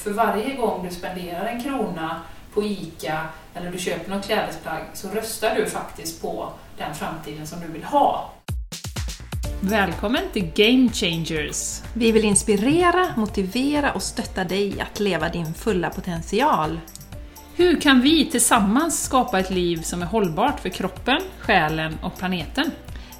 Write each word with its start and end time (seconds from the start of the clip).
för 0.00 0.10
varje 0.10 0.54
gång 0.54 0.86
du 0.88 0.94
spenderar 0.94 1.46
en 1.46 1.62
krona 1.62 2.20
på 2.54 2.62
ICA 2.62 3.20
eller 3.54 3.72
du 3.72 3.78
köper 3.78 4.10
något 4.10 4.26
klädesplagg 4.26 4.82
så 4.94 5.08
röstar 5.08 5.54
du 5.54 5.66
faktiskt 5.66 6.22
på 6.22 6.52
den 6.78 6.94
framtiden 6.94 7.46
som 7.46 7.60
du 7.60 7.66
vill 7.66 7.84
ha. 7.84 8.32
Välkommen 9.60 10.22
till 10.32 10.50
Game 10.54 10.88
Changers! 10.92 11.82
Vi 11.94 12.12
vill 12.12 12.24
inspirera, 12.24 13.08
motivera 13.16 13.92
och 13.92 14.02
stötta 14.02 14.44
dig 14.44 14.80
att 14.80 15.00
leva 15.00 15.28
din 15.28 15.54
fulla 15.54 15.90
potential. 15.90 16.80
Hur 17.56 17.80
kan 17.80 18.00
vi 18.00 18.30
tillsammans 18.30 19.04
skapa 19.04 19.38
ett 19.38 19.50
liv 19.50 19.82
som 19.82 20.02
är 20.02 20.06
hållbart 20.06 20.60
för 20.60 20.68
kroppen, 20.68 21.20
själen 21.38 21.98
och 22.02 22.18
planeten? 22.18 22.70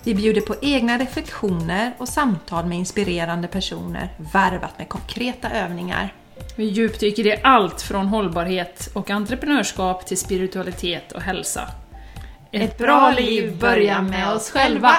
Vi 0.05 0.15
bjuder 0.15 0.41
på 0.41 0.55
egna 0.62 0.99
reflektioner 0.99 1.93
och 1.99 2.09
samtal 2.09 2.67
med 2.67 2.79
inspirerande 2.79 3.49
personer, 3.49 4.09
varvat 4.33 4.79
med 4.79 4.89
konkreta 4.89 5.51
övningar. 5.51 6.15
Vi 6.57 6.64
djupdyker 6.64 7.27
i 7.27 7.41
allt 7.43 7.82
från 7.82 8.06
hållbarhet 8.06 8.91
och 8.95 9.10
entreprenörskap 9.10 10.06
till 10.06 10.19
spiritualitet 10.19 11.12
och 11.12 11.23
hälsa. 11.23 11.69
Ett 12.52 12.78
bra 12.78 13.10
liv 13.10 13.59
börjar 13.59 14.02
med 14.02 14.32
oss 14.32 14.51
själva! 14.51 14.92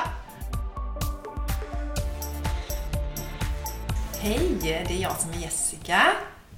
Hej, 4.19 4.57
det 4.61 4.73
är 4.73 5.02
jag 5.02 5.17
som 5.17 5.31
är 5.31 5.38
Jessica. 5.38 6.02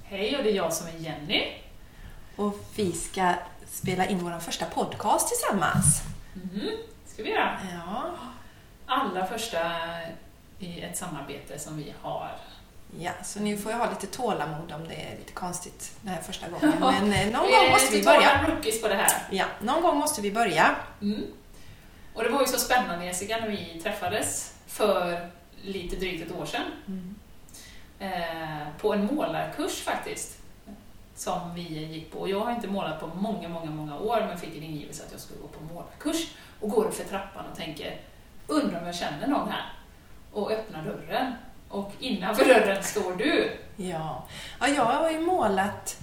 Hej, 0.03 0.37
och 0.37 0.43
det 0.43 0.49
är 0.49 0.55
jag 0.55 0.73
som 0.73 0.87
är 0.87 0.99
Jenny. 0.99 1.53
Och 2.35 2.59
vi 2.75 2.91
ska 2.91 3.33
spela 3.67 4.05
in 4.05 4.19
vår 4.19 4.39
första 4.39 4.65
podcast 4.65 5.27
tillsammans. 5.27 6.01
Mm, 6.53 6.69
ska 7.05 7.23
vi 7.23 7.29
göra. 7.29 7.57
Ja. 7.85 8.03
Allra 8.85 9.25
första 9.25 9.59
i 10.59 10.81
ett 10.81 10.97
samarbete 10.97 11.59
som 11.59 11.77
vi 11.77 11.93
har. 12.01 12.31
Ja, 12.99 13.11
så 13.23 13.39
nu 13.39 13.57
får 13.57 13.71
jag 13.71 13.79
ha 13.79 13.89
lite 13.89 14.07
tålamod 14.07 14.71
om 14.71 14.87
det 14.87 14.95
är 14.95 15.17
lite 15.17 15.33
konstigt 15.33 15.91
den 16.01 16.13
här 16.13 16.21
första 16.21 16.49
gången. 16.49 16.73
Men 16.79 17.13
eh, 17.13 17.25
någon 17.25 17.51
gång 17.51 17.69
måste 17.71 17.97
vi 17.97 18.03
börja. 18.03 18.55
på 18.81 18.87
det 18.87 18.95
här. 18.95 19.11
Ja, 19.31 19.45
någon 19.61 19.81
gång 19.81 19.97
måste 19.97 20.21
vi 20.21 20.31
börja. 20.31 20.75
Mm. 21.01 21.23
Och 22.13 22.23
det 22.23 22.29
var 22.29 22.41
ju 22.41 22.47
så 22.47 22.57
spännande 22.57 23.05
Jessica, 23.05 23.37
när 23.37 23.49
vi 23.49 23.81
träffades 23.83 24.53
för 24.67 25.29
lite 25.61 25.95
drygt 25.95 26.25
ett 26.25 26.37
år 26.37 26.45
sedan. 26.45 26.61
Mm. 26.87 27.15
Eh, 27.99 28.67
på 28.77 28.93
en 28.93 29.05
målarkurs 29.05 29.81
faktiskt. 29.81 30.37
Som 31.15 31.55
vi 31.55 31.61
gick 31.61 32.11
på. 32.11 32.29
Jag 32.29 32.39
har 32.39 32.51
inte 32.51 32.67
målat 32.67 32.99
på 32.99 33.07
många, 33.07 33.49
många, 33.49 33.71
många 33.71 33.99
år 33.99 34.25
men 34.27 34.37
fick 34.37 34.57
en 34.57 34.63
ingivelse 34.63 35.03
att 35.05 35.11
jag 35.11 35.21
skulle 35.21 35.39
gå 35.39 35.47
på 35.47 35.73
målarkurs. 35.73 36.27
Och 36.59 36.69
går 36.69 36.91
för 36.91 37.03
trappan 37.03 37.45
och 37.51 37.57
tänker, 37.57 38.01
undrar 38.47 38.79
om 38.79 38.85
jag 38.85 38.95
känner 38.95 39.27
någon 39.27 39.49
här? 39.49 39.73
Och 40.31 40.51
öppnar 40.51 40.83
dörren. 40.83 41.33
Och 41.73 41.91
innanför 41.99 42.45
dörren 42.45 42.83
står 42.83 43.15
du. 43.15 43.57
Ja. 43.75 44.23
ja, 44.59 44.67
jag 44.67 44.85
har 44.85 45.11
ju 45.11 45.19
målat, 45.19 45.97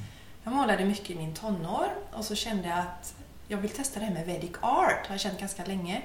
jag 0.44 0.52
målade 0.54 0.84
mycket 0.84 1.10
i 1.10 1.14
min 1.14 1.34
tonår 1.34 1.88
och 2.12 2.24
så 2.24 2.34
kände 2.34 2.68
jag 2.68 2.78
att 2.78 3.14
jag 3.48 3.58
vill 3.58 3.70
testa 3.70 4.00
det 4.00 4.06
här 4.06 4.14
med 4.14 4.26
Vedic 4.26 4.50
Art, 4.60 5.06
har 5.06 5.14
jag 5.14 5.20
känt 5.20 5.40
ganska 5.40 5.64
länge. 5.64 6.02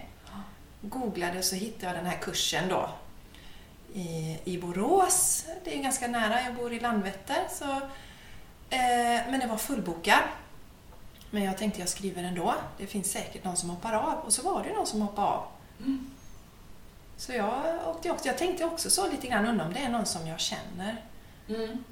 Googlade 0.82 1.38
och 1.38 1.44
så 1.44 1.56
hittade 1.56 1.86
jag 1.86 1.96
den 1.96 2.06
här 2.06 2.18
kursen 2.18 2.70
då 2.70 2.90
i, 3.94 4.40
i 4.44 4.58
Borås. 4.58 5.46
Det 5.64 5.78
är 5.78 5.84
ganska 5.84 6.08
nära, 6.08 6.42
jag 6.42 6.56
bor 6.56 6.74
i 6.74 6.80
Landvetter. 6.80 7.48
Så, 7.50 7.72
eh, 8.70 9.30
men 9.30 9.40
det 9.40 9.48
var 9.48 9.58
fullbokat. 9.58 10.24
Men 11.32 11.44
jag 11.44 11.58
tänkte 11.58 11.80
jag 11.80 11.90
skriver 11.90 12.24
ändå. 12.24 12.56
Det 12.78 12.88
finns 12.88 13.12
säkert 13.12 13.44
någon 13.44 13.58
som 13.58 13.70
hoppar 13.70 13.94
av. 13.94 14.14
Och 14.26 14.34
så 14.34 14.42
var 14.42 14.64
det 14.64 14.74
någon 14.74 14.88
som 14.88 15.02
hoppade 15.02 15.28
av. 15.28 15.44
Mm. 15.80 16.12
Så 17.18 17.32
jag 17.34 17.64
åkte 17.88 18.12
också. 18.12 18.28
Jag 18.28 18.38
tänkte 18.38 18.66
också 18.66 18.90
så 18.90 19.12
lite 19.12 19.28
grann, 19.28 19.46
undra 19.46 19.66
om 19.66 19.74
det 19.74 19.80
är 19.80 19.90
någon 19.90 20.06
som 20.06 20.28
jag 20.28 20.40
känner. 20.40 21.02
Mm. 21.50 21.84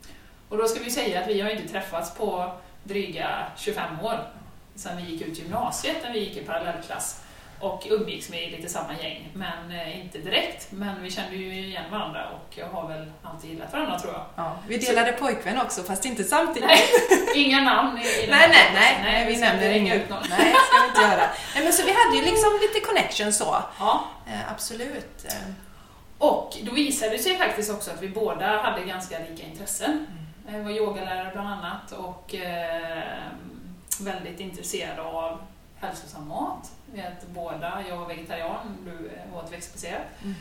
Och 0.50 0.58
då 0.58 0.68
ska 0.68 0.80
vi 0.80 0.92
säga 0.92 1.22
att 1.22 1.28
vi 1.28 1.42
har 1.42 1.50
inte 1.50 1.68
träffats 1.68 2.16
på 2.16 2.54
dryga 2.84 3.48
25 3.58 4.00
år 4.00 4.20
sedan 4.76 4.98
vi 4.98 5.12
gick 5.12 5.22
ut 5.22 5.40
gymnasiet 5.40 5.98
när 6.04 6.14
vi 6.14 6.20
gick 6.20 6.38
i 6.38 6.46
parallellklass 6.46 7.23
och 7.64 7.88
umgicks 7.90 8.30
med 8.30 8.52
lite 8.52 8.70
samma 8.70 8.94
gäng, 9.02 9.30
men 9.34 9.72
eh, 9.72 10.00
inte 10.02 10.18
direkt. 10.18 10.72
Men 10.72 11.04
vi 11.04 11.12
kände 11.12 11.36
ju 11.36 11.66
igen 11.66 11.84
varandra 11.92 12.30
och 12.30 12.58
jag 12.58 12.68
har 12.68 12.88
väl 12.88 13.12
alltid 13.24 13.50
gillat 13.50 13.74
varandra 13.74 14.00
tror 14.00 14.14
jag. 14.14 14.26
Ja, 14.36 14.58
vi 14.68 14.78
delade 14.78 15.14
så... 15.18 15.26
pojkvän 15.26 15.62
också, 15.62 15.84
fast 15.84 16.06
inte 16.06 16.24
samtidigt. 16.24 16.70
Nej, 16.70 16.84
inga 17.46 17.62
namn 17.62 17.98
i, 17.98 18.02
i 18.02 18.28
nej, 18.30 18.50
nej, 18.50 18.72
nej, 18.74 19.00
nej, 19.04 19.26
vi, 19.28 19.34
vi 19.34 19.42
nämner 19.42 19.70
ingen. 19.70 20.02
Ut 20.02 20.10
någon. 20.10 20.24
Nej, 20.30 20.54
ska 20.68 20.82
vi 20.82 20.88
inte 20.88 21.02
göra. 21.02 21.30
Nej, 21.56 21.64
men 21.64 21.74
så 21.74 21.86
vi 21.86 21.92
hade 21.92 22.18
ju 22.18 22.24
liksom 22.24 22.60
lite 22.62 22.88
connection 22.88 23.34
så. 23.34 23.58
Ja. 23.80 24.04
Eh, 24.28 24.52
absolut. 24.52 25.26
Eh. 25.26 25.54
Och 26.18 26.58
då 26.62 26.72
visade 26.72 27.12
det 27.12 27.20
sig 27.20 27.38
faktiskt 27.38 27.72
också 27.72 27.92
att 27.92 28.02
vi 28.02 28.10
båda 28.10 28.58
hade 28.58 28.86
ganska 28.86 29.20
lika 29.30 29.44
intressen. 29.44 29.92
Mm. 29.92 30.58
Jag 30.58 30.64
var 30.64 30.72
yogalärare 30.72 31.30
bland 31.34 31.48
annat 31.48 31.92
och 31.92 32.36
eh, 32.36 33.24
väldigt 34.00 34.40
intresserad 34.40 35.00
av 35.00 35.42
hälsosam 35.76 36.28
mat. 36.28 36.72
Vi 36.94 37.00
äter 37.00 37.28
båda, 37.28 37.84
jag 37.90 37.98
var 37.98 38.08
vegetarian, 38.08 38.78
du 38.86 39.12
åt 39.38 39.54
växtbaserat. 39.54 40.02
Mm. 40.24 40.36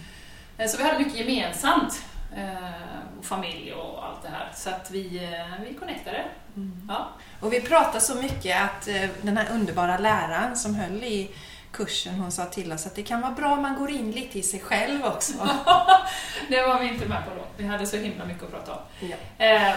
Eh, 0.59 0.69
så 0.69 0.77
vi 0.77 0.85
hade 0.85 0.99
mycket 0.99 1.19
gemensamt. 1.19 2.05
Eh, 2.37 3.19
och 3.19 3.25
familj 3.25 3.73
och 3.73 4.07
allt 4.07 4.23
det 4.23 4.29
här. 4.29 4.51
Så 4.55 4.71
att 4.71 4.91
vi, 4.91 5.25
eh, 5.25 5.65
vi 5.69 5.75
connectade. 5.75 6.25
Mm. 6.57 6.89
Ja. 6.89 7.09
Och 7.41 7.53
vi 7.53 7.61
pratade 7.61 8.01
så 8.01 8.15
mycket 8.15 8.63
att 8.63 8.89
den 9.23 9.37
här 9.37 9.47
underbara 9.53 9.99
läraren 9.99 10.57
som 10.57 10.75
höll 10.75 11.05
i 11.05 11.31
kursen, 11.73 12.15
hon 12.15 12.33
sa 12.33 12.45
till 12.45 12.73
oss 12.73 12.87
att 12.87 12.95
det 12.95 13.03
kan 13.03 13.21
vara 13.21 13.33
bra 13.33 13.53
om 13.53 13.63
man 13.63 13.79
går 13.79 13.91
in 13.91 14.11
lite 14.11 14.39
i 14.39 14.43
sig 14.43 14.61
själv 14.61 15.05
också. 15.05 15.33
det 16.49 16.63
var 16.63 16.81
vi 16.81 16.89
inte 16.89 17.09
med 17.09 17.25
på 17.25 17.31
då. 17.37 17.45
Vi 17.57 17.67
hade 17.67 17.87
så 17.87 17.97
himla 17.97 18.25
mycket 18.25 18.43
att 18.43 18.51
prata 18.51 18.73
om. 18.73 18.81
Ja. 19.01 19.17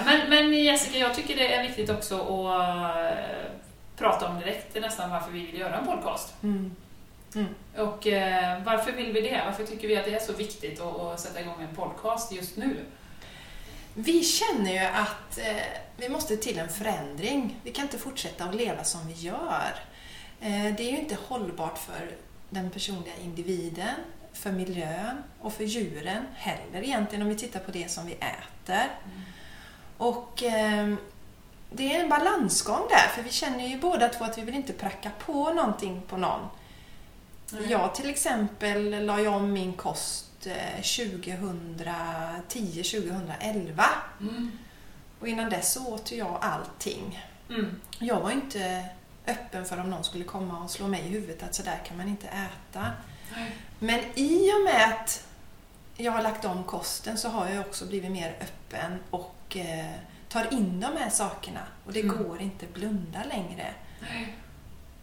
Men, 0.06 0.30
men 0.30 0.54
Jessica, 0.54 0.98
jag 0.98 1.16
tycker 1.16 1.36
det 1.36 1.56
är 1.56 1.64
viktigt 1.64 1.90
också 1.90 2.16
att 2.16 2.46
prata 3.98 4.30
om 4.30 4.40
direkt 4.40 4.82
nästan 4.82 5.10
varför 5.10 5.32
vi 5.32 5.46
vill 5.46 5.60
göra 5.60 5.78
en 5.78 5.86
podcast. 5.86 6.34
Mm. 6.44 6.76
Mm. 7.36 7.48
Och 7.78 8.08
eh, 8.08 8.64
varför 8.64 8.92
vill 8.92 9.14
vi 9.14 9.22
det? 9.22 9.42
Varför 9.46 9.66
tycker 9.66 9.88
vi 9.88 9.98
att 9.98 10.06
det 10.06 10.16
är 10.16 10.20
så 10.20 10.34
viktigt 10.34 10.82
att, 10.82 11.00
att 11.00 11.20
sätta 11.20 11.42
igång 11.42 11.62
en 11.62 11.76
podcast 11.76 12.32
just 12.32 12.58
nu? 12.58 12.86
Vi 13.94 14.24
känner 14.24 14.72
ju 14.72 14.80
att 14.80 15.38
eh, 15.38 15.64
vi 15.98 16.10
måste 16.10 16.38
till 16.38 16.60
en 16.60 16.70
förändring. 16.70 17.60
Vi 17.64 17.72
kan 17.72 17.86
inte 17.86 17.98
fortsätta 17.98 18.44
att 18.44 18.56
leva 18.56 18.84
som 18.84 19.08
vi 19.08 19.14
gör. 19.14 19.72
Eh, 20.42 20.76
det 20.78 20.84
är 20.84 20.92
ju 20.92 20.98
inte 20.98 21.18
hållbart 21.28 21.78
för 21.78 22.12
den 22.50 22.70
personliga 22.70 23.14
individen, 23.24 23.96
för 24.34 24.52
miljön 24.52 25.24
och 25.42 25.54
för 25.54 25.64
djuren 25.64 26.24
heller 26.36 26.84
egentligen 26.84 27.22
om 27.22 27.30
vi 27.30 27.36
tittar 27.36 27.60
på 27.60 27.72
det 27.72 27.92
som 27.92 28.06
vi 28.06 28.14
äter. 28.14 28.90
Mm. 29.06 29.22
Och 29.98 30.44
eh, 30.44 30.94
det 31.76 31.96
är 31.96 32.04
en 32.04 32.10
balansgång 32.10 32.88
där, 32.90 33.08
för 33.08 33.24
vi 33.24 33.32
känner 33.32 33.68
ju 33.68 33.80
båda 33.80 34.10
två 34.10 34.26
att 34.26 34.38
vi 34.38 34.42
vill 34.42 34.56
inte 34.56 34.74
pracka 34.74 35.12
på 35.26 35.54
någonting 35.54 36.02
på 36.08 36.18
någon. 36.18 36.48
Nej. 37.52 37.72
Jag 37.72 37.96
till 37.96 38.10
exempel 38.10 39.06
la 39.06 39.20
ju 39.20 39.28
om 39.28 39.54
min 39.54 39.74
kost 39.74 40.48
2010-2011. 40.82 43.80
Eh, 43.80 43.86
mm. 44.20 44.52
Och 45.20 45.28
innan 45.28 45.50
dess 45.50 45.78
åt 45.78 46.12
jag 46.12 46.38
allting. 46.42 47.26
Mm. 47.50 47.82
Jag 48.00 48.20
var 48.20 48.32
inte 48.32 48.86
öppen 49.28 49.66
för 49.66 49.80
om 49.80 49.90
någon 49.90 50.04
skulle 50.04 50.24
komma 50.24 50.64
och 50.64 50.72
slå 50.72 50.88
mig 50.88 51.02
i 51.02 51.10
huvudet 51.10 51.44
att 51.44 51.56
så 51.56 51.64
där 51.64 51.82
kan 51.86 51.98
man 51.98 52.08
inte 52.08 52.28
äta. 52.28 52.92
Nej. 53.36 53.56
Men 53.80 54.00
i 54.16 54.52
och 54.52 54.64
med 54.66 54.90
att 54.90 55.28
jag 55.98 56.12
har 56.12 56.24
lagt 56.24 56.46
om 56.46 56.64
kosten 56.64 57.18
så 57.18 57.30
har 57.30 57.50
jag 57.50 57.60
också 57.60 57.86
blivit 57.86 58.12
mer 58.12 58.36
öppen 58.42 59.00
och 59.10 59.58
eh, 59.58 59.96
tar 60.36 60.54
in 60.54 60.80
de 60.80 60.98
här 60.98 61.10
sakerna 61.10 61.60
och 61.86 61.94
det 61.94 62.02
mm. 62.02 62.18
går 62.18 62.42
inte 62.42 62.66
blunda 62.74 63.24
längre. 63.24 63.74
Nej. 64.02 64.36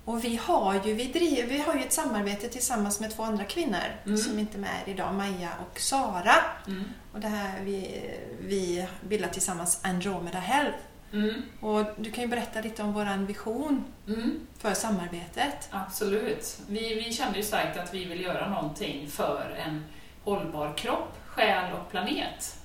Och 0.04 0.24
vi 0.24 0.36
har, 0.36 0.80
ju, 0.84 0.94
vi, 0.94 1.04
driver, 1.04 1.48
vi 1.48 1.58
har 1.58 1.74
ju 1.74 1.80
ett 1.80 1.92
samarbete 1.92 2.48
tillsammans 2.48 3.00
med 3.00 3.10
två 3.16 3.22
andra 3.22 3.44
kvinnor 3.44 3.84
mm. 4.06 4.16
som 4.16 4.38
inte 4.38 4.58
är 4.58 4.60
med 4.60 4.80
idag, 4.86 5.14
Maja 5.14 5.50
och 5.70 5.80
Sara. 5.80 6.34
Mm. 6.66 6.84
Och 7.12 7.20
det 7.20 7.28
här 7.28 7.60
vi, 7.62 8.10
vi 8.40 8.86
bildar 9.08 9.28
tillsammans 9.28 9.80
Andromeda 9.82 10.38
Health. 10.38 10.78
Mm. 11.12 11.42
Och 11.60 11.84
du 11.96 12.10
kan 12.10 12.24
ju 12.24 12.28
berätta 12.28 12.60
lite 12.60 12.82
om 12.82 12.92
vår 12.92 13.26
vision 13.26 13.84
mm. 14.08 14.40
för 14.58 14.74
samarbetet. 14.74 15.68
Absolut. 15.70 16.60
Vi, 16.68 16.94
vi 16.94 17.12
kände 17.12 17.38
ju 17.38 17.44
starkt 17.44 17.78
att 17.78 17.94
vi 17.94 18.04
vill 18.04 18.20
göra 18.20 18.48
någonting 18.50 19.10
för 19.10 19.56
en 19.66 19.84
hållbar 20.24 20.74
kropp, 20.76 21.18
själ 21.26 21.72
och 21.72 21.90
planet. 21.90 22.56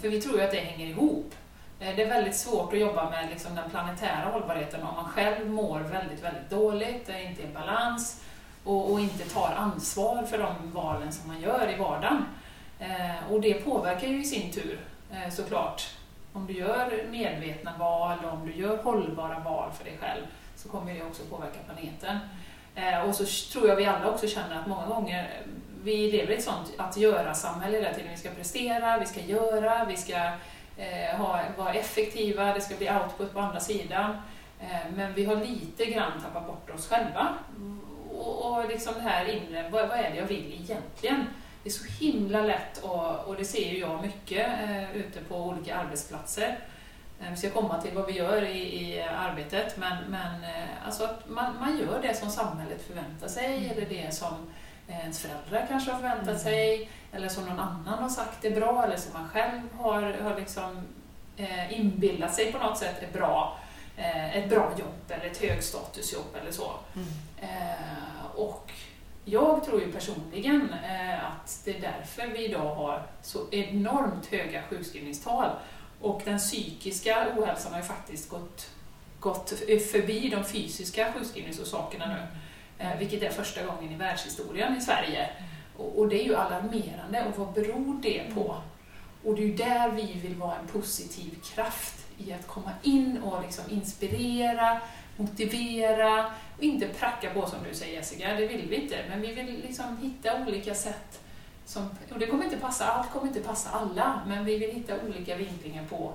För 0.00 0.08
vi 0.08 0.20
tror 0.20 0.36
ju 0.36 0.44
att 0.44 0.52
det 0.52 0.60
hänger 0.60 0.86
ihop. 0.86 1.34
Eh, 1.80 1.96
det 1.96 2.02
är 2.02 2.08
väldigt 2.08 2.36
svårt 2.36 2.72
att 2.72 2.78
jobba 2.78 3.10
med 3.10 3.30
liksom 3.30 3.54
den 3.54 3.70
planetära 3.70 4.30
hållbarheten 4.32 4.82
om 4.82 4.94
man 4.94 5.04
själv 5.04 5.50
mår 5.50 5.80
väldigt, 5.80 6.24
väldigt 6.24 6.50
dåligt, 6.50 7.08
är 7.08 7.28
inte 7.28 7.42
i 7.42 7.48
balans 7.54 8.22
och, 8.64 8.92
och, 8.92 9.00
inte 9.00 9.24
tar 9.24 9.52
ansvar 9.56 10.22
för 10.22 10.38
de 10.38 10.72
valen 10.72 11.12
som 11.12 11.28
man 11.28 11.40
gör 11.40 11.74
i 11.74 11.78
vardagen. 11.78 12.24
Eh, 12.78 13.32
och 13.32 13.40
det 13.40 13.54
påverkar 13.54 14.08
ju 14.08 14.20
i 14.20 14.24
sin 14.24 14.52
tur 14.52 14.80
eh, 15.12 15.32
såklart. 15.32 15.82
Om 16.32 16.46
du 16.46 16.52
gör 16.52 17.04
medvetna 17.10 17.72
val 17.78 18.18
och 18.24 18.32
om 18.32 18.46
du 18.46 18.54
gör 18.54 18.76
hållbara 18.76 19.38
val 19.38 19.70
för 19.72 19.84
dig 19.84 19.98
själv 20.00 20.22
så 20.56 20.68
kommer 20.68 20.94
det 20.94 21.02
också 21.02 21.22
påverka 21.30 21.58
planeten. 21.66 22.18
Eh, 22.74 23.08
och 23.08 23.14
så 23.14 23.52
tror 23.52 23.68
jag 23.68 23.76
vi 23.76 23.86
alla 23.86 24.10
också 24.10 24.26
känner 24.26 24.60
att 24.60 24.66
många 24.66 24.86
gånger 24.86 25.22
eh, 25.24 25.50
vi 25.82 26.12
lever 26.12 26.32
i 26.32 26.36
ett 26.36 26.44
sånt 26.44 26.72
att 26.78 26.96
göra-samhälle 26.96 27.76
hela 27.78 27.94
tiden. 27.94 28.10
Vi 28.10 28.16
ska 28.16 28.30
prestera, 28.30 28.98
vi 28.98 29.06
ska 29.06 29.20
göra, 29.20 29.84
vi 29.84 29.96
ska 29.96 30.30
eh, 30.76 31.18
ha, 31.18 31.40
vara 31.56 31.74
effektiva, 31.74 32.54
det 32.54 32.60
ska 32.60 32.76
bli 32.76 32.90
output 32.90 33.32
på 33.32 33.40
andra 33.40 33.60
sidan. 33.60 34.16
Eh, 34.60 34.92
men 34.96 35.14
vi 35.14 35.24
har 35.24 35.36
lite 35.36 35.84
grann 35.84 36.22
tappat 36.22 36.46
bort 36.46 36.70
oss 36.70 36.88
själva. 36.88 37.34
Och, 38.10 38.52
och 38.52 38.68
liksom 38.68 38.94
det 38.94 39.00
här 39.00 39.24
inre, 39.24 39.68
vad, 39.70 39.88
vad 39.88 39.98
är 39.98 40.10
det 40.10 40.16
jag 40.16 40.26
vill 40.26 40.52
egentligen? 40.52 41.26
Det 41.62 41.68
är 41.68 41.72
så 41.72 42.04
himla 42.04 42.42
lätt 42.42 42.78
och, 42.82 43.28
och 43.28 43.36
det 43.36 43.44
ser 43.44 43.72
ju 43.72 43.78
jag 43.78 44.02
mycket 44.02 44.48
eh, 44.62 44.96
ute 44.96 45.20
på 45.28 45.36
olika 45.36 45.76
arbetsplatser. 45.76 46.58
Eh, 47.20 47.30
vi 47.30 47.36
ska 47.36 47.50
komma 47.50 47.80
till 47.82 47.94
vad 47.94 48.06
vi 48.06 48.12
gör 48.12 48.42
i, 48.42 48.58
i 48.58 49.02
arbetet, 49.02 49.76
men, 49.76 49.96
men 50.08 50.44
eh, 50.44 50.86
alltså 50.86 51.04
att 51.04 51.28
man, 51.28 51.56
man 51.60 51.78
gör 51.78 52.02
det 52.02 52.14
som 52.14 52.30
samhället 52.30 52.86
förväntar 52.86 53.28
sig, 53.28 53.56
mm. 53.56 53.70
eller 53.70 53.86
det 53.86 54.14
som 54.14 54.52
ens 54.88 55.20
föräldrar 55.20 55.66
kanske 55.68 55.90
har 55.90 55.98
förväntat 55.98 56.28
mm. 56.28 56.38
sig, 56.38 56.90
eller 57.12 57.28
som 57.28 57.44
någon 57.44 57.60
annan 57.60 57.98
har 58.02 58.08
sagt 58.08 58.44
är 58.44 58.50
bra, 58.50 58.84
eller 58.84 58.96
som 58.96 59.12
man 59.12 59.28
själv 59.28 59.60
har, 59.78 60.02
har 60.02 60.36
liksom, 60.38 60.82
eh, 61.36 61.80
inbillat 61.80 62.34
sig 62.34 62.52
på 62.52 62.58
något 62.58 62.78
sätt 62.78 63.02
är 63.02 63.18
bra. 63.18 63.58
Eh, 63.96 64.36
ett 64.36 64.48
bra 64.48 64.72
jobb, 64.78 64.94
eller 65.08 65.26
ett 65.26 65.38
högstatusjobb 65.38 66.36
eller 66.42 66.52
så. 66.52 66.72
Mm. 66.94 67.08
Eh, 67.40 68.26
och 68.34 68.72
jag 69.24 69.64
tror 69.64 69.80
ju 69.80 69.92
personligen 69.92 70.74
eh, 70.84 71.24
att 71.24 71.60
det 71.64 71.76
är 71.76 71.80
därför 71.80 72.26
vi 72.26 72.44
idag 72.44 72.74
har 72.74 73.06
så 73.22 73.38
enormt 73.50 74.26
höga 74.26 74.62
sjukskrivningstal 74.62 75.50
och 76.00 76.22
den 76.24 76.38
psykiska 76.38 77.26
ohälsan 77.36 77.72
har 77.72 77.80
ju 77.80 77.86
faktiskt 77.86 78.28
gått, 78.28 78.70
gått 79.20 79.50
förbi 79.92 80.28
de 80.28 80.44
fysiska 80.44 81.12
sjukskrivningsorsakerna 81.12 82.06
nu, 82.06 82.14
eh, 82.14 82.26
Eh, 82.78 82.98
vilket 82.98 83.22
är 83.22 83.30
första 83.30 83.66
gången 83.66 83.92
i 83.92 83.96
världshistorien 83.96 84.76
i 84.76 84.80
Sverige. 84.80 85.30
Och, 85.76 86.08
det 86.08 86.22
är 86.22 86.24
ju 86.24 86.36
alarmerande, 86.36 87.24
och 87.24 87.38
vad 87.38 87.52
beror 87.52 88.02
det 88.02 88.34
på? 88.34 88.56
Och 89.24 89.34
det 89.34 89.42
är 89.42 89.46
ju 89.46 89.54
där 89.54 89.90
vi 89.90 90.20
vill 90.22 90.34
vara 90.34 90.56
en 90.56 90.66
positiv 90.66 91.38
kraft 91.54 92.06
i 92.18 92.32
att 92.32 92.46
komma 92.46 92.70
in 92.82 93.22
och 93.22 93.42
liksom 93.42 93.64
inspirera, 93.70 94.80
motivera. 95.16 96.26
Och 96.56 96.62
inte 96.62 96.88
pracka 96.88 97.30
på 97.30 97.46
som 97.46 97.58
du 97.68 97.74
säger 97.74 97.94
Jessica, 97.94 98.34
det 98.34 98.46
vill 98.46 98.68
vi 98.68 98.76
inte, 98.76 99.04
men 99.08 99.20
vi 99.20 99.32
vill 99.32 99.62
liksom 99.62 99.96
hitta 99.96 100.42
olika 100.46 100.74
sätt 100.74 101.20
som, 101.64 101.88
och 102.12 102.18
det 102.18 102.26
kommer 102.26 102.44
inte 102.44 102.56
passa, 102.56 102.84
allt 102.84 103.12
kommer 103.12 103.26
inte 103.26 103.40
passa 103.40 103.70
alla, 103.70 104.20
men 104.26 104.44
vi 104.44 104.58
vill 104.58 104.70
hitta 104.70 104.94
olika 105.08 105.36
vinklingar 105.36 105.84
på 105.84 106.12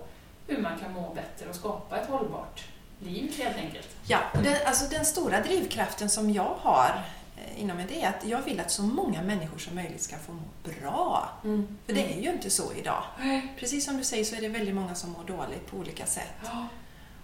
hur 0.47 0.61
man 0.61 0.79
kan 0.79 0.93
må 0.93 1.13
bättre 1.13 1.49
och 1.49 1.55
skapa 1.55 1.97
ett 1.97 2.09
hållbart 2.09 2.63
liv 3.03 3.33
helt 3.37 3.57
enkelt. 3.57 3.87
Ja, 4.07 4.19
den, 4.33 4.55
alltså 4.65 4.89
den 4.89 5.05
stora 5.05 5.41
drivkraften 5.41 6.09
som 6.09 6.33
jag 6.33 6.55
har 6.59 7.03
eh, 7.37 7.61
inom 7.61 7.77
det 7.87 8.03
är 8.03 8.09
att 8.09 8.25
jag 8.25 8.41
vill 8.41 8.59
att 8.59 8.71
så 8.71 8.83
många 8.83 9.21
människor 9.21 9.57
som 9.57 9.75
möjligt 9.75 10.01
ska 10.01 10.17
få 10.17 10.31
må 10.31 10.41
bra. 10.63 11.29
Mm. 11.43 11.77
För 11.85 11.93
det 11.93 12.13
är 12.13 12.21
ju 12.21 12.29
inte 12.29 12.49
så 12.49 12.73
idag. 12.73 13.03
Nej. 13.19 13.53
Precis 13.59 13.85
som 13.85 13.97
du 13.97 14.03
säger 14.03 14.23
så 14.23 14.35
är 14.35 14.41
det 14.41 14.47
väldigt 14.47 14.75
många 14.75 14.95
som 14.95 15.11
mår 15.11 15.23
dåligt 15.23 15.67
på 15.67 15.77
olika 15.77 16.05
sätt. 16.05 16.33
Ja. 16.43 16.67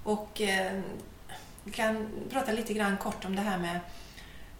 Och 0.03 0.41
eh, 0.41 0.81
vi 1.63 1.71
kan 1.71 2.09
prata 2.29 2.51
lite 2.51 2.73
grann 2.73 2.97
kort 2.97 3.25
om 3.25 3.35
det 3.35 3.41
här 3.41 3.57
med 3.57 3.79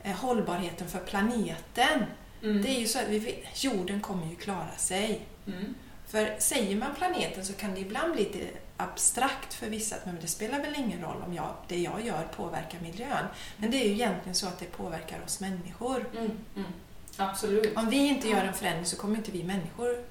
eh, 0.03 0.15
hållbarheten 0.15 0.87
för 0.87 0.99
planeten. 0.99 2.03
Mm. 2.43 2.61
Det 2.61 2.69
är 2.69 2.79
ju 2.79 2.87
så 2.87 2.99
att 2.99 3.07
vi, 3.07 3.47
jorden 3.55 4.01
kommer 4.01 4.27
ju 4.27 4.35
klara 4.35 4.75
sig. 4.77 5.21
Mm. 5.47 5.75
För 6.07 6.35
säger 6.39 6.75
man 6.75 6.95
planeten 6.95 7.45
så 7.45 7.53
kan 7.53 7.73
det 7.73 7.79
ibland 7.79 8.13
bli 8.13 8.23
lite 8.23 8.45
abstrakt 8.77 9.53
för 9.53 9.69
vissa, 9.69 9.95
men 10.06 10.18
det 10.21 10.27
spelar 10.27 10.59
väl 10.59 10.75
ingen 10.77 11.01
roll 11.01 11.24
om 11.27 11.33
jag, 11.33 11.50
det 11.68 11.77
jag 11.77 12.06
gör 12.06 12.27
påverkar 12.35 12.79
miljön. 12.79 13.25
Men 13.57 13.71
det 13.71 13.77
är 13.77 13.85
ju 13.85 13.94
egentligen 13.94 14.35
så 14.35 14.47
att 14.47 14.59
det 14.59 14.65
påverkar 14.65 15.24
oss 15.25 15.39
människor. 15.39 16.06
Mm. 16.12 16.31
mm. 16.56 16.71
Absolut. 17.18 17.77
Om 17.77 17.89
vi 17.89 18.07
inte 18.07 18.27
gör 18.27 18.44
en 18.44 18.53
förändring 18.53 18.85
så 18.85 18.97
kommer 18.97 19.15
inte 19.15 19.31
vi 19.31 19.44
människor 19.44 20.03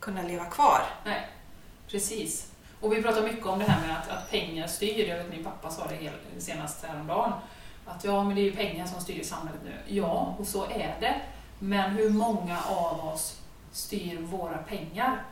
kunna 0.00 0.22
leva 0.22 0.44
kvar. 0.44 0.80
Nej, 1.04 1.28
precis. 1.88 2.52
Och 2.80 2.92
vi 2.92 3.02
pratar 3.02 3.22
mycket 3.22 3.46
om 3.46 3.58
det 3.58 3.64
här 3.64 3.86
med 3.86 3.96
att, 3.96 4.08
att 4.08 4.30
pengar 4.30 4.66
styr. 4.66 5.08
Jag 5.08 5.16
vet 5.16 5.30
min 5.30 5.44
pappa 5.44 5.70
sa 5.70 5.86
det 5.86 6.10
senast 6.40 6.84
häromdagen 6.84 7.32
att 7.86 8.04
ja, 8.04 8.24
men 8.24 8.34
det 8.34 8.40
är 8.40 8.44
ju 8.44 8.56
pengar 8.56 8.86
som 8.86 9.00
styr 9.00 9.22
samhället 9.24 9.60
nu. 9.64 9.94
Ja, 9.94 10.36
och 10.38 10.46
så 10.46 10.64
är 10.64 10.96
det. 11.00 11.20
Men 11.58 11.90
hur 11.90 12.10
många 12.10 12.60
av 12.62 13.08
oss 13.08 13.40
styr 13.72 14.18
våra 14.20 14.58
pengar? 14.58 15.24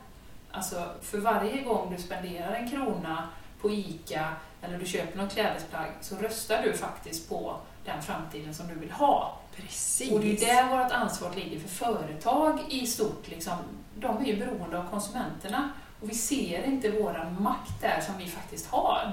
Alltså, 0.56 0.90
för 1.02 1.18
varje 1.18 1.62
gång 1.62 1.94
du 1.96 2.02
spenderar 2.02 2.52
en 2.52 2.70
krona 2.70 3.28
på 3.60 3.70
ICA 3.70 4.28
eller 4.62 4.78
du 4.78 4.86
köper 4.86 5.18
något 5.18 5.32
klädesplagg 5.32 5.90
så 6.00 6.16
röstar 6.16 6.62
du 6.62 6.72
faktiskt 6.72 7.28
på 7.28 7.56
den 7.84 8.02
framtiden 8.02 8.54
som 8.54 8.68
du 8.68 8.74
vill 8.74 8.90
ha. 8.90 9.40
Precis. 9.56 10.12
Och 10.12 10.20
det 10.20 10.42
är 10.42 10.46
där 10.46 10.78
vårt 10.78 10.92
ansvar 10.92 11.34
ligger 11.34 11.60
för 11.60 11.68
företag 11.68 12.58
i 12.68 12.86
stort. 12.86 13.28
Liksom, 13.28 13.52
de 13.94 14.16
är 14.16 14.24
ju 14.24 14.36
beroende 14.36 14.78
av 14.78 14.90
konsumenterna 14.90 15.70
och 16.00 16.10
vi 16.10 16.14
ser 16.14 16.64
inte 16.64 16.90
våran 16.90 17.42
makt 17.42 17.80
där 17.80 18.00
som 18.00 18.18
vi 18.18 18.26
faktiskt 18.26 18.70
har. 18.70 19.12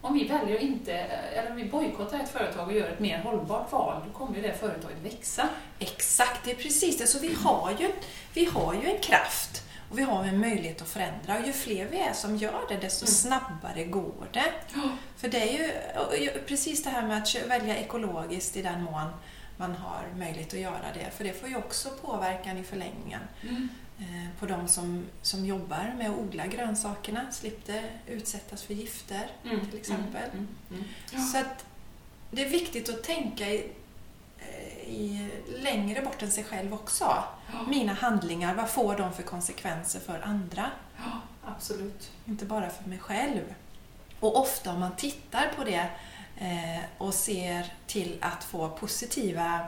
Om 0.00 0.14
vi 0.14 0.28
väljer 0.28 0.58
inte, 0.58 0.92
eller 0.92 1.50
vi 1.54 1.64
bojkottar 1.64 2.18
ett 2.20 2.30
företag 2.30 2.66
och 2.66 2.72
gör 2.72 2.88
ett 2.88 3.00
mer 3.00 3.18
hållbart 3.18 3.72
val, 3.72 4.02
då 4.06 4.18
kommer 4.18 4.36
ju 4.36 4.42
det 4.42 4.54
företaget 4.54 4.98
växa. 5.04 5.48
Exakt, 5.78 6.44
det 6.44 6.50
är 6.50 6.56
precis 6.56 6.98
det. 6.98 7.06
Så 7.06 7.18
vi 7.18 7.34
har 7.34 7.70
ju, 7.78 7.92
vi 8.34 8.44
har 8.44 8.74
ju 8.74 8.90
en 8.90 9.00
kraft 9.00 9.62
och 9.92 9.98
vi 9.98 10.02
har 10.02 10.24
en 10.24 10.40
möjlighet 10.40 10.82
att 10.82 10.88
förändra. 10.88 11.38
Och 11.38 11.46
ju 11.46 11.52
fler 11.52 11.88
vi 11.88 11.98
är 11.98 12.12
som 12.12 12.36
gör 12.36 12.60
det, 12.68 12.76
desto 12.76 13.04
mm. 13.04 13.14
snabbare 13.14 13.84
går 13.84 14.28
det. 14.32 14.52
Oh. 14.76 14.92
För 15.16 15.28
det 15.28 15.38
är 15.38 15.52
ju 15.52 16.30
precis 16.46 16.82
det 16.82 16.90
här 16.90 17.06
med 17.06 17.18
att 17.18 17.34
välja 17.34 17.76
ekologiskt 17.76 18.56
i 18.56 18.62
den 18.62 18.82
mån 18.82 19.08
man 19.56 19.74
har 19.74 20.04
möjlighet 20.16 20.54
att 20.54 20.60
göra 20.60 20.92
det. 20.94 21.10
För 21.16 21.24
det 21.24 21.32
får 21.32 21.48
ju 21.48 21.56
också 21.56 21.90
påverkan 21.90 22.58
i 22.58 22.62
förlängningen. 22.62 23.20
Mm. 23.42 23.68
Eh, 23.98 24.38
på 24.38 24.46
de 24.46 24.68
som, 24.68 25.06
som 25.22 25.46
jobbar 25.46 25.94
med 25.98 26.10
att 26.10 26.18
odla 26.18 26.46
grönsakerna, 26.46 27.32
slipper 27.32 27.82
utsättas 28.06 28.62
för 28.62 28.74
gifter 28.74 29.30
mm, 29.44 29.66
till 29.66 29.78
exempel. 29.78 30.30
Mm, 30.32 30.48
mm, 30.70 30.84
ja. 31.12 31.18
Så 31.18 31.38
att 31.38 31.64
det 32.30 32.44
är 32.44 32.48
viktigt 32.48 32.88
att 32.88 33.02
tänka 33.02 33.50
i, 33.50 33.72
i, 34.86 35.30
längre 35.62 36.02
bort 36.02 36.22
än 36.22 36.30
sig 36.30 36.44
själv 36.44 36.74
också. 36.74 37.04
Ja. 37.04 37.62
Mina 37.68 37.92
handlingar, 37.92 38.54
vad 38.54 38.70
får 38.70 38.96
de 38.96 39.12
för 39.12 39.22
konsekvenser 39.22 40.00
för 40.00 40.20
andra? 40.20 40.70
Ja, 40.96 41.20
absolut. 41.44 42.10
Inte 42.24 42.44
bara 42.44 42.70
för 42.70 42.88
mig 42.88 42.98
själv. 42.98 43.54
Och 44.20 44.40
ofta 44.40 44.72
om 44.72 44.80
man 44.80 44.96
tittar 44.96 45.52
på 45.56 45.64
det 45.64 45.90
eh, 46.38 46.84
och 46.98 47.14
ser 47.14 47.74
till 47.86 48.18
att 48.20 48.44
få 48.44 48.68
positiva 48.68 49.66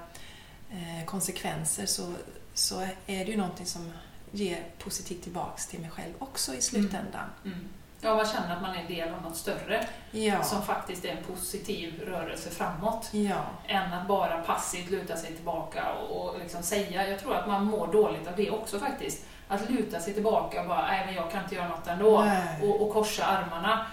eh, 0.71 1.05
konsekvenser 1.05 1.87
så, 1.87 2.15
så 2.55 2.81
är 3.07 3.25
det 3.25 3.31
ju 3.31 3.37
någonting 3.37 3.67
som 3.67 3.93
ger 4.31 4.65
positivt 4.79 5.23
tillbaks 5.23 5.67
till 5.67 5.81
mig 5.81 5.91
själv 5.91 6.15
också 6.19 6.55
i 6.55 6.61
slutändan. 6.61 7.31
Mm. 7.45 7.59
Mm. 7.59 7.69
Ja, 8.05 8.15
man 8.15 8.27
känner 8.27 8.57
att 8.57 8.63
man 8.63 8.75
är 8.77 8.81
en 8.81 8.87
del 8.87 9.15
av 9.15 9.23
något 9.23 9.37
större 9.37 9.87
ja. 10.11 10.43
som 10.43 10.63
faktiskt 10.63 11.05
är 11.05 11.09
en 11.09 11.25
positiv 11.25 12.03
rörelse 12.07 12.51
framåt. 12.51 13.09
Ja. 13.13 13.37
Än 13.67 13.93
att 13.93 14.09
bara 14.09 14.43
passivt 14.43 14.91
luta 14.91 15.17
sig 15.17 15.35
tillbaka 15.35 15.93
och, 15.93 16.17
och 16.17 16.39
liksom 16.39 16.63
säga. 16.63 17.09
Jag 17.09 17.21
tror 17.21 17.35
att 17.35 17.49
man 17.49 17.65
mår 17.65 17.93
dåligt 17.93 18.29
av 18.29 18.37
det 18.37 18.51
också 18.51 18.79
faktiskt. 18.79 19.25
Att 19.49 19.71
luta 19.71 20.01
sig 20.01 20.15
tillbaka 20.15 20.61
och 20.61 20.69
bara, 20.69 20.87
nej 20.87 21.03
men 21.07 21.15
jag 21.15 21.31
kan 21.31 21.43
inte 21.43 21.55
göra 21.55 21.69
något 21.69 21.87
ändå. 21.87 22.29
Och, 22.63 22.83
och 22.83 22.93
korsa 22.93 23.25
armarna. 23.25 23.87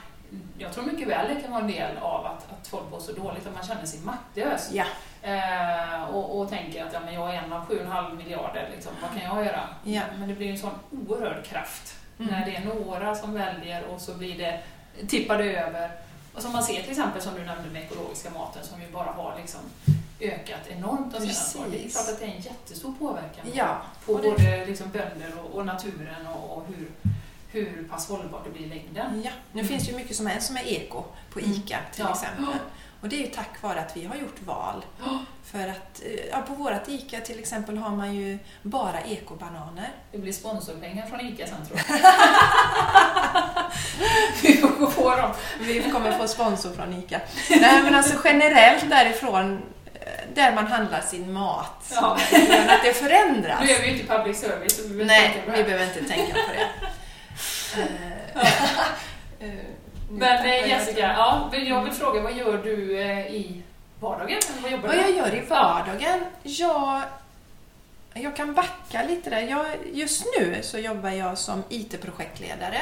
Jag 0.57 0.73
tror 0.73 0.83
mycket 0.83 1.07
väl 1.07 1.35
det 1.35 1.41
kan 1.41 1.51
vara 1.51 1.61
en 1.61 1.67
del 1.67 1.97
av 1.97 2.25
att, 2.25 2.51
att 2.51 2.67
folk 2.67 2.91
mår 2.91 2.99
så 2.99 3.11
dåligt 3.11 3.47
att 3.47 3.53
man 3.53 3.63
känner 3.63 3.85
sig 3.85 3.99
maktlös. 3.99 4.69
Ja. 4.73 4.85
Eh, 5.21 6.03
och, 6.03 6.39
och, 6.39 6.49
tänker 6.49 6.85
att 6.85 6.93
ja, 6.93 6.99
men 7.05 7.13
jag 7.13 7.35
är 7.35 7.43
en 7.43 7.53
av 7.53 7.67
7,5 7.67 8.17
miljarder, 8.17 8.69
liksom, 8.75 8.91
vad 9.01 9.11
kan 9.11 9.35
jag 9.35 9.45
göra? 9.45 9.59
Men 10.19 10.29
det 10.29 10.35
blir 10.35 10.51
en 10.51 10.57
sån 10.57 10.73
oerhörd 10.91 11.45
kraft 11.45 12.00
mm. 12.21 12.33
när 12.33 12.45
det 12.45 12.55
är 12.55 12.65
några 12.65 13.15
som 13.15 13.33
väljer 13.33 13.83
och 13.83 14.01
så 14.01 14.13
blir 14.13 14.37
det, 14.37 14.59
tippar 15.07 15.37
det 15.37 15.55
över. 15.55 15.91
Och 16.33 16.41
som 16.41 16.51
man 16.51 16.63
ser 16.63 16.81
till 16.81 16.91
exempel 16.91 17.21
som 17.21 17.33
du 17.33 17.43
nämnde 17.45 17.69
med 17.69 17.83
ekologiska 17.83 18.29
maten 18.29 18.63
som 18.63 18.81
ju 18.81 18.87
bara 18.87 19.11
har 19.11 19.37
liksom 19.37 19.61
ökat 20.19 20.67
enormt 20.69 21.13
de 21.13 21.19
senaste 21.19 21.59
åren. 21.59 21.71
Det 21.71 21.85
är 21.85 21.89
klart 21.89 22.09
att 22.09 22.19
det 22.19 22.25
är 22.25 22.29
en 22.29 22.41
jättestor 22.41 22.93
påverkan 22.99 23.45
ja. 23.53 23.81
på 24.05 24.13
både 24.13 24.65
liksom 24.65 24.89
bönder 24.89 25.31
och, 25.43 25.57
och 25.57 25.65
naturen 25.65 26.27
och, 26.27 26.57
och, 26.57 26.65
hur, 26.67 26.87
hur 27.51 27.87
pass 27.89 28.09
hållbart 28.09 28.43
det 28.43 28.49
blir 28.49 28.61
i 28.61 28.69
längden. 28.69 29.21
Ja, 29.25 29.31
nu 29.51 29.59
mm. 29.59 29.69
finns 29.69 29.85
det 29.85 29.91
ju 29.91 29.97
mycket 29.97 30.15
som 30.15 30.27
är, 30.27 30.39
som 30.39 30.57
är 30.57 30.67
eko 30.67 31.03
på 31.33 31.39
mm. 31.39 31.51
ICA 31.51 31.77
till 31.93 32.05
ja. 32.07 32.11
exempel. 32.11 32.45
Och 33.01 33.09
det 33.09 33.15
är 33.15 33.19
ju 33.19 33.27
tack 33.27 33.61
vare 33.61 33.79
att 33.79 33.97
vi 33.97 34.05
har 34.05 34.15
gjort 34.15 34.41
val. 34.45 34.85
Oh. 35.03 35.17
För 35.43 35.67
att 35.67 36.01
ja, 36.31 36.41
på 36.47 36.53
vårat 36.53 36.89
ICA 36.89 37.19
till 37.19 37.39
exempel 37.39 37.77
har 37.77 37.89
man 37.89 38.15
ju 38.15 38.39
bara 38.61 39.01
ekobananer. 39.01 39.89
Det 40.11 40.17
blir 40.17 40.33
sponsorpengar 40.33 41.05
från 41.05 41.21
ICA 41.21 41.47
sen 41.47 41.65
tror 41.67 41.79
jag. 41.87 41.99
vi 44.41 44.57
får 44.57 44.69
gå 44.69 44.91
på 44.91 45.15
dem. 45.15 45.31
Vi 45.59 45.91
kommer 45.91 46.11
få 46.17 46.27
sponsor 46.27 46.71
från 46.73 46.93
ICA. 46.93 47.21
Nej 47.49 47.83
men 47.83 47.95
alltså 47.95 48.21
generellt 48.23 48.89
därifrån 48.89 49.61
där 50.33 50.51
man 50.55 50.67
handlar 50.67 51.01
sin 51.01 51.33
mat. 51.33 51.93
Ja. 51.95 52.17
Att 52.67 52.83
det 52.83 52.93
förändras. 52.93 53.59
Nu 53.61 53.69
är 53.71 53.81
vi 53.81 53.87
ju 53.87 53.93
inte 53.93 54.15
public 54.15 54.39
service 54.39 54.77
så 54.77 54.87
vi 54.87 55.05
Nej, 55.05 55.43
vi 55.45 55.63
behöver 55.63 55.83
inte 55.83 56.03
tänka 56.03 56.33
på 56.33 56.53
det. 56.53 56.67
Ja. 57.77 57.81
Eh, 59.39 59.49
men 60.09 60.45
eh, 60.45 60.69
Jessica, 60.69 60.99
ja, 60.99 61.49
jag 61.53 61.83
vill 61.83 61.93
fråga, 61.93 62.21
vad 62.21 62.33
gör 62.33 62.57
du 62.63 62.99
eh, 62.99 63.35
i 63.35 63.63
vardagen? 63.99 64.39
Vad, 64.63 64.71
vad 64.71 64.95
jag 64.95 65.11
gör 65.11 65.35
i 65.35 65.39
vardagen? 65.39 66.19
Jag 66.43 67.01
jag 68.13 68.35
kan 68.35 68.53
backa 68.53 69.03
lite 69.03 69.29
där. 69.29 69.41
Jag, 69.41 69.65
just 69.93 70.25
nu 70.39 70.59
så 70.63 70.77
jobbar 70.77 71.09
jag 71.09 71.37
som 71.37 71.63
IT-projektledare. 71.69 72.81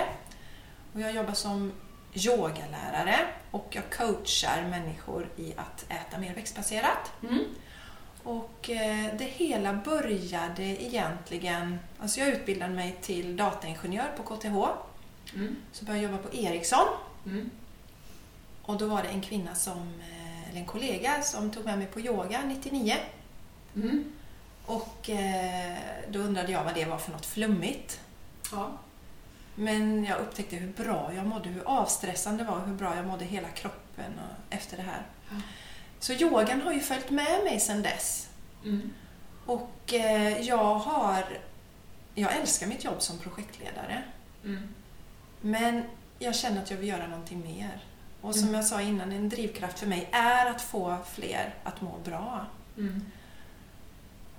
Och 0.94 1.02
jag 1.02 1.16
jobbar 1.16 1.34
som 1.34 1.72
yogalärare 2.14 3.20
och 3.52 3.68
jag 3.70 3.84
coachar 3.98 4.62
människor 4.70 5.28
i 5.38 5.54
att 5.58 5.86
äta 5.90 6.18
mer 6.18 6.36
växtbaserat. 6.36 7.12
Mm. 7.24 7.44
Och 8.24 8.70
eh, 8.70 9.18
det 9.18 9.24
hela 9.24 9.74
började 9.74 10.64
egentligen... 10.64 11.80
Alltså 12.00 12.20
jag 12.20 12.30
utbildade 12.30 12.74
mig 12.74 12.98
till 13.02 13.36
dataingenjör 13.36 14.12
på 14.18 14.24
KTH. 14.24 14.56
Mm. 15.36 15.56
Så 15.72 15.86
började 15.86 16.04
jag 16.04 16.12
jobba 16.12 16.24
på 16.24 16.36
Ericsson. 16.36 16.88
Mm. 17.26 17.50
Och 18.62 18.78
då 18.78 18.88
var 18.88 19.04
det 19.04 19.10
en 19.10 19.22
kvinna 19.22 19.56
som, 19.56 19.94
eh, 20.00 20.50
eller 20.50 20.60
en 20.60 20.66
kollega 20.66 21.22
som 21.22 21.52
tog 21.52 21.66
med 21.66 21.78
mig 21.78 21.88
på 21.88 22.00
yoga 22.00 22.42
99. 22.46 22.96
Mm. 23.76 24.14
Och 24.66 25.10
eh, 25.10 25.78
då 26.10 26.20
undrade 26.20 26.52
jag 26.52 26.64
vad 26.64 26.76
det 26.76 26.86
var 26.86 26.98
för 26.98 27.12
något 27.12 27.26
flummigt. 27.26 28.00
Ja. 28.52 28.72
Men 29.56 30.06
jag 30.06 30.20
upptäckte 30.20 30.56
hur 30.56 30.84
bra 30.84 31.12
jag 31.16 31.26
mådde, 31.26 31.50
hur 31.50 31.64
avstressande 31.66 32.44
det 32.44 32.52
var, 32.52 32.60
hur 32.60 32.76
bra 32.76 32.96
jag 32.96 33.08
mådde 33.08 33.26
hela 33.26 33.50
kroppen 33.50 34.20
efter 34.50 34.78
det 34.78 34.84
här. 34.84 35.06
Så 36.00 36.14
yogan 36.14 36.62
har 36.62 36.74
ju 36.74 36.80
följt 36.80 37.10
med 37.10 37.44
mig 37.44 37.60
sedan 37.60 37.82
dess. 37.82 38.28
Mm. 38.66 38.94
Och 39.46 39.94
eh, 39.94 40.42
jag 40.42 40.76
har... 40.76 41.24
Jag 42.16 42.36
älskar 42.38 42.68
mitt 42.68 42.84
jobb 42.84 43.02
som 43.02 43.18
projektledare. 43.18 44.04
Mm. 44.46 44.68
Men 45.42 45.84
jag 46.20 46.36
känner 46.36 46.62
att 46.62 46.72
jag 46.72 46.78
vill 46.78 46.88
göra 46.90 47.08
någonting 47.08 47.42
mer. 47.42 47.84
Och 48.22 48.36
som 48.36 48.44
Mm. 48.44 48.56
jag 48.56 48.66
sa 48.66 48.82
innan, 48.82 49.12
en 49.12 49.30
drivkraft 49.30 49.80
för 49.80 49.88
mig 49.88 50.10
är 50.12 50.46
att 50.46 50.62
få 50.62 50.98
fler 51.14 51.54
att 51.64 51.82
må 51.82 51.98
bra. 52.06 52.46
Mm. 52.78 53.02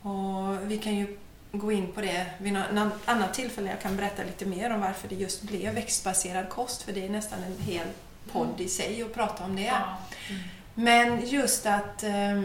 Och 0.03 0.71
vi 0.71 0.79
kan 0.79 0.95
ju 0.97 1.19
gå 1.53 1.73
in 1.73 1.93
på 1.93 2.01
det 2.01 2.27
vid 2.39 2.53
något 2.53 2.73
något 2.73 2.93
annat 3.05 3.35
tillfälle. 3.35 3.71
Jag 3.71 3.81
kan 3.81 3.97
berätta 3.97 4.23
lite 4.23 4.47
mer 4.47 4.71
om 4.75 4.81
varför 4.81 5.09
det 5.09 5.15
just 5.15 5.43
blev 5.43 5.75
växtbaserad 5.75 6.49
kost, 6.49 6.83
för 6.83 6.93
det 6.93 7.05
är 7.05 7.09
nästan 7.11 7.39
en 7.43 7.59
hel 7.61 7.87
podd 8.33 8.61
i 8.61 8.69
sig 8.69 9.03
att 9.03 9.15
prata 9.15 9.45
om 9.45 9.57
det. 9.57 9.63
Ja. 9.63 9.99
Mm. 10.31 10.43
Men 10.75 11.27
just 11.29 11.67
att, 11.67 12.03
eh, 12.03 12.43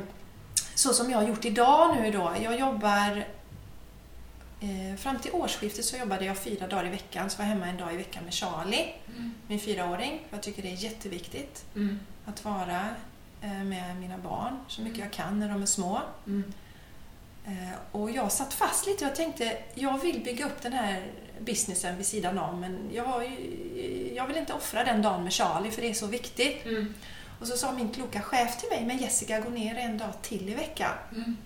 så 0.75 0.93
som 0.93 1.09
jag 1.11 1.17
har 1.17 1.27
gjort 1.27 1.45
idag 1.45 1.97
nu 2.01 2.11
då, 2.11 2.33
jag 2.43 2.59
jobbar 2.59 3.25
eh, 4.61 4.95
Fram 4.97 5.19
till 5.19 5.31
årsskiftet 5.31 5.85
så 5.85 5.97
jobbade 5.97 6.25
jag 6.25 6.37
fyra 6.37 6.67
dagar 6.67 6.85
i 6.85 6.89
veckan, 6.89 7.29
så 7.29 7.37
var 7.37 7.45
jag 7.45 7.49
hemma 7.49 7.67
en 7.67 7.77
dag 7.77 7.93
i 7.93 7.97
veckan 7.97 8.23
med 8.23 8.33
Charlie, 8.33 8.93
Mm. 9.17 9.33
min 9.47 9.59
fyraåring. 9.59 10.19
Jag 10.29 10.41
tycker 10.43 10.61
det 10.61 10.71
är 10.71 10.75
jätteviktigt 10.83 11.65
Mm. 11.75 11.99
att 12.25 12.45
vara 12.45 12.79
eh, 13.41 13.63
med 13.63 13.95
mina 13.95 14.17
barn 14.17 14.59
så 14.67 14.81
mycket 14.81 14.99
jag 14.99 15.11
kan 15.11 15.39
när 15.39 15.49
de 15.49 15.61
är 15.61 15.65
små. 15.65 16.01
Mm. 16.27 16.43
Och 17.91 18.11
jag 18.11 18.31
satt 18.31 18.53
fast 18.53 18.87
lite 18.87 19.05
och 19.07 19.15
tänkte, 19.15 19.57
jag 19.73 19.97
vill 20.01 20.19
bygga 20.23 20.45
upp 20.45 20.61
den 20.61 20.73
här 20.73 21.03
businessen 21.39 21.97
vid 21.97 22.05
sidan 22.05 22.37
om 22.37 22.59
men 22.59 22.89
jag, 22.93 23.23
jag 24.15 24.27
vill 24.27 24.37
inte 24.37 24.53
offra 24.53 24.83
den 24.83 25.01
dagen 25.01 25.23
med 25.23 25.33
Charlie 25.33 25.71
för 25.71 25.81
det 25.81 25.89
är 25.89 25.93
så 25.93 26.07
viktigt. 26.07 26.65
Mm. 26.65 26.93
Och 27.39 27.47
så 27.47 27.57
sa 27.57 27.71
min 27.71 27.89
kloka 27.89 28.21
chef 28.21 28.57
till 28.59 28.69
mig, 28.69 28.85
men 28.85 28.97
Jessica 28.97 29.39
gå 29.39 29.49
ner 29.49 29.75
en 29.75 29.97
dag 29.97 30.13
till 30.21 30.49
i 30.49 30.53
veckan. 30.53 30.91
Mm. 31.15 31.37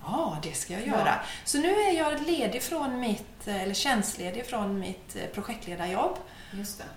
Ja, 0.00 0.38
det 0.42 0.52
ska 0.52 0.72
jag 0.72 0.82
Ja. 0.82 0.86
göra. 0.86 1.14
Så 1.44 1.58
nu 1.58 1.68
är 1.74 1.92
jag 1.92 2.26
ledig 2.26 2.62
från 2.62 3.00
mitt, 3.00 3.48
eller 3.48 3.74
tjänstledig 3.74 4.46
från 4.46 4.78
mitt 4.80 5.16
eh, 5.16 5.26
projektledarjobb 5.26 6.16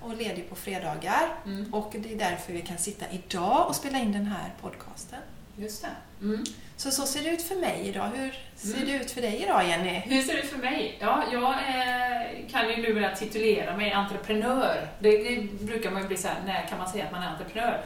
och 0.02 0.18
ledig 0.18 0.50
på 0.50 0.56
fredagar. 0.56 1.36
Mm. 1.46 1.74
Och 1.74 1.96
det 2.00 2.14
är 2.14 2.18
därför 2.18 2.54
vi 2.54 2.62
kan 2.62 2.78
sitta 2.78 3.06
idag 3.12 3.68
och 3.68 3.76
spela 3.76 3.98
in 4.00 4.12
den 4.12 4.26
här 4.26 4.54
podcasten. 4.62 5.20
Just 5.58 5.82
det. 5.82 6.26
Mm. 6.26 6.44
Så 6.82 6.92
så 6.92 7.06
ser 7.06 7.24
det 7.24 7.30
ut 7.30 7.42
för 7.42 7.56
mig 7.56 7.82
idag. 7.88 8.10
Hur 8.16 8.40
ser 8.56 8.76
Mm. 8.78 8.86
det 8.90 8.96
ut 9.04 9.12
för 9.12 9.22
dig 9.22 9.44
idag 9.44 9.68
Jenny? 9.68 10.00
Hur 10.00 10.22
ser 10.22 10.34
det 10.34 10.40
ut 10.40 10.50
för 10.50 10.58
mig? 10.58 10.98
Ja, 11.00 11.24
jag 11.32 11.52
eh, 11.52 12.50
kan 12.52 12.70
ju 12.70 12.78
numera 12.78 13.16
titulera 13.16 13.78
mig 13.78 13.92
entreprenör. 13.92 14.88
Det, 15.00 15.18
det 15.18 15.42
brukar 15.66 15.92
man 15.92 16.02
ju 16.02 16.08
bli 16.08 16.18
så 16.18 16.28
här, 16.28 16.36
när 16.46 16.68
kan 16.68 16.78
man 16.78 16.90
säga 16.90 17.06
att 17.06 17.12
man 17.12 17.24
är 17.24 17.28
entreprenör? 17.28 17.82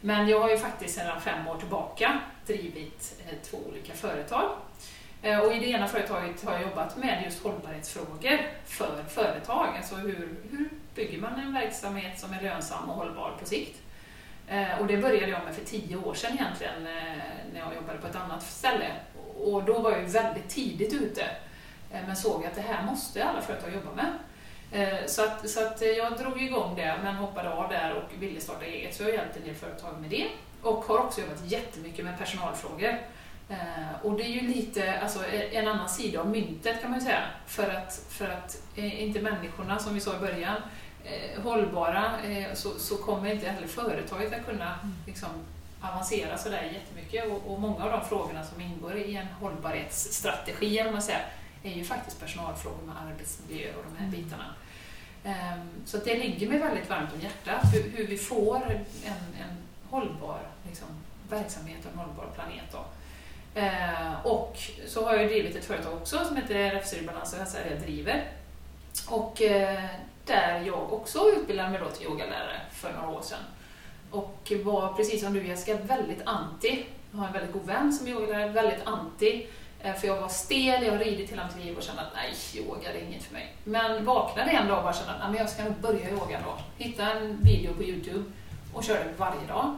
Men 0.00 0.28
jag 0.28 0.40
har 0.40 0.50
ju 0.50 0.58
faktiskt 0.58 0.94
sedan 0.94 1.20
fem 1.20 1.48
år 1.48 1.56
tillbaka 1.58 2.20
drivit 2.46 3.14
eh, 3.28 3.34
två 3.50 3.56
olika 3.68 3.92
företag. 3.92 4.50
Eh, 5.22 5.38
och 5.38 5.54
i 5.54 5.58
det 5.58 5.66
ena 5.66 5.88
företaget 5.88 6.44
har 6.44 6.52
jag 6.52 6.62
jobbat 6.62 6.96
med 6.96 7.22
just 7.24 7.42
hållbarhetsfrågor 7.42 8.38
för 8.66 9.04
företag. 9.08 9.68
Alltså 9.76 9.94
hur, 9.94 10.28
hur 10.50 10.68
bygger 10.94 11.18
man 11.18 11.40
en 11.40 11.52
verksamhet 11.54 12.18
som 12.20 12.32
är 12.32 12.42
lönsam 12.42 12.90
och 12.90 12.96
hållbar 12.96 13.36
på 13.40 13.46
sikt? 13.46 13.78
Eh, 14.50 14.80
och 14.80 14.86
det 14.86 14.96
började 14.96 15.26
jag 15.26 15.44
med 15.44 15.54
för 15.54 15.64
tio 15.64 15.96
år 15.96 16.14
sedan 16.14 16.32
egentligen, 16.34 16.86
eh, 16.86 17.22
när 17.52 17.60
jag 17.60 17.74
jobbade 17.74 17.98
på 17.98 18.06
ett 18.06 18.16
annat 18.16 18.42
ställe. 18.42 18.86
Och 19.44 19.64
då 19.64 19.78
var 19.78 19.90
jag 19.90 20.00
väldigt 20.00 20.48
tidigt 20.48 20.92
ute, 20.92 21.22
eh, 21.92 22.00
men 22.06 22.16
såg 22.16 22.46
att 22.46 22.54
det 22.54 22.60
här 22.60 22.82
måste 22.82 23.24
alla 23.24 23.40
företag 23.40 23.74
jobba 23.74 23.94
med. 23.94 24.12
Så 25.06 25.24
att, 25.24 25.50
så 25.50 25.66
att 25.66 25.82
jag 25.96 26.18
drog 26.18 26.42
igång 26.42 26.76
det, 26.76 26.98
men 27.02 27.14
hoppade 27.14 27.50
av 27.50 27.68
där 27.68 27.94
och 27.94 28.22
ville 28.22 28.40
starta 28.40 28.64
eget. 28.64 28.94
Så 28.94 29.02
jag 29.02 29.08
har 29.08 29.14
hjälpt 29.14 29.36
en 29.36 29.44
del 29.44 29.54
företag 29.54 30.00
med 30.00 30.10
det. 30.10 30.26
Och 30.62 30.84
har 30.84 30.98
också 30.98 31.20
jobbat 31.20 31.44
jättemycket 31.44 32.04
med 32.04 32.18
personalfrågor. 32.18 32.98
Och 34.02 34.12
det 34.12 34.22
är 34.22 34.28
ju 34.28 34.40
lite 34.40 35.00
alltså, 35.00 35.18
en 35.52 35.68
annan 35.68 35.88
sida 35.88 36.20
av 36.20 36.30
myntet 36.30 36.80
kan 36.80 36.90
man 36.90 37.00
ju 37.00 37.04
säga. 37.04 37.22
För 37.46 37.68
att, 37.68 38.04
för 38.08 38.28
att 38.28 38.62
inte 38.74 39.20
människorna, 39.20 39.78
som 39.78 39.94
vi 39.94 40.00
sa 40.00 40.16
i 40.16 40.20
början, 40.20 40.56
hållbara 41.42 42.12
eh, 42.24 42.54
så, 42.54 42.78
så 42.78 42.96
kommer 42.96 43.32
inte 43.32 43.50
heller 43.50 43.66
företaget 43.68 44.32
att 44.32 44.46
kunna 44.46 44.78
liksom, 45.06 45.28
avancera 45.80 46.38
sådär 46.38 46.62
jättemycket. 46.74 47.30
Och, 47.32 47.52
och 47.52 47.60
många 47.60 47.84
av 47.84 47.90
de 47.90 48.04
frågorna 48.08 48.44
som 48.44 48.60
ingår 48.60 48.96
i 48.96 49.16
en 49.16 49.26
hållbarhetsstrategi, 49.26 50.78
eller 50.78 50.92
man 50.92 51.02
säger, 51.02 51.26
är 51.62 51.70
ju 51.70 51.84
faktiskt 51.84 52.20
personalfrågor 52.20 52.82
med 52.86 52.94
arbetsmiljö 53.06 53.68
och 53.76 53.84
de 53.90 53.96
här 53.98 54.08
Mm. 54.08 54.22
bitarna. 54.22 54.44
Ehm, 55.24 55.68
Så 55.84 55.96
det 55.96 56.14
ligger 56.18 56.48
mig 56.48 56.58
väldigt 56.58 56.88
varmt 56.90 57.12
om 57.14 57.20
hjärtat, 57.20 57.74
hur, 57.74 57.90
hur 57.96 58.06
vi 58.06 58.16
får 58.18 58.56
en, 59.04 59.12
en 59.42 59.56
hållbar 59.90 60.38
liksom, 60.68 60.88
verksamhet 61.30 61.78
och 61.86 61.92
en 61.92 61.98
hållbar 61.98 62.26
planet. 62.34 62.64
Då. 62.72 62.84
Eh, 63.60 64.26
och 64.26 64.56
så 64.86 65.04
har 65.04 65.14
jag 65.16 65.28
drivit 65.28 65.56
ett 65.56 65.64
företag 65.64 65.94
också 65.94 66.24
som 66.24 66.36
heter 66.36 66.54
RFC 66.54 66.94
Balans 67.06 67.32
och 67.32 67.38
hälsa, 67.38 67.58
där 67.58 67.70
jag 67.70 67.80
driver. 67.80 68.24
Och 69.08 69.42
eh, 69.42 69.84
där 70.24 70.62
jag 70.66 70.92
också 70.92 71.18
utbildade 71.36 71.70
mig 71.70 71.80
då 71.80 71.90
till 71.90 72.06
yogalärare 72.06 72.60
för 72.72 72.92
några 72.92 73.08
år 73.08 73.22
sedan. 73.22 73.38
Och 74.10 74.52
var 74.64 74.92
precis 74.92 75.22
som 75.22 75.32
du 75.32 75.46
Jessica 75.46 75.76
väldigt 75.76 76.22
anti. 76.26 76.84
Jag 77.12 77.18
har 77.18 77.26
en 77.26 77.32
väldigt 77.32 77.52
god 77.52 77.66
vän 77.66 77.92
som 77.92 78.06
är 78.06 78.10
yogalärare, 78.10 78.48
väldigt 78.48 78.86
anti. 78.86 79.46
Eh, 79.82 79.94
för 79.94 80.06
jag 80.06 80.20
var 80.20 80.28
stel, 80.28 80.84
jag 80.84 80.92
har 80.92 80.98
ridit 80.98 81.30
hela 81.30 81.46
mitt 81.46 81.64
liv 81.64 81.76
och 81.76 81.82
kände 81.82 82.02
att 82.02 82.14
nej, 82.14 82.34
yoga 82.54 82.92
det 82.92 83.00
är 83.00 83.04
inget 83.04 83.22
för 83.22 83.32
mig. 83.32 83.54
Men 83.64 84.04
vaknade 84.04 84.50
en 84.50 84.68
dag 84.68 84.78
och 84.78 84.84
bara 84.84 84.92
kände 84.92 85.12
att 85.12 85.30
nej, 85.30 85.40
jag 85.40 85.50
ska 85.50 85.64
nog 85.64 85.74
börja 85.74 86.10
yoga 86.10 86.40
då. 86.44 86.84
Hittade 86.84 87.10
en 87.10 87.38
video 87.42 87.74
på 87.74 87.82
Youtube 87.82 88.24
och 88.74 88.84
körde 88.84 89.12
varje 89.16 89.46
dag. 89.46 89.76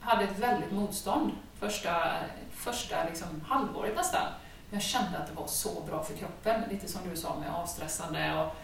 Hade 0.00 0.24
ett 0.24 0.38
väldigt 0.38 0.72
motstånd 0.72 1.32
första, 1.60 2.12
första 2.54 3.04
liksom 3.04 3.28
halvåret 3.48 3.96
nästan. 3.96 4.22
Men 4.70 4.80
jag 4.80 4.82
kände 4.82 5.18
att 5.18 5.26
det 5.26 5.34
var 5.34 5.46
så 5.46 5.80
bra 5.80 6.04
för 6.04 6.14
kroppen, 6.14 6.62
lite 6.70 6.88
som 6.88 7.00
du 7.10 7.16
sa 7.16 7.36
med 7.38 7.54
avstressande 7.54 8.34
och 8.34 8.56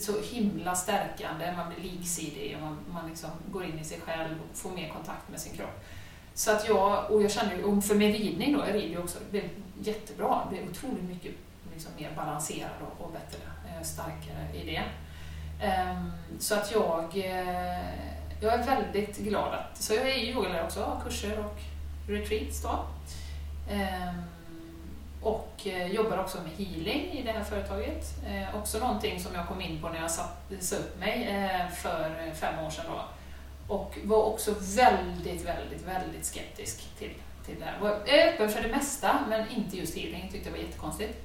så 0.00 0.12
himla 0.20 0.74
stärkande, 0.74 1.54
man 1.56 1.72
blir 1.74 1.90
liksidig 1.90 2.56
och 2.56 2.62
man, 2.62 2.78
man 2.92 3.08
liksom 3.08 3.30
går 3.52 3.64
in 3.64 3.78
i 3.78 3.84
sig 3.84 4.00
själv 4.00 4.34
och 4.50 4.56
får 4.56 4.70
mer 4.70 4.88
kontakt 4.88 5.28
med 5.30 5.40
sin 5.40 5.56
kropp. 5.56 5.84
Så 6.34 6.50
att 6.50 6.68
jag, 6.68 7.10
och 7.10 7.22
jag 7.22 7.30
känner 7.30 7.56
ju, 7.56 7.80
för 7.80 7.94
min 7.94 8.12
ridning 8.12 8.52
då, 8.52 8.58
jag 8.66 8.74
rider 8.74 8.88
ju 8.88 8.98
också, 8.98 9.18
det 9.18 9.30
blev 9.30 9.50
jättebra, 9.82 10.42
det 10.50 10.56
blev 10.56 10.70
otroligt 10.70 11.04
mycket 11.04 11.32
liksom 11.74 11.92
mer 11.98 12.12
balanserad 12.16 12.70
och, 12.80 13.04
och 13.04 13.12
bättre, 13.12 13.38
eh, 13.68 13.82
starkare 13.82 14.48
i 14.54 14.66
det. 14.66 14.82
Ehm, 15.64 16.12
så 16.38 16.54
att 16.54 16.72
jag, 16.72 17.04
eh, 17.16 17.94
jag 18.40 18.54
är 18.54 18.66
väldigt 18.66 19.18
glad 19.18 19.54
att, 19.54 19.82
så 19.82 19.94
jag 19.94 20.10
är 20.10 20.14
ju 20.14 20.30
yogalärare 20.30 20.64
också, 20.64 20.82
har 20.82 21.00
kurser 21.00 21.38
och 21.38 21.58
retreats 22.08 22.62
då. 22.62 22.84
Ehm, 23.70 24.22
och 25.24 25.66
eh, 25.66 25.86
jobbar 25.86 26.18
också 26.18 26.38
med 26.38 26.66
healing 26.66 27.12
i 27.12 27.22
det 27.22 27.32
här 27.32 27.44
företaget. 27.44 28.04
Eh, 28.26 28.56
också 28.58 28.78
någonting 28.78 29.20
som 29.20 29.34
jag 29.34 29.48
kom 29.48 29.60
in 29.60 29.82
på 29.82 29.88
när 29.88 30.00
jag 30.00 30.10
satte 30.10 30.60
sa 30.60 30.76
upp 30.76 31.00
mig 31.00 31.28
eh, 31.28 31.74
för 31.74 32.26
eh, 32.26 32.32
fem 32.32 32.64
år 32.66 32.70
sedan. 32.70 32.84
Då. 32.88 33.04
Och 33.74 33.98
var 34.04 34.22
också 34.22 34.54
väldigt, 34.60 35.44
väldigt, 35.44 35.82
väldigt 35.86 36.24
skeptisk 36.24 36.84
till, 36.98 37.10
till 37.46 37.60
det 37.60 37.64
här. 37.64 37.78
Var 37.80 37.90
öppen 37.90 38.50
för 38.50 38.62
det 38.62 38.68
mesta, 38.68 39.18
men 39.28 39.50
inte 39.50 39.76
just 39.76 39.96
healing. 39.96 40.28
Tyckte 40.32 40.50
det 40.50 40.56
var 40.56 40.62
jättekonstigt. 40.64 41.18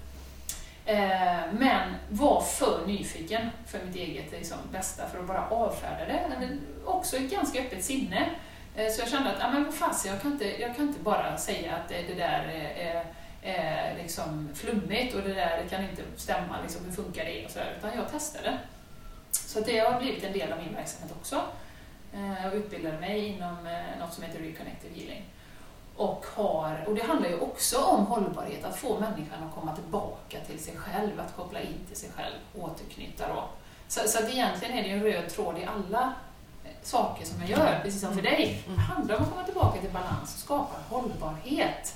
Eh, 0.86 1.54
men 1.54 1.96
var 2.10 2.42
för 2.42 2.88
nyfiken 2.88 3.50
för 3.68 3.80
mitt 3.86 3.96
eget 3.96 4.32
liksom, 4.32 4.58
bästa 4.72 5.08
för 5.08 5.20
att 5.20 5.28
bara 5.28 5.50
avfärda 5.50 6.06
det. 6.06 6.22
Men 6.40 6.62
också 6.86 7.18
ett 7.18 7.32
ganska 7.32 7.62
öppet 7.62 7.84
sinne. 7.84 8.30
Eh, 8.76 8.92
så 8.92 9.02
jag 9.02 9.10
kände 9.10 9.30
att, 9.30 9.40
ja 9.40 9.52
men 9.52 9.64
vad 9.64 9.74
fasen, 9.74 10.12
jag, 10.12 10.22
kan 10.22 10.32
inte, 10.32 10.62
jag 10.62 10.76
kan 10.76 10.88
inte 10.88 11.00
bara 11.00 11.38
säga 11.38 11.76
att 11.76 11.90
det, 11.90 12.02
det 12.08 12.14
där 12.14 12.74
eh, 12.78 13.19
är 13.44 13.96
liksom 13.98 14.50
flummigt 14.56 15.16
och 15.16 15.22
det 15.22 15.34
där 15.34 15.66
kan 15.70 15.84
inte 15.84 16.02
stämma, 16.18 16.62
liksom, 16.62 16.86
hur 16.86 16.92
funkar 16.92 17.26
det? 17.26 17.46
Och 17.46 17.52
så 17.52 17.60
där, 17.60 17.76
utan 17.78 17.96
jag 17.96 18.12
testade. 18.12 18.58
Så 19.32 19.60
det 19.60 19.80
har 19.80 20.00
blivit 20.02 20.24
en 20.24 20.34
del 20.34 20.52
av 20.54 20.58
min 20.60 20.76
verksamhet 20.76 21.12
också. 21.20 21.42
Eh, 22.14 22.44
Jag 22.46 22.54
utbildade 22.54 23.00
mig 23.00 23.26
inom 23.28 23.68
eh, 23.68 24.00
något 24.00 24.14
som 24.14 24.24
heter 24.24 24.40
Reconnective 24.40 24.96
Healing. 25.00 25.24
och 25.96 26.26
har, 26.36 26.84
och 26.88 26.96
det 26.96 27.04
handlar 27.04 27.30
ju 27.30 27.40
också 27.40 27.78
om 27.78 28.06
hållbarhet, 28.06 28.64
att 28.66 28.76
få 28.78 29.00
människan 29.00 29.44
att 29.50 29.56
komma 29.56 29.76
tillbaka 29.76 30.38
till 30.48 30.60
sig 30.64 30.78
själv, 30.78 31.20
att 31.20 31.36
koppla 31.36 31.62
in 31.62 31.86
till 31.88 31.98
sig 31.98 32.10
själv, 32.16 32.36
återknyta 32.56 33.28
då. 33.28 33.44
Så, 33.88 34.08
så 34.08 34.24
att 34.24 34.30
egentligen 34.30 34.78
är 34.78 34.84
det 34.84 34.90
en 34.90 35.04
röd 35.04 35.30
tråd 35.30 35.58
i 35.58 35.66
alla 35.66 36.14
saker 36.84 37.26
som 37.26 37.40
jag 37.42 37.50
gör, 37.50 37.80
precis 37.84 38.02
som 38.02 38.14
för 38.16 38.22
dig. 38.22 38.64
Det 38.68 38.82
handlar 38.82 39.16
om 39.18 39.24
att 39.24 39.30
komma 39.30 39.44
tillbaka 39.44 39.82
till 39.82 39.90
balans 39.90 40.34
och 40.34 40.40
skapa 40.40 40.76
hållbarhet. 40.90 41.96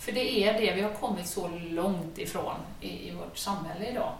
För 0.00 0.12
det 0.12 0.44
är 0.44 0.52
det 0.52 0.74
vi 0.74 0.82
har 0.82 0.92
kommit 0.92 1.26
så 1.26 1.48
långt 1.70 2.18
ifrån 2.18 2.56
i, 2.80 3.08
i 3.08 3.10
vårt 3.10 3.38
samhälle 3.38 3.86
idag. 3.86 4.12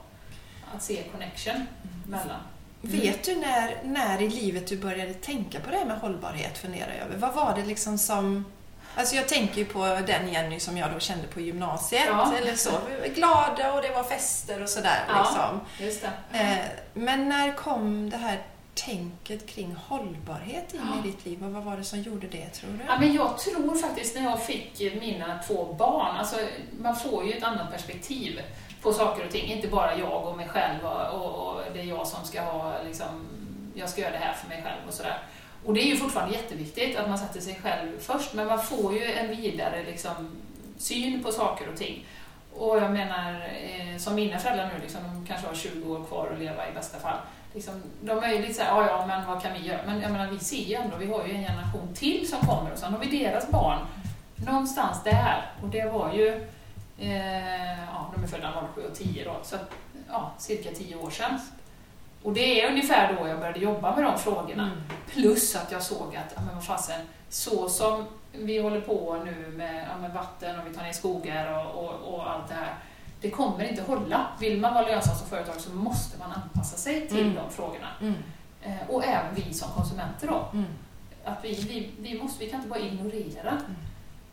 Att 0.75 0.83
se 0.83 1.03
connection 1.13 1.67
mellan. 2.09 2.41
Vet 2.81 3.25
du 3.25 3.37
när, 3.37 3.81
när 3.85 4.23
i 4.23 4.29
livet 4.29 4.67
du 4.67 4.79
började 4.79 5.15
tänka 5.15 5.61
på 5.61 5.71
det 5.71 5.77
här 5.77 5.85
med 5.85 5.99
hållbarhet, 5.99 6.59
fundera 6.59 6.95
över? 6.95 7.17
Vad 7.17 7.35
var 7.35 7.55
det 7.57 7.65
liksom 7.65 7.99
som... 7.99 8.45
Alltså 8.97 9.17
jag 9.17 9.29
tänker 9.29 9.59
ju 9.59 9.65
på 9.65 9.85
den 10.07 10.33
Jenny 10.33 10.61
som 10.61 10.77
jag 10.77 10.93
då 10.93 10.99
kände 10.99 11.27
på 11.27 11.41
gymnasiet. 11.41 12.05
Ja. 12.07 12.35
Eller 12.37 12.55
så. 12.55 12.71
Vi 12.89 13.09
var 13.09 13.15
glada 13.15 13.73
och 13.73 13.83
det 13.83 13.91
var 13.91 14.03
fester 14.03 14.63
och 14.63 14.69
sådär. 14.69 15.05
Ja. 15.09 15.21
Liksom. 15.23 15.87
Just 15.87 16.03
det. 16.03 16.39
Eh, 16.39 16.67
men 16.95 17.29
när 17.29 17.53
kom 17.57 18.11
det 18.11 18.17
här 18.17 18.43
tänket 18.87 19.47
kring 19.47 19.75
hållbarhet 19.89 20.75
in 20.75 20.81
Ja. 20.93 20.99
i 21.05 21.11
ditt 21.11 21.27
liv? 21.27 21.45
Och 21.45 21.51
vad 21.53 21.63
var 21.65 21.77
det 21.77 21.85
som 21.85 22.01
gjorde 22.01 22.27
det, 22.27 22.49
tror 22.49 22.71
du? 22.71 22.79
Ja, 22.87 22.99
men 23.01 23.15
jag 23.15 23.39
tror 23.39 23.75
faktiskt 23.77 24.15
när 24.17 24.23
jag 24.23 24.43
fick 24.43 24.81
mina 25.01 25.39
två 25.47 25.75
barn, 25.79 26.17
alltså 26.17 26.37
man 26.83 26.97
får 26.97 27.25
ju 27.27 27.33
ett 27.33 27.43
annat 27.45 27.71
perspektiv 27.73 28.41
på 28.83 28.93
saker 28.93 29.25
och 29.27 29.31
ting. 29.33 29.45
Inte 29.47 29.69
bara 29.69 29.97
jag 29.99 30.29
och 30.29 30.37
mig 30.37 30.49
själv 30.49 30.85
och, 30.85 31.21
och, 31.23 31.47
och 31.55 31.61
det 31.75 31.81
är 31.81 31.85
jag 31.85 32.07
som 32.07 32.25
ska 32.25 32.41
ha, 32.43 32.83
liksom, 32.87 33.27
jag 33.75 33.89
ska 33.91 34.01
göra 34.01 34.13
det 34.13 34.19
här 34.19 34.33
för 34.35 34.49
mig 34.49 34.63
själv 34.63 34.89
och 34.89 34.95
sådär. 34.95 35.19
Och 35.65 35.75
det 35.75 35.81
är 35.81 35.87
ju 35.87 35.97
fortfarande 35.97 36.35
jätteviktigt 36.35 36.97
att 36.97 37.09
man 37.09 37.19
sätter 37.19 37.41
sig 37.41 37.61
själv 37.63 37.99
först, 38.01 38.35
men 38.35 38.47
man 38.47 38.63
får 38.63 38.95
ju 38.95 39.13
en 39.13 39.29
vidare 39.37 39.83
liksom, 39.87 40.31
syn 40.79 41.23
på 41.23 41.33
saker 41.33 41.69
och 41.73 41.77
ting. 41.79 42.05
Och 42.57 42.77
jag 42.77 42.91
menar, 42.93 43.33
eh, 43.35 43.99
som 43.99 44.15
mina 44.15 44.39
föräldrar 44.39 44.71
nu, 44.75 44.81
liksom, 44.83 45.01
de 45.03 45.27
kanske 45.27 45.47
har 45.47 45.55
20 45.55 45.93
år 45.95 46.05
kvar 46.05 46.31
att 46.33 46.39
leva 46.39 46.69
i 46.69 46.73
bästa 46.73 46.99
fall. 46.99 47.17
Liksom, 47.55 47.83
de 48.01 48.19
är 48.19 48.33
ju 48.33 48.41
lite 48.41 48.55
såhär, 48.55 48.71
ja 48.71 48.87
ja, 48.87 49.07
men 49.07 49.27
vad 49.27 49.43
kan 49.43 49.53
vi 49.53 49.59
göra? 49.59 49.81
Men 49.87 50.01
jag 50.01 50.13
menar, 50.13 50.31
vi 50.31 50.39
ser 50.39 50.65
ju 50.65 50.75
ändå, 50.75 50.97
vi 50.97 51.07
har 51.07 51.27
ju 51.27 51.35
en 51.35 51.43
generation 51.43 51.95
till 51.95 52.29
som 52.31 52.39
kommer 52.39 52.73
och 52.73 52.79
sen 52.79 52.93
har 52.93 53.01
vi 53.01 53.19
deras 53.19 53.51
barn. 53.51 53.79
Någonstans 54.37 55.05
där. 55.05 55.53
Och 55.63 55.69
det 55.69 55.85
var 55.85 56.13
ju, 56.13 56.29
eh, 56.99 57.85
ja, 57.85 58.13
de 58.15 58.25
är 58.25 58.29
födda 58.29 58.69
07 58.75 58.83
och 58.83 58.95
10 58.95 59.25
då, 59.25 59.37
så 59.43 59.57
att, 59.57 59.71
ja, 60.09 60.33
cirka 60.39 60.71
10 60.71 60.97
år 60.97 61.11
sedan. 61.11 61.41
Och 62.23 62.33
det 62.33 62.61
är 62.61 62.71
ungefär 62.71 63.15
då 63.15 63.29
jag 63.29 63.39
började 63.39 63.59
jobba 63.59 63.97
med 63.97 64.05
de 64.05 64.19
frågorna. 64.19 64.63
Mm. 64.63 64.79
Plus 65.09 65.57
att 65.57 65.73
jag 65.73 65.83
såg 65.83 66.17
att, 66.17 66.33
ja, 66.37 66.43
men 66.47 66.55
vad 66.55 66.65
fasen, 66.65 67.01
så 67.29 67.69
som 67.69 68.07
vi 68.33 68.59
håller 68.59 68.81
på 68.81 69.23
nu 69.25 69.53
med, 69.57 69.87
ja, 69.91 69.99
med 70.01 70.13
vatten 70.13 70.61
och 70.61 70.67
vi 70.67 70.75
tar 70.75 70.83
ner 70.83 70.93
skogar 70.93 71.67
och, 71.67 71.85
och, 71.85 72.15
och 72.15 72.31
allt 72.31 72.49
det 72.49 72.55
här. 72.55 72.75
Det 73.21 73.31
kommer 73.31 73.65
inte 73.65 73.83
hålla. 73.83 74.27
Vill 74.41 74.61
man 74.61 74.75
vara 74.75 74.87
lönsam 74.87 75.17
som 75.17 75.27
företag 75.27 75.55
så 75.61 75.71
måste 75.71 76.19
man 76.19 76.33
anpassa 76.33 76.77
sig 76.77 77.09
till 77.09 77.21
Mm. 77.21 77.35
de 77.35 77.51
frågorna. 77.51 77.89
Mm. 78.01 78.15
Eh, 78.63 78.89
och 78.91 79.05
även 79.05 79.35
vi 79.35 79.55
som 79.55 79.69
konsumenter 79.71 80.27
då. 80.29 80.49
Mm. 80.53 80.65
Att 81.25 81.45
vi, 81.45 81.55
vi, 81.55 81.91
vi, 81.99 82.23
måste, 82.23 82.45
vi 82.45 82.51
kan 82.51 82.57
inte 82.61 82.69
bara 82.71 82.79
ignorera. 82.81 83.51
Mm. 83.51 83.77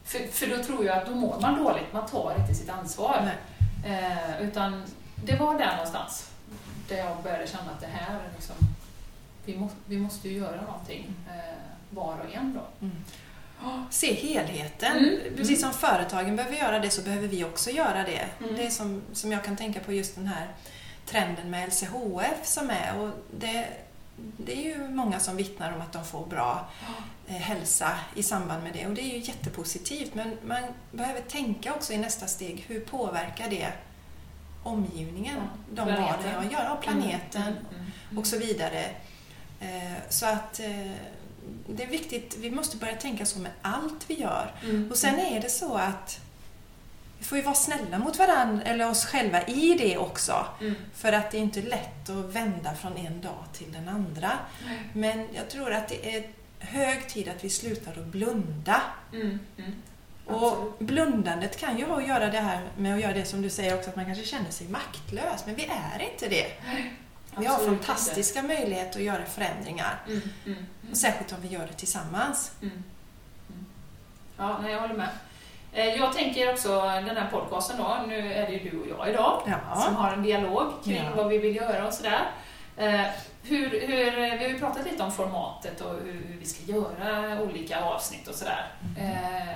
För, 0.04 0.20
för 0.20 0.58
då 0.58 0.64
tror 0.64 0.86
jag 0.86 0.98
att 0.98 1.06
då 1.06 1.16
mår 1.16 1.40
man 1.42 1.64
dåligt, 1.64 1.94
man 1.94 2.06
tar 2.06 2.36
inte 2.40 2.54
sitt 2.54 2.70
ansvar. 2.70 3.32
Eh, 3.86 4.42
utan 4.42 4.84
det 5.16 5.36
var 5.36 5.58
där 5.60 5.72
någonstans 5.76 6.32
där 6.90 6.98
jag 6.98 7.24
började 7.24 7.48
känna 7.48 7.72
att 7.72 7.82
det 7.82 7.88
här 7.88 8.16
är 8.16 8.30
liksom, 8.36 8.56
vi, 9.46 9.58
må, 9.58 9.70
vi 9.86 9.98
måste 9.98 10.30
ju 10.30 10.38
göra 10.38 10.62
någonting 10.62 11.14
eh, 11.28 11.54
var 11.90 12.16
och 12.28 12.36
en 12.36 12.54
då. 12.54 12.88
Mm. 13.64 13.84
Se 13.90 14.14
helheten. 14.14 14.98
Mm. 14.98 15.36
Precis 15.38 15.62
som 15.62 15.74
företagen 15.74 16.36
behöver 16.36 16.58
göra 16.58 16.80
det 16.80 16.90
så 16.90 17.02
behöver 17.02 17.28
vi 17.28 17.44
också 17.44 17.70
göra 17.70 18.04
det. 18.04 18.26
Mm. 18.40 18.56
Det 18.56 18.66
är 18.66 18.70
som, 18.70 19.02
som 19.14 19.32
jag 19.32 19.44
kan 19.44 19.56
tänka 19.56 19.80
på 19.80 19.94
just 19.94 20.16
den 20.16 20.28
här 20.28 20.48
trenden 21.06 21.50
med 21.50 21.68
LCHF 21.70 22.46
som 22.46 22.70
är. 22.70 23.00
Och 23.00 23.10
det, 23.40 23.68
det 24.38 24.54
är 24.54 24.64
ju 24.64 24.88
många 24.90 25.20
som 25.20 25.38
vittnar 25.38 25.74
om 25.76 25.82
att 25.82 25.94
de 25.94 26.06
får 26.06 26.26
bra 26.26 26.70
eh, 27.28 27.36
hälsa 27.36 27.92
i 28.16 28.24
samband 28.24 28.64
med 28.64 28.74
det 28.74 28.88
och 28.88 28.94
det 28.94 29.02
är 29.02 29.14
ju 29.18 29.18
jättepositivt 29.20 30.14
men 30.14 30.38
man 30.46 30.62
behöver 30.92 31.22
tänka 31.22 31.74
också 31.74 31.94
i 31.94 31.98
nästa 31.98 32.28
steg 32.28 32.66
hur 32.68 32.80
påverkar 32.80 33.50
det 33.50 33.68
omgivningen, 34.64 35.36
Ja, 35.38 35.58
de 35.70 35.86
planeten. 35.86 36.34
valen 36.34 36.52
jag 36.52 36.52
gör, 36.52 36.78
planeten 36.82 37.42
Mm, 37.42 37.54
mm, 37.54 37.86
mm. 38.10 38.18
och 38.18 38.28
så 38.28 38.38
vidare. 38.38 38.84
Eh, 39.60 39.94
Så 40.10 40.26
att 40.26 40.60
eh, 40.60 40.92
det 41.68 41.84
är 41.84 41.88
viktigt, 41.88 42.38
vi 42.40 42.52
måste 42.52 42.78
börja 42.78 42.96
tänka 42.96 43.26
så 43.26 43.40
med 43.40 43.52
allt 43.62 44.06
vi 44.08 44.14
gör. 44.14 44.52
Mm. 44.64 44.92
Och 44.92 44.98
sen 44.98 45.20
är 45.20 45.42
det 45.42 45.50
så 45.50 45.76
att 45.76 46.20
vi 47.20 47.26
får 47.26 47.38
ju 47.38 47.44
vara 47.44 47.56
snälla 47.56 48.00
mot 48.00 48.20
varandra 48.20 48.64
eller 48.64 48.90
oss 48.90 49.06
själva 49.06 49.44
i 49.44 49.76
det 49.80 49.98
också. 49.98 50.46
Mm. 50.62 50.76
För 50.94 51.14
att 51.14 51.32
det 51.32 51.38
är 51.38 51.42
inte 51.42 51.62
lätt 51.62 52.10
att 52.10 52.36
vända 52.36 52.76
från 52.76 52.98
en 52.98 53.22
dag 53.22 53.44
till 53.54 53.72
den 53.72 53.90
andra. 53.90 54.32
Men 54.94 55.28
jag 55.34 55.50
tror 55.50 55.74
att 55.74 55.88
det 55.88 56.16
är 56.16 56.30
hög 56.60 57.08
tid 57.10 57.28
att 57.28 57.44
vi 57.44 57.50
slutar 57.50 57.92
att 57.92 58.06
blunda. 58.06 58.82
Mm. 59.14 59.40
Mm. 59.58 59.72
Och 60.26 60.76
blundandet 60.80 61.58
kan 61.60 61.78
ju 61.78 61.86
ha 61.86 61.98
att 61.98 62.08
göra 62.08 62.28
det 62.32 62.40
här 62.40 62.62
med 62.78 62.96
att 62.96 63.02
göra 63.02 63.14
det 63.14 63.26
som 63.26 63.42
du 63.42 63.50
säger 63.50 63.78
också, 63.78 63.90
att 63.90 63.96
man 63.96 64.06
kanske 64.06 64.24
känner 64.24 64.52
sig 64.52 64.68
maktlös. 64.68 65.46
Men 65.46 65.56
vi 65.56 65.66
är 65.66 66.12
inte 66.12 66.28
det. 66.30 66.48
Vi 67.40 67.46
har 67.46 67.58
fantastiska 67.58 68.42
möjligheter 68.44 69.00
att 69.00 69.06
göra 69.06 69.26
förändringar. 69.26 70.00
Mm. 70.08 70.22
Mm. 70.46 70.58
Mm. 70.84 70.96
Särskilt 70.96 71.32
om 71.34 71.42
vi 71.42 71.48
gör 71.48 71.68
det 71.68 71.74
tillsammans. 71.74 72.52
Mm. 72.62 72.84
Mm. 73.50 73.66
Ja, 74.38 74.70
jag 74.70 74.82
håller 74.82 74.94
med. 74.96 75.10
Eh, 75.74 75.86
Jag 75.86 76.14
tänker 76.14 76.54
också 76.54 76.82
den 76.82 77.18
här 77.18 77.30
podcasten 77.32 77.78
då, 77.78 78.04
nu 78.08 78.34
är 78.34 78.48
det 78.48 78.54
ju 78.54 78.70
du 78.70 78.80
och 78.80 78.88
jag 79.00 79.10
idag 79.10 79.42
som 79.44 79.94
Ja. 79.94 80.00
har 80.00 80.14
en 80.14 80.24
dialog 80.24 80.72
kring 80.84 80.96
Ja. 80.96 81.12
vad 81.16 81.28
vi 81.28 81.38
vill 81.38 81.56
göra 81.56 81.88
och 81.88 81.94
sådär. 81.94 82.32
Hur, 83.48 83.70
hur, 83.88 84.12
vi 84.38 84.44
har 84.44 84.52
ju 84.52 84.60
pratat 84.60 84.86
lite 84.86 85.04
om 85.04 85.12
formatet 85.12 85.82
och 85.82 85.92
hur, 85.94 86.38
vi 86.40 86.46
ska 86.46 86.64
göra 86.72 87.42
olika 87.42 87.82
avsnitt 87.82 88.28
och 88.28 88.36
sådär. 88.36 88.66
Mm. 88.98 89.12
Eh, 89.14 89.48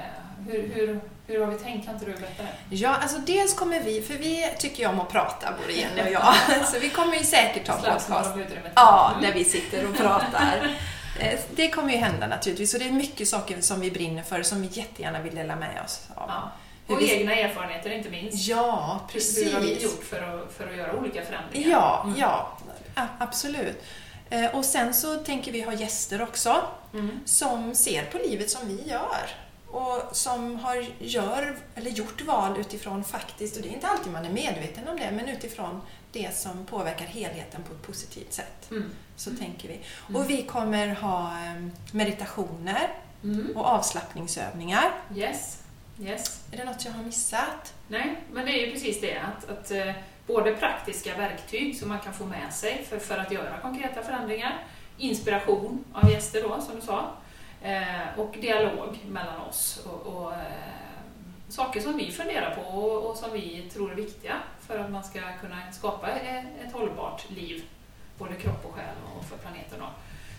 Hur, 0.48 0.72
hur, 0.76 1.02
hur 1.28 1.46
har 1.46 1.52
vi 1.52 1.58
tänkt? 1.60 1.86
Kan 1.86 1.94
inte 1.94 2.06
du 2.06 2.12
berätta 2.14 2.44
det? 2.44 2.76
Ja, 2.76 2.96
alltså 3.02 3.18
dels 3.18 3.54
kommer 3.54 3.80
vi, 3.84 4.02
för 4.02 4.14
vi 4.14 4.50
tycker 4.60 4.84
ju 4.84 4.90
om 4.90 5.00
att 5.00 5.10
prata 5.10 5.54
både 5.62 5.74
Jenny 5.74 6.02
och 6.02 6.12
jag, 6.12 6.34
så 6.74 6.80
vi 6.80 6.90
kommer 6.90 7.16
ju 7.18 7.24
säkert 7.24 7.68
ha 7.68 7.76
podcast. 7.76 8.10
Ja, 8.76 9.12
där 9.22 9.34
vi 9.34 9.44
sitter 9.44 9.88
och 9.90 9.98
pratar. 9.98 10.76
Eh, 11.20 11.40
Det 11.56 11.70
kommer 11.70 11.92
ju 11.94 11.98
hända 11.98 12.28
naturligtvis 12.28 12.74
och 12.74 12.80
det 12.80 12.86
är 12.88 12.92
mycket 12.92 13.28
saker 13.28 13.62
som 13.62 13.80
vi 13.80 13.92
brinner 13.92 14.24
för 14.24 14.44
som 14.44 14.62
vi 14.62 14.68
jättegärna 14.72 15.20
vill 15.22 15.36
dela 15.36 15.56
med 15.56 15.82
oss 15.86 16.08
av. 16.16 16.26
Ja. 16.30 16.52
Och 16.96 17.02
vi- 17.02 17.12
egna 17.20 17.36
erfarenheter 17.36 17.90
inte 17.90 18.10
minst. 18.10 18.48
Ja, 18.48 19.00
Hur 19.14 19.54
har 19.54 19.60
vi 19.62 19.68
precis. 19.68 19.84
gjort 19.84 20.04
för 20.04 20.18
att, 20.18 20.54
för 20.58 20.68
att 20.70 20.76
göra 20.78 20.94
olika 20.94 21.22
förändringar? 21.22 21.70
Ja, 21.70 22.02
Mm. 22.06 22.20
ja, 22.20 22.58
absolut. 23.20 23.84
Eh, 24.30 24.56
Och 24.56 24.66
sen 24.66 24.94
så 24.94 25.18
tänker 25.18 25.52
vi 25.52 25.62
ha 25.62 25.74
gäster 25.74 26.22
också 26.22 26.62
Mm. 26.94 27.20
som 27.26 27.76
ser 27.76 28.06
på 28.06 28.18
livet 28.18 28.50
som 28.50 28.68
vi 28.68 28.84
gör 28.90 29.30
och 29.68 30.16
som 30.16 30.56
har 30.56 30.86
gör, 31.00 31.58
eller 31.76 31.92
gjort 31.92 32.22
val 32.22 32.60
utifrån 32.60 33.04
faktiskt, 33.04 33.56
och 33.56 33.62
det 33.62 33.70
är 33.70 33.74
inte 33.74 33.88
alltid 33.88 34.12
man 34.14 34.26
är 34.26 34.30
medveten 34.30 34.88
om 34.88 34.98
det, 34.98 35.12
men 35.12 35.30
utifrån 35.30 35.82
det 36.12 36.38
som 36.38 36.66
påverkar 36.66 37.06
helheten 37.06 37.64
på 37.64 37.74
ett 37.74 37.82
positivt 37.82 38.34
sätt. 38.34 38.72
Mm. 38.72 38.92
Så 39.16 39.30
Mm. 39.30 39.42
tänker 39.42 39.68
vi. 39.68 39.74
Mm. 40.10 40.22
Och 40.22 40.30
vi 40.30 40.44
kommer 40.44 40.88
ha 40.88 41.28
eh, 41.46 41.68
meditationer 41.92 42.90
Mm. 43.24 43.52
och 43.58 43.66
avslappningsövningar. 43.66 44.92
Yes. 45.16 45.58
Yes. 46.02 46.40
Är 46.52 46.58
det 46.58 46.64
något 46.64 46.86
jag 46.86 46.92
har 46.92 47.04
missat? 47.04 47.74
Nej, 47.88 48.16
men 48.32 48.46
det 48.46 48.52
är 48.52 48.66
ju 48.66 48.72
precis 48.74 49.02
det 49.02 49.18
att, 49.18 49.50
att 49.50 49.72
eh, 49.72 49.92
både 50.28 50.56
praktiska 50.56 51.18
verktyg 51.18 51.78
som 51.78 51.90
man 51.90 52.00
kan 52.00 52.14
få 52.14 52.26
med 52.26 52.54
sig 52.54 52.86
för, 52.90 53.00
för 53.00 53.18
att 53.18 53.32
göra 53.32 53.58
konkreta 53.58 54.04
förändringar, 54.04 54.64
inspiration 54.98 55.84
av 55.94 56.12
gäster 56.12 56.44
då, 56.44 56.62
som 56.62 56.76
du 56.76 56.82
sa, 56.82 57.12
eh, 57.62 58.20
och 58.20 58.36
dialog 58.42 59.00
mellan 59.08 59.42
oss 59.42 59.86
och, 59.86 60.16
och 60.16 60.34
eh, 60.34 60.40
saker 61.50 61.82
som 61.82 61.98
vi 61.98 62.12
funderar 62.12 62.56
på 62.56 62.62
och, 62.62 63.10
och 63.10 63.18
som 63.18 63.32
vi 63.34 63.70
tror 63.74 63.92
är 63.92 63.96
viktiga 63.96 64.34
för 64.68 64.80
att 64.80 64.92
man 64.92 65.04
ska 65.04 65.20
kunna 65.42 65.72
skapa 65.72 66.08
ett, 66.08 66.46
ett 66.66 66.74
hållbart 66.74 67.30
liv, 67.30 67.64
både 68.18 68.36
kropp 68.36 68.66
och 68.66 68.76
själ 68.76 68.96
och 69.18 69.26
för 69.26 69.38
planeten. 69.38 69.80
Då. 69.80 69.88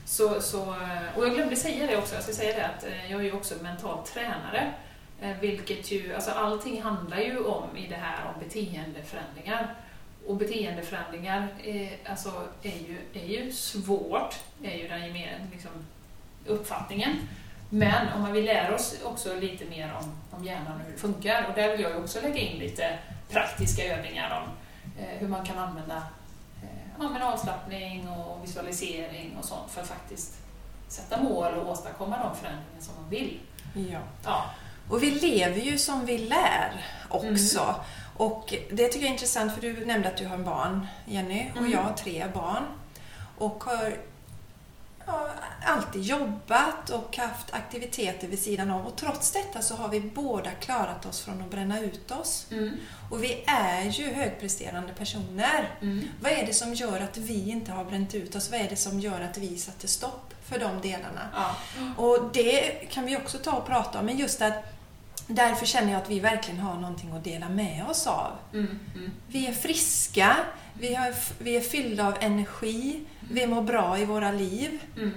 Så, 0.05 0.40
så, 0.40 0.75
och 1.16 1.27
jag 1.27 1.35
glömde 1.35 1.57
säga 1.57 1.87
det 1.87 1.97
också, 1.97 2.14
jag 2.14 2.25
ska 2.25 2.33
säga 2.33 2.59
det 2.59 2.66
att 2.66 3.11
jag 3.11 3.21
är 3.21 3.25
ju 3.25 3.33
också 3.33 3.55
mental 3.62 4.07
tränare 4.07 4.73
vilket 5.41 5.91
ju, 5.91 6.15
alltså 6.15 6.31
allting 6.31 6.83
handlar 6.83 7.19
ju 7.19 7.45
om 7.45 7.77
i 7.77 7.87
det 7.87 7.97
här 7.97 8.33
om 8.35 8.41
beteendeförändringar. 8.45 9.75
Och 10.27 10.37
beteendeförändringar 10.37 11.49
är, 11.65 11.97
alltså, 12.05 12.33
är, 12.63 12.79
ju, 12.89 12.99
är 13.13 13.27
ju 13.27 13.53
svårt, 13.53 14.35
är 14.63 14.77
ju 14.77 14.89
den 14.89 15.07
gemen, 15.07 15.51
liksom, 15.53 15.71
uppfattningen. 16.47 17.17
Men 17.71 18.13
om 18.15 18.23
man 18.23 18.33
vill 18.33 18.45
lära 18.45 18.75
oss 18.75 19.01
också 19.05 19.35
lite 19.35 19.65
mer 19.65 19.93
om, 20.01 20.39
om 20.39 20.45
hjärnan 20.45 20.73
och 20.73 20.87
hur 20.87 20.93
det 20.93 20.99
funkar, 20.99 21.47
och 21.49 21.55
där 21.55 21.71
vill 21.71 21.81
jag 21.81 21.99
också 21.99 22.21
lägga 22.21 22.39
in 22.39 22.59
lite 22.59 22.99
praktiska 23.31 23.85
övningar 23.85 24.43
om 24.43 24.49
eh, 25.03 25.19
hur 25.19 25.29
man 25.29 25.47
kan 25.47 25.59
använda 25.59 26.03
eh, 27.01 27.29
avslappning 27.29 28.09
och 28.09 28.45
visualisering 28.45 29.37
och 29.39 29.45
sånt 29.45 29.71
för 29.71 29.81
att 29.81 29.89
faktiskt 29.89 30.39
sätta 30.89 31.23
mål 31.23 31.55
och 31.55 31.71
åstadkomma 31.71 32.19
de 32.19 32.37
förändringar 32.37 32.81
som 32.81 32.95
man 33.01 33.11
vill. 33.11 33.41
Ja. 33.75 33.99
Ja. 34.25 34.51
Och 34.88 35.03
vi 35.03 35.11
lever 35.11 35.61
ju 35.61 35.79
som 35.79 36.07
vi 36.07 36.18
lär 36.18 36.87
också. 37.09 37.62
Mm. 37.62 37.75
Och 38.16 38.55
det 38.71 38.88
tycker 38.88 39.01
jag 39.01 39.09
är 39.09 39.12
intressant 39.12 39.55
för 39.55 39.61
du 39.61 39.87
nämnde 39.87 40.09
att 40.09 40.16
du 40.16 40.27
har 40.27 40.38
barn, 40.38 40.87
Jenny, 41.07 41.51
och 41.51 41.59
mm. 41.59 41.73
jag 41.73 41.83
har 41.83 41.92
tre 41.92 42.27
barn. 42.35 42.64
Och 43.38 43.64
har 43.64 43.97
ja, 45.07 45.29
alltid 45.64 46.03
jobbat 46.03 46.90
och 46.90 47.16
haft 47.16 47.55
aktiviteter 47.55 48.29
vid 48.29 48.38
sidan 48.38 48.71
av. 48.71 48.87
Och 48.87 48.97
trots 48.97 49.33
detta 49.33 49.62
så 49.62 49.75
har 49.75 49.88
vi 49.88 50.01
båda 50.01 50.51
klarat 50.51 51.07
oss 51.07 51.21
från 51.21 51.42
att 51.42 51.51
bränna 51.51 51.81
ut 51.81 52.11
oss. 52.11 52.47
Mm. 52.51 52.77
Och 53.11 53.25
vi 53.25 53.45
är 53.47 53.85
ju 53.85 54.12
högpresterande 54.12 54.92
personer. 54.92 55.71
Mm. 55.81 56.09
Vad 56.21 56.33
är 56.33 56.47
det 56.47 56.55
som 56.55 56.75
gör 56.75 57.01
att 57.01 57.18
vi 57.18 57.51
inte 57.51 57.73
har 57.73 57.85
bränt 57.85 58.14
ut 58.14 58.37
oss? 58.37 58.51
Vad 58.51 58.61
är 58.61 58.68
det 58.68 58.77
som 58.77 59.01
gör 59.01 59.21
att 59.21 59.38
vi 59.38 59.59
satte 59.59 59.88
stopp 59.88 60.32
för 60.45 60.59
de 60.59 60.81
delarna? 60.81 61.29
Ja. 61.35 61.57
Och 61.97 62.31
det 62.33 62.91
kan 62.91 63.07
vi 63.07 63.17
också 63.17 63.39
ta 63.39 63.53
och 63.53 63.67
prata 63.67 63.99
om. 63.99 64.07
Men 64.07 64.19
just 64.19 64.43
att 64.43 64.73
Därför 65.27 65.67
känner 65.67 65.93
jag 65.93 66.03
att 66.03 66.11
vi 66.11 66.21
verkligen 66.21 66.61
har 66.61 66.75
någonting 66.75 67.13
att 67.13 67.25
dela 67.25 67.49
med 67.49 67.85
oss 67.91 68.07
av. 68.07 68.33
Mm, 68.53 68.79
mm. 68.95 69.11
Vi 69.27 69.47
är 69.47 69.53
friska, 69.53 70.37
vi, 70.75 70.95
har, 70.95 71.15
vi 71.39 71.57
är 71.57 71.61
fyllda 71.61 72.07
av 72.07 72.15
energi, 72.21 73.01
vi 73.31 73.47
mår 73.47 73.63
bra 73.63 73.99
i 73.99 74.05
våra 74.05 74.33
liv. 74.33 74.81
Mm. 74.97 75.15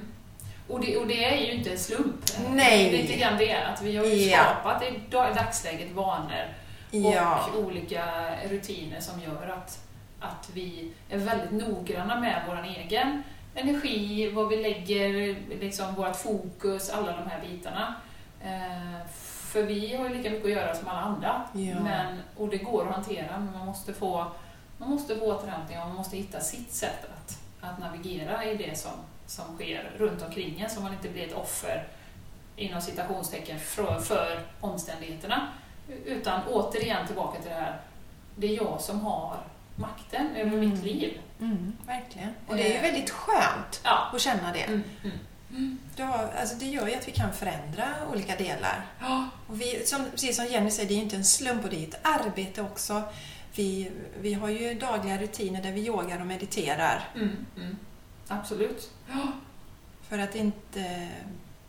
Och, 0.68 0.80
det, 0.80 0.98
och 0.98 1.08
det 1.08 1.26
är 1.26 1.38
ju 1.38 1.52
inte 1.52 1.72
en 1.72 1.78
slump. 1.78 2.16
Nej. 2.50 2.92
Det 2.92 2.98
är 2.98 3.02
lite 3.02 3.20
grann 3.20 3.38
det, 3.38 3.54
att 3.54 3.82
vi 3.82 3.98
har 3.98 4.06
ju 4.06 4.14
ja. 4.14 4.38
skapat 4.38 4.84
i 4.84 5.00
dagsläget 5.12 5.92
vanor 5.92 6.46
ja. 6.92 7.50
och 7.54 7.60
olika 7.60 8.06
rutiner 8.50 9.00
som 9.02 9.22
gör 9.22 9.58
att, 9.58 9.80
att 10.20 10.50
vi 10.54 10.92
är 11.10 11.18
väldigt 11.18 11.52
noggranna 11.52 12.20
med 12.20 12.42
vår 12.48 12.66
egen 12.78 13.24
energi, 13.56 14.30
vad 14.30 14.48
vi 14.48 14.58
lägger, 14.58 15.36
liksom 15.60 15.96
vårt 15.96 16.16
fokus, 16.16 16.90
alla 16.90 17.12
de 17.12 17.30
här 17.30 17.42
bitarna. 17.42 17.96
Eh, 18.44 19.08
för 19.56 19.64
vi 19.64 19.96
har 19.96 20.10
ju 20.10 20.16
lika 20.16 20.30
mycket 20.30 20.46
att 20.46 20.52
göra 20.52 20.76
som 20.76 20.88
alla 20.88 21.00
andra. 21.00 21.42
Ja. 21.54 21.80
Men, 21.80 22.22
och 22.38 22.50
det 22.50 22.58
går 22.58 22.88
att 22.88 22.96
hantera, 22.96 23.40
men 23.40 23.54
man 23.54 23.66
måste 23.66 23.94
få, 23.94 24.26
man 24.78 24.90
måste 24.90 25.16
få 25.16 25.26
återhämtning 25.26 25.80
och 25.80 25.88
man 25.88 25.98
måste 25.98 26.18
hitta 26.18 26.40
sitt 26.40 26.72
sätt 26.72 27.06
att, 27.14 27.40
att 27.62 27.80
navigera 27.80 28.46
i 28.46 28.56
det 28.58 28.78
som, 28.78 28.92
som 29.26 29.56
sker 29.56 29.92
runt 29.98 30.22
omkring 30.22 30.62
en 30.62 30.70
så 30.70 30.82
man 30.82 30.94
inte 30.94 31.10
blir 31.10 31.28
ett 31.28 31.36
offer 31.36 31.88
inom 32.56 32.82
citationstecken 32.82 33.60
för, 33.60 34.00
för 34.00 34.40
omständigheterna. 34.62 35.48
Utan 36.06 36.42
återigen 36.50 37.08
tillbaka 37.08 37.42
till 37.42 37.50
det 37.50 37.56
här, 37.56 37.80
det 38.36 38.48
är 38.48 38.56
jag 38.56 38.82
som 38.82 39.02
har 39.02 39.38
makten 39.76 40.36
över 40.36 40.54
mm. 40.54 40.60
mitt 40.60 40.84
liv. 40.84 41.20
Mm, 41.40 41.78
verkligen. 41.86 42.30
Och 42.48 42.56
det 42.56 42.72
är 42.72 42.76
ju 42.76 42.92
väldigt 42.92 43.10
skönt 43.10 43.82
ja. 43.84 44.12
att 44.14 44.22
känna 44.22 44.52
det. 44.54 44.64
Mm, 44.64 44.84
mm. 45.04 45.80
Ja, 45.96 46.30
alltså 46.40 46.56
det 46.56 46.66
gör 46.66 46.88
ju 46.88 46.96
att 46.96 47.08
vi 47.08 47.12
kan 47.12 47.34
förändra 47.34 47.86
olika 48.12 48.36
delar. 48.36 48.86
Ja. 49.00 49.30
Och 49.48 49.62
vi, 49.62 49.86
som, 49.86 50.06
precis 50.12 50.36
som 50.36 50.46
Jenny 50.46 50.72
säger, 50.72 50.90
det 50.90 50.96
är 50.96 51.02
inte 51.02 51.16
en 51.16 51.26
slump 51.26 51.64
och 51.64 51.70
det 51.70 51.84
är 51.84 51.88
ett 51.88 52.00
arbete 52.02 52.62
också. 52.62 53.04
Vi, 53.56 53.92
vi 54.20 54.34
har 54.34 54.50
ju 54.50 54.74
dagliga 54.74 55.18
rutiner 55.18 55.64
där 55.64 55.72
vi 55.72 55.88
yogar 55.88 56.20
och 56.20 56.28
mediterar. 56.28 57.10
Mm, 57.16 57.46
mm. 57.58 57.78
Absolut. 58.28 58.92
Ja. 59.08 59.32
För 60.10 60.20
att 60.20 60.36
inte... 60.36 61.08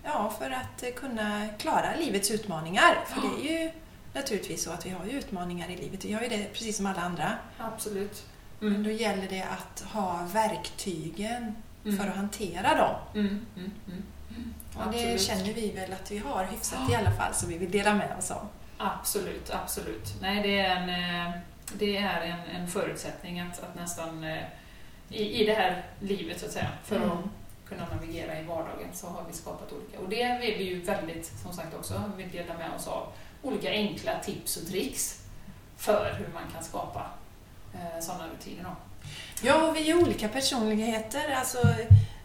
Ja, 0.04 0.34
för 0.38 0.50
att 0.50 0.94
kunna 0.96 1.48
klara 1.58 1.96
livets 1.96 2.30
utmaningar. 2.30 3.04
För 3.06 3.16
ja. 3.16 3.30
det 3.38 3.48
är 3.48 3.60
ju 3.62 3.70
naturligtvis 4.14 4.64
så 4.64 4.70
att 4.70 4.86
vi 4.86 4.90
har 4.90 5.04
ju 5.04 5.12
utmaningar 5.12 5.70
i 5.70 5.76
livet. 5.76 6.04
Vi 6.04 6.12
har 6.12 6.22
ju 6.22 6.28
det 6.28 6.52
precis 6.52 6.76
som 6.76 6.86
alla 6.86 7.00
andra. 7.00 7.32
Absolut. 7.58 8.26
Mm. 8.60 8.72
Men 8.72 8.82
då 8.82 8.90
gäller 8.90 9.28
det 9.28 9.42
att 9.42 9.80
ha 9.80 10.28
verktygen 10.32 11.56
mm. 11.84 11.98
för 11.98 12.08
att 12.08 12.16
hantera 12.16 12.74
dem. 12.74 12.94
Mm, 13.14 13.46
mm, 13.56 13.72
mm. 13.88 14.04
Och 14.74 14.92
det 14.92 15.20
känner 15.20 15.52
vi 15.54 15.70
väl 15.70 15.92
att 15.92 16.10
vi 16.10 16.18
har 16.18 16.44
hyfsat 16.44 16.78
ja. 16.88 16.94
i 16.94 16.96
alla 16.96 17.12
fall, 17.12 17.34
så 17.34 17.46
vi 17.46 17.58
vill 17.58 17.70
dela 17.70 17.94
med 17.94 18.18
oss 18.18 18.30
av. 18.30 18.48
Absolut, 18.78 19.50
absolut. 19.50 20.14
Nej, 20.20 20.42
det 20.42 20.58
är 20.58 20.76
en, 20.76 20.88
eh, 20.88 21.32
det 21.78 21.96
är 21.96 22.20
en, 22.20 22.60
en 22.60 22.68
förutsättning 22.68 23.40
att, 23.40 23.62
att 23.62 23.74
nästan 23.74 24.24
eh, 24.24 24.42
i, 25.08 25.42
i 25.42 25.46
det 25.46 25.54
här 25.54 25.84
livet, 26.00 26.40
så 26.40 26.46
att 26.46 26.52
säga, 26.52 26.68
för 26.84 26.96
att 26.96 27.18
kunna 27.68 27.86
navigera 27.94 28.40
i 28.40 28.44
vardagen, 28.44 28.88
så 28.92 29.06
har 29.06 29.24
vi 29.28 29.32
skapat 29.32 29.72
olika. 29.72 29.98
Och 29.98 30.08
det 30.08 30.38
vill 30.40 30.54
vi 30.58 30.64
ju 30.64 30.82
väldigt, 30.82 31.26
som 31.42 31.52
sagt 31.52 31.74
också, 31.74 32.02
vill 32.16 32.30
dela 32.30 32.54
med 32.54 32.70
oss 32.76 32.86
av 32.86 33.06
olika 33.42 33.70
enkla 33.70 34.18
tips 34.18 34.56
och 34.56 34.68
tricks 34.68 35.22
för 35.76 36.14
hur 36.18 36.28
man 36.34 36.42
kan 36.54 36.64
skapa 36.64 37.06
sådana 38.00 38.24
rutiner. 38.26 38.64
Då. 38.64 38.70
Ja, 39.42 39.70
vi 39.70 39.90
är 39.90 40.02
olika 40.02 40.28
personligheter. 40.28 41.34
Alltså, 41.38 41.68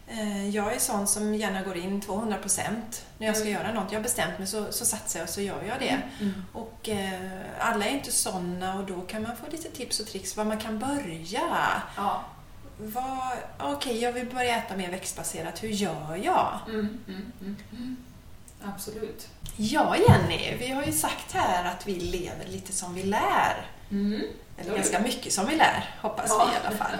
eh, 0.08 0.48
jag 0.48 0.74
är 0.74 0.78
sån 0.78 1.06
som 1.06 1.34
gärna 1.34 1.62
går 1.62 1.76
in 1.76 2.00
200 2.00 2.38
procent 2.38 3.06
när 3.18 3.26
jag 3.26 3.36
ska 3.36 3.48
mm. 3.48 3.60
göra 3.60 3.72
något. 3.74 3.92
Jag 3.92 3.98
har 3.98 4.02
bestämt 4.02 4.38
mig 4.38 4.46
så, 4.46 4.72
så 4.72 4.84
satsar 4.84 5.20
jag 5.20 5.24
och 5.24 5.34
så 5.34 5.40
gör 5.40 5.62
jag 5.68 5.78
det. 5.80 5.88
Mm. 5.88 6.08
mm. 6.20 6.44
Och 6.52 6.88
eh, 6.88 7.30
alla 7.58 7.84
är 7.84 7.90
inte 7.90 8.12
såna 8.12 8.74
och 8.74 8.86
då 8.86 9.00
kan 9.00 9.22
man 9.22 9.36
få 9.36 9.46
lite 9.50 9.68
tips 9.68 10.00
och 10.00 10.06
tricks 10.06 10.36
var 10.36 10.44
man 10.44 10.58
kan 10.58 10.78
börja. 10.78 11.82
Ja. 11.96 12.24
Okej, 13.58 13.76
okay, 13.76 13.98
jag 13.98 14.12
vill 14.12 14.26
börja 14.26 14.56
äta 14.56 14.76
mer 14.76 14.90
växtbaserat. 14.90 15.62
Hur 15.62 15.68
gör 15.68 16.20
jag? 16.22 16.60
Mm, 16.68 16.98
mm, 17.08 17.32
mm 17.72 17.96
Absolut. 18.64 19.28
Ja, 19.56 19.96
Jenny, 19.96 20.56
vi 20.58 20.68
har 20.68 20.84
ju 20.84 20.92
sagt 20.92 21.32
här 21.32 21.64
att 21.64 21.88
vi 21.88 21.94
lever 21.94 22.46
lite 22.46 22.72
som 22.72 22.94
vi 22.94 23.02
lär. 23.02 23.66
Eller 24.58 24.76
ganska 24.76 25.00
mycket 25.00 25.32
som 25.32 25.46
vi 25.46 25.56
lär, 25.56 25.90
hoppas 26.00 26.26
ja. 26.28 26.46
vi 26.46 26.52
i 26.52 26.66
alla 26.66 26.76
fall. 26.76 26.96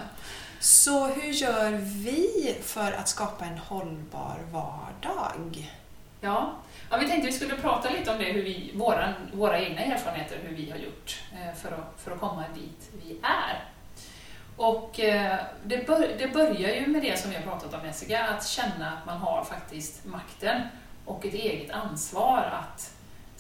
Så 0.61 1.07
hur 1.07 1.33
gör 1.33 1.71
vi 1.83 2.57
för 2.63 2.93
att 2.93 3.09
skapa 3.09 3.45
en 3.45 3.59
hållbar 3.59 4.39
vardag? 4.53 5.73
Ja, 6.21 6.53
ja 6.91 6.97
vi 6.97 7.09
tänkte 7.09 7.27
vi 7.27 7.33
skulle 7.33 7.57
prata 7.57 7.91
lite 7.91 8.11
om 8.11 8.19
det, 8.19 8.25
hur 8.25 8.43
vi, 8.43 8.73
våra, 8.75 9.15
våra 9.33 9.61
egna 9.61 9.81
erfarenheter, 9.81 10.39
hur 10.43 10.57
vi 10.57 10.71
har 10.71 10.79
gjort 10.79 11.23
eh, 11.33 11.55
för 11.55 11.69
att, 11.69 12.01
för 12.05 12.11
att 12.11 12.21
komma 12.21 12.45
dit 12.55 12.91
vi 13.03 13.19
är. 13.23 13.65
Och 14.57 15.01
eh, 15.01 15.39
det, 15.65 15.87
bör, 15.87 16.09
det 16.19 16.29
börjar 16.29 16.75
ju 16.75 16.87
med 16.87 17.03
det 17.03 17.21
som 17.21 17.31
vi 17.31 17.37
har 17.37 17.43
pratat 17.43 17.75
om 17.75 17.87
Jessica, 17.87 18.25
att 18.25 18.47
känna 18.47 18.93
att 18.93 19.07
man 19.07 19.19
har 19.19 19.45
faktiskt 19.45 20.05
makten 20.05 20.63
och 21.05 21.27
ett 21.27 21.35
eget 21.35 21.71
ansvar 21.71 22.39
att 22.53 22.92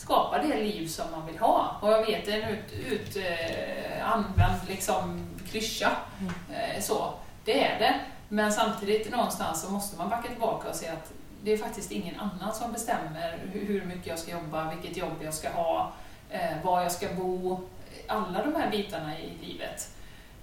skapa 0.02 0.38
det 0.38 0.56
liv 0.56 0.86
som 0.86 1.04
man 1.10 1.26
vill 1.26 1.38
ha. 1.38 1.76
Och 1.80 1.92
jag 1.92 2.06
vet, 2.06 2.26
det 2.26 2.32
är 2.32 2.40
en 2.42 2.48
ut, 2.48 2.72
ut 2.92 3.16
eh, 3.16 4.12
använd 4.12 4.60
liksom, 4.68 5.26
klyscha. 5.50 5.90
Mm. 6.20 6.32
Eh, 6.50 6.82
så, 6.82 7.14
det 7.44 7.64
är 7.64 7.78
det. 7.78 8.00
Men 8.28 8.52
samtidigt 8.52 9.10
någonstans 9.10 9.62
så 9.62 9.70
måste 9.70 9.98
man 9.98 10.08
backa 10.08 10.28
tillbaka 10.28 10.68
och 10.68 10.74
se 10.74 10.88
att 10.88 11.12
det 11.42 11.52
är 11.52 11.58
faktiskt 11.58 11.92
ingen 11.92 12.20
annan 12.20 12.54
som 12.54 12.72
bestämmer 12.72 13.38
hur 13.52 13.84
mycket 13.84 14.06
jag 14.06 14.18
ska 14.18 14.32
jobba, 14.32 14.74
vilket 14.74 14.96
jobb 14.96 15.16
jag 15.22 15.34
ska 15.34 15.50
ha, 15.50 15.92
eh, 16.30 16.64
var 16.64 16.82
jag 16.82 16.92
ska 16.92 17.06
bo, 17.08 17.60
alla 18.06 18.44
de 18.44 18.54
här 18.54 18.70
bitarna 18.70 19.18
i 19.18 19.46
livet. 19.46 19.88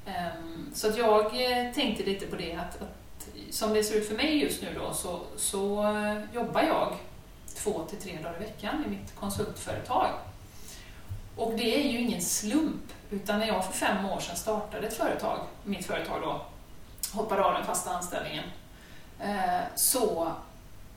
Um, 0.05 0.71
så 0.73 0.87
att 0.87 0.97
jag 0.97 1.25
eh, 1.25 1.73
tänkte 1.73 2.03
lite 2.03 2.25
på 2.25 2.35
det 2.35 2.53
att, 2.53 2.81
att, 2.81 3.27
som 3.49 3.73
det 3.73 3.83
ser 3.83 3.95
ut 3.95 4.07
för 4.07 4.15
mig 4.15 4.37
just 4.37 4.61
nu 4.61 4.67
då 4.79 4.93
så, 4.93 5.19
så 5.37 5.83
uh, 5.83 6.21
jobbar 6.33 6.61
jag 6.61 6.93
två 7.63 7.85
till 7.89 8.01
tre 8.01 8.17
dagar 8.23 8.35
i 8.41 8.43
veckan 8.43 8.83
i 8.85 8.89
mitt 8.89 9.15
konsultföretag. 9.15 10.09
Och 11.35 11.53
det 11.57 11.85
är 11.85 11.91
ju 11.91 11.99
ingen 11.99 12.21
slump, 12.21 12.93
utan 13.09 13.39
när 13.39 13.47
jag 13.47 13.65
för 13.65 13.73
fem 13.73 14.05
år 14.05 14.19
sedan 14.19 14.35
startade 14.35 14.87
ett 14.87 14.97
företag, 14.97 15.39
mitt 15.63 15.85
företag 15.85 16.21
då, 16.21 16.41
hoppade 17.13 17.43
av 17.43 17.53
den 17.53 17.65
fasta 17.65 17.91
anställningen, 17.91 18.43
eh, 19.19 19.61
så 19.75 20.31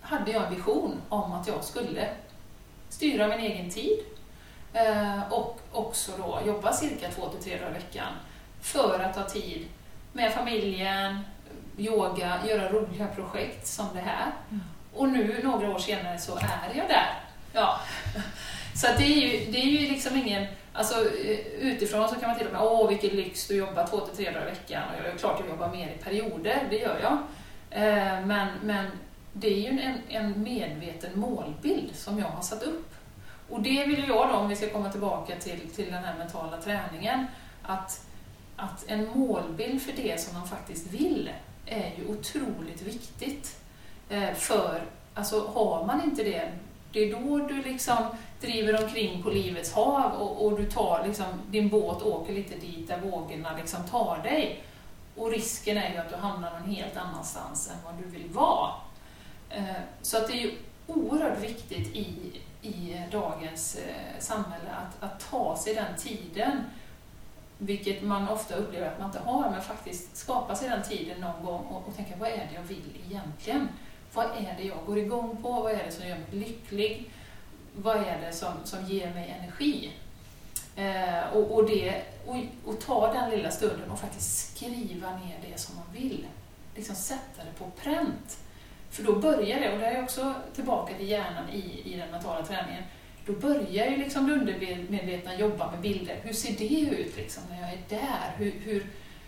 hade 0.00 0.30
jag 0.30 0.46
en 0.46 0.54
vision 0.54 1.00
om 1.08 1.32
att 1.32 1.46
jag 1.46 1.64
skulle 1.64 2.08
styra 2.88 3.28
min 3.28 3.40
egen 3.40 3.70
tid 3.70 3.98
eh, 4.72 5.32
och 5.32 5.60
också 5.72 6.12
då 6.18 6.40
jobba 6.46 6.72
cirka 6.72 7.10
två 7.10 7.28
till 7.28 7.42
tre 7.42 7.58
dagar 7.58 7.70
i 7.70 7.74
veckan 7.74 8.12
för 8.60 9.00
att 9.00 9.16
ha 9.16 9.24
tid 9.24 9.68
med 10.12 10.32
familjen, 10.32 11.20
yoga, 11.78 12.46
göra 12.46 12.72
roliga 12.72 13.06
projekt 13.06 13.66
som 13.66 13.86
det 13.94 14.00
här. 14.00 14.32
Mm. 14.50 14.64
Och 14.94 15.08
nu, 15.08 15.40
några 15.42 15.70
år 15.70 15.78
senare, 15.78 16.18
så 16.18 16.36
är 16.36 16.72
jag 16.74 16.88
där. 16.88 17.20
Ja. 17.52 17.80
Så 18.74 18.86
det 18.98 19.04
är 19.04 19.16
ju, 19.16 19.52
det 19.52 19.58
är 19.58 19.66
ju 19.66 19.88
liksom 19.88 20.16
ingen... 20.16 20.46
Alltså, 20.72 20.94
eh, 20.94 21.38
utifrån 21.60 22.08
så 22.08 22.14
kan 22.14 22.28
man 22.28 22.38
till 22.38 22.46
och 22.46 22.52
med 22.52 22.62
åh 22.62 22.88
vilken 22.88 23.10
lyx, 23.10 23.46
du 23.46 23.56
jobbar 23.56 23.86
två 23.86 24.00
till 24.00 24.16
tre 24.16 24.30
dagar 24.30 24.46
i 24.46 24.50
veckan. 24.50 24.82
Och 24.88 25.04
jag 25.04 25.14
är 25.14 25.18
klart 25.18 25.40
jag 25.40 25.48
jobbar 25.48 25.68
mer 25.68 25.88
i 25.88 26.02
perioder, 26.02 26.66
det 26.70 26.76
gör 26.76 27.00
jag. 27.02 27.18
Eh, 27.70 28.26
men, 28.26 28.48
men 28.62 28.86
det 29.32 29.46
är 29.46 29.72
ju 29.72 29.80
en, 29.80 29.98
en 30.08 30.42
medveten 30.42 31.20
målbild 31.20 31.96
som 31.96 32.18
jag 32.18 32.26
har 32.26 32.42
satt 32.42 32.62
upp. 32.62 32.94
Och 33.48 33.62
det 33.62 33.86
vill 33.86 34.04
jag 34.08 34.28
då, 34.28 34.34
om 34.34 34.48
vi 34.48 34.56
ska 34.56 34.70
komma 34.70 34.90
tillbaka 34.90 35.34
till, 35.36 35.70
till 35.74 35.92
den 35.92 36.04
här 36.04 36.18
mentala 36.18 36.56
träningen, 36.56 37.26
att, 37.62 38.06
att 38.56 38.84
en 38.86 39.08
målbild 39.14 39.82
för 39.82 39.92
det 39.92 40.20
som 40.20 40.38
man 40.38 40.48
faktiskt 40.48 40.92
vill 40.92 41.30
är 41.66 41.92
ju 41.98 42.06
otroligt 42.06 42.82
viktigt. 42.82 43.61
Eh, 44.12 44.34
för 44.34 44.82
alltså, 45.14 45.46
har 45.46 45.84
man 45.84 46.02
inte 46.04 46.22
det, 46.22 46.52
det 46.92 47.00
är 47.00 47.20
då 47.20 47.38
du 47.38 47.62
liksom 47.62 47.96
driver 48.40 48.84
omkring 48.84 49.22
på 49.22 49.30
livets 49.30 49.72
hav 49.72 50.12
och, 50.12 50.46
och 50.46 50.58
du 50.58 50.70
tar 50.70 51.06
liksom, 51.06 51.26
din 51.50 51.68
båt 51.68 52.02
åker 52.02 52.32
lite 52.32 52.56
dit 52.56 52.88
där 52.88 53.00
vågorna 53.00 53.56
liksom 53.56 53.84
tar 53.90 54.18
dig. 54.22 54.64
Och 55.16 55.30
risken 55.30 55.76
är 55.76 55.92
ju 55.92 55.98
att 55.98 56.10
du 56.10 56.16
hamnar 56.16 56.60
någon 56.60 56.74
helt 56.74 56.96
annanstans 56.96 57.70
än 57.70 57.76
vad 57.84 57.94
du 57.94 58.18
vill 58.18 58.28
vara. 58.28 58.70
Eh, 59.50 59.64
så 60.02 60.16
att 60.16 60.26
det 60.26 60.32
är 60.32 60.42
ju 60.42 60.54
oerhört 60.86 61.40
viktigt 61.40 61.96
i, 61.96 62.40
i 62.62 63.02
dagens 63.12 63.76
eh, 63.76 64.20
samhälle 64.20 64.70
att, 64.70 65.02
att 65.02 65.30
ta 65.30 65.56
sig 65.56 65.74
den 65.74 65.96
tiden 65.98 66.64
vilket 67.58 68.02
man 68.02 68.28
ofta 68.28 68.54
upplever 68.54 68.86
att 68.86 68.98
man 68.98 69.08
inte 69.08 69.18
har, 69.18 69.50
men 69.50 69.62
faktiskt 69.62 70.16
skapa 70.16 70.54
sig 70.54 70.68
den 70.68 70.82
tiden 70.82 71.20
någon 71.20 71.44
gång 71.44 71.60
och, 71.60 71.88
och 71.88 71.96
tänka 71.96 72.16
vad 72.16 72.28
är 72.28 72.36
det 72.36 72.54
jag 72.54 72.62
vill 72.62 73.00
egentligen? 73.06 73.68
Vad 74.14 74.26
är 74.26 74.54
det 74.58 74.62
jag 74.62 74.78
går 74.86 74.98
igång 74.98 75.38
på? 75.42 75.48
Vad 75.52 75.72
är 75.72 75.84
det 75.84 75.92
som 75.92 76.08
gör 76.08 76.16
mig 76.16 76.26
lycklig? 76.30 77.10
Vad 77.76 77.96
är 77.96 78.20
det 78.26 78.32
som, 78.32 78.52
som 78.64 78.84
ger 78.84 79.14
mig 79.14 79.36
energi? 79.38 79.92
Eh, 80.76 81.36
och, 81.36 81.54
och, 81.54 81.66
det, 81.66 82.02
och, 82.26 82.36
och, 82.64 82.80
ta 82.80 83.12
den 83.12 83.30
lilla 83.30 83.50
stunden 83.50 83.90
och 83.90 83.98
faktiskt 83.98 84.56
skriva 84.56 85.10
ner 85.10 85.38
det 85.50 85.60
som 85.60 85.76
man 85.76 85.84
vill. 85.92 86.26
Liksom 86.74 86.94
sätta 86.94 87.44
det 87.44 87.58
på 87.58 87.70
pränt. 87.82 88.38
För 88.90 89.02
då 89.02 89.18
börjar 89.18 89.60
det, 89.60 89.72
och 89.72 89.78
det 89.78 89.86
är 89.86 90.02
också 90.02 90.34
tillbaka 90.54 90.94
till 90.94 91.08
hjärnan 91.08 91.50
i, 91.52 91.82
i 91.84 91.96
den 91.96 92.10
mentala 92.10 92.46
träningen, 92.46 92.82
då 93.26 93.32
börjar 93.32 93.86
ju 93.86 93.96
liksom 93.96 94.26
det 94.26 94.32
undermedvetna 94.32 95.38
jobba 95.38 95.70
med 95.70 95.80
bilder. 95.80 96.20
Hur 96.22 96.32
ser 96.32 96.52
det 96.52 96.80
ut 96.80 97.16
liksom, 97.16 97.42
när 97.50 97.60
jag 97.60 97.72
är 97.72 97.82
där? 97.88 98.34
Hur, 98.36 98.50
hur, 98.50 98.86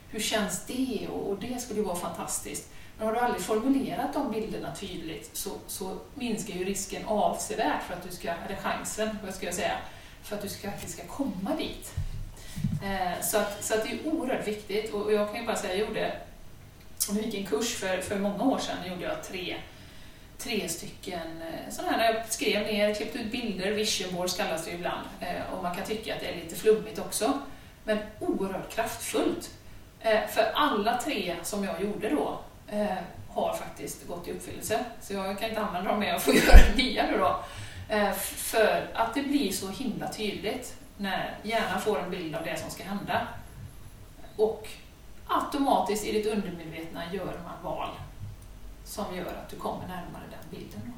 hur 0.08 0.20
känns 0.20 0.66
det? 0.66 1.08
Och, 1.12 1.30
och 1.30 1.38
det 1.38 1.60
skulle 1.60 1.80
ju 1.80 1.86
vara 1.86 1.96
fantastiskt. 1.96 2.70
Men 3.04 3.14
har 3.14 3.20
du 3.20 3.26
aldrig 3.26 3.42
formulerat 3.42 4.12
de 4.12 4.30
bilderna 4.30 4.74
tydligt 4.74 5.30
så, 5.32 5.50
så 5.66 5.96
minskar 6.14 6.54
ju 6.54 6.64
risken 6.64 7.04
avsevärt 7.06 7.82
för 7.82 7.94
att 7.94 8.02
du 8.02 8.16
ska, 8.16 8.28
eller 8.28 8.56
chansen, 8.56 9.18
vad 9.24 9.34
ska 9.34 9.46
jag 9.46 9.54
säga, 9.54 9.78
för 10.22 10.36
att 10.36 10.42
du 10.42 10.48
ska, 10.48 10.70
faktiskt 10.70 10.98
ska 10.98 11.06
komma 11.06 11.56
dit. 11.58 11.92
Eh, 12.84 13.22
så, 13.22 13.38
att, 13.38 13.64
så 13.64 13.74
att 13.74 13.84
det 13.84 13.90
är 13.90 13.98
oerhört 14.06 14.48
viktigt 14.48 14.94
och 14.94 15.12
jag 15.12 15.32
kan 15.32 15.40
ju 15.40 15.46
bara 15.46 15.56
säga, 15.56 15.74
jag 15.74 15.88
gjorde, 15.88 16.12
jag 17.08 17.22
gick 17.22 17.34
en 17.34 17.46
kurs 17.46 17.74
för, 17.74 17.98
för 17.98 18.18
många 18.18 18.44
år 18.44 18.58
sedan, 18.58 18.76
gjorde 18.90 19.02
jag 19.02 19.24
tre 19.24 19.56
tre 20.38 20.68
stycken 20.68 21.42
eh, 21.42 21.70
sådana 21.72 21.92
här, 21.96 22.14
jag 22.14 22.28
skrev 22.28 22.66
ner, 22.66 22.94
klippte 22.94 23.18
ut 23.18 23.32
bilder, 23.32 23.72
vision 23.72 24.14
boards 24.14 24.36
kallas 24.36 24.64
det 24.64 24.70
ibland, 24.70 25.06
eh, 25.20 25.54
och 25.54 25.62
man 25.62 25.76
kan 25.76 25.84
tycka 25.84 26.14
att 26.14 26.20
det 26.20 26.26
är 26.26 26.36
lite 26.36 26.56
flummigt 26.56 26.98
också, 26.98 27.38
men 27.84 27.98
oerhört 28.20 28.74
kraftfullt. 28.74 29.50
Eh, 30.00 30.26
för 30.26 30.42
alla 30.54 30.98
tre 30.98 31.36
som 31.42 31.64
jag 31.64 31.82
gjorde 31.82 32.08
då 32.08 32.40
Eh, 32.68 32.96
har 33.34 33.54
faktiskt 33.54 34.08
gått 34.08 34.28
i 34.28 34.32
uppfyllelse, 34.32 34.84
så 35.00 35.12
jag 35.12 35.38
kan 35.38 35.48
inte 35.48 35.60
använda 35.60 35.90
dem 35.90 36.00
mer, 36.00 36.08
jag 36.08 36.22
får 36.22 36.34
göra 36.46 36.74
nya 36.76 37.06
nu 37.06 37.18
då. 37.18 37.40
Eh, 37.88 38.12
för 38.12 38.90
att 38.94 39.14
det 39.14 39.22
blir 39.22 39.52
så 39.52 39.68
himla 39.68 40.12
tydligt 40.12 40.76
när 40.96 41.38
hjärnan 41.42 41.80
får 41.80 41.98
en 41.98 42.10
bild 42.10 42.34
av 42.34 42.44
det 42.44 42.60
som 42.60 42.70
ska 42.70 42.84
hända. 42.84 43.26
Och 44.36 44.68
automatiskt 45.26 46.04
i 46.04 46.12
ditt 46.12 46.26
undermedvetna 46.26 47.12
gör 47.12 47.40
man 47.44 47.62
val 47.62 47.88
som 48.84 49.16
gör 49.16 49.26
att 49.26 49.48
du 49.50 49.56
kommer 49.56 49.86
närmare 49.88 50.22
den 50.30 50.58
bilden. 50.58 50.92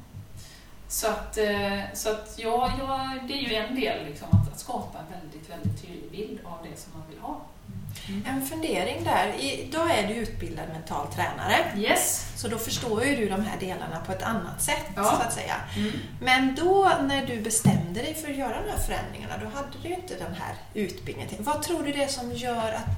Så 0.87 1.07
att, 1.07 1.37
eh, 1.37 1.93
så 1.93 2.09
att 2.09 2.35
ja, 2.37 2.73
ja, 2.79 3.13
det 3.27 3.33
är 3.33 3.49
ju 3.49 3.55
en 3.55 3.75
del, 3.75 4.05
liksom, 4.05 4.27
att, 4.31 4.53
att 4.53 4.59
skapa 4.59 4.99
en 4.99 5.19
väldigt, 5.19 5.49
väldigt 5.49 5.81
tydlig 5.81 6.11
bild 6.11 6.39
av 6.43 6.67
det 6.69 6.79
som 6.79 6.93
man 6.93 7.09
vill 7.09 7.19
ha. 7.19 7.41
Mm. 8.09 8.25
En 8.25 8.45
fundering 8.45 9.03
där. 9.03 9.33
Idag 9.39 9.91
är 9.91 10.07
du 10.07 10.13
utbildad 10.13 10.69
mental 10.69 11.07
tränare. 11.13 11.55
Yes. 11.77 12.31
Så 12.35 12.47
då 12.47 12.57
förstår 12.57 13.03
ju 13.03 13.15
du 13.15 13.29
de 13.29 13.41
här 13.41 13.59
delarna 13.59 13.99
på 14.05 14.11
ett 14.11 14.23
annat 14.23 14.61
sätt. 14.61 14.85
Ja. 14.95 15.03
så 15.03 15.27
att 15.27 15.33
säga. 15.33 15.55
Mm. 15.75 15.91
Men 16.21 16.55
då 16.55 16.91
när 17.01 17.25
du 17.25 17.41
bestämde 17.41 18.01
dig 18.01 18.13
för 18.13 18.31
att 18.31 18.37
göra 18.37 18.61
de 18.61 18.71
här 18.71 18.77
förändringarna, 18.77 19.33
då 19.37 19.49
hade 19.57 19.77
du 19.83 19.89
inte 19.89 20.15
den 20.15 20.33
här 20.33 20.55
utbildningen. 20.73 21.29
Vad 21.39 21.61
tror 21.61 21.83
du 21.83 21.91
det 21.91 22.03
är 22.03 22.07
som 22.07 22.31
gör 22.31 22.73
att 22.73 22.97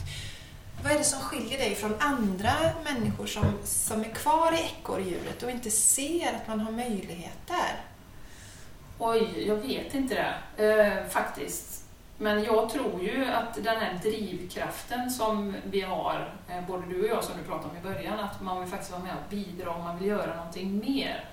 vad 0.83 0.91
är 0.91 0.97
det 0.97 1.03
som 1.03 1.19
skiljer 1.19 1.57
dig 1.57 1.75
från 1.75 1.95
andra 1.99 2.51
människor 2.83 3.25
som, 3.25 3.45
som 3.63 4.01
är 4.01 4.09
kvar 4.09 4.53
i 4.53 4.57
ekorrhjulet 4.57 5.43
och 5.43 5.51
inte 5.51 5.71
ser 5.71 6.27
att 6.27 6.47
man 6.47 6.59
har 6.59 6.71
möjligheter? 6.71 7.83
Oj, 8.99 9.47
jag 9.47 9.55
vet 9.55 9.93
inte 9.93 10.15
det 10.57 10.65
eh, 10.65 11.09
faktiskt. 11.09 11.68
Men 12.21 12.43
jag 12.43 12.69
tror 12.69 13.01
ju 13.01 13.25
att 13.25 13.53
den 13.63 13.77
här 13.77 13.99
drivkraften 14.03 15.11
som 15.11 15.55
vi 15.63 15.81
har, 15.81 16.33
eh, 16.49 16.67
både 16.67 16.85
du 16.87 17.01
och 17.01 17.07
jag 17.07 17.23
som 17.23 17.37
du 17.37 17.43
pratade 17.43 17.69
om 17.69 17.77
i 17.77 17.93
början, 17.93 18.19
att 18.19 18.41
man 18.41 18.59
vill 18.59 18.69
faktiskt 18.69 18.91
vara 18.91 19.03
med 19.03 19.13
och 19.13 19.29
bidra 19.29 19.73
och 19.73 19.83
man 19.83 19.99
vill 19.99 20.07
göra 20.07 20.35
någonting 20.35 20.79
mer 20.79 21.25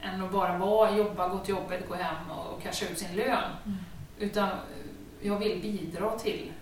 än 0.00 0.24
att 0.24 0.32
bara 0.32 0.58
vara, 0.58 0.96
jobba, 0.96 1.28
gå 1.28 1.38
till 1.38 1.54
jobbet, 1.54 1.88
gå 1.88 1.94
hem 1.94 2.30
och, 2.30 2.62
casha 2.62 2.86
ut 2.86 2.98
sin 2.98 3.16
lön. 3.16 3.50
Mm. 3.64 3.78
Utan 4.18 4.48
jag 5.20 5.38
vill 5.38 5.62
bidra 5.62 6.18
till 6.18 6.52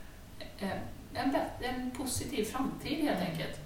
eh, 0.59 0.71
en, 1.15 1.37
en 1.61 1.91
positiv 1.91 2.45
framtid 2.45 2.99
helt 3.05 3.21
mm. 3.21 3.31
enkelt. 3.33 3.61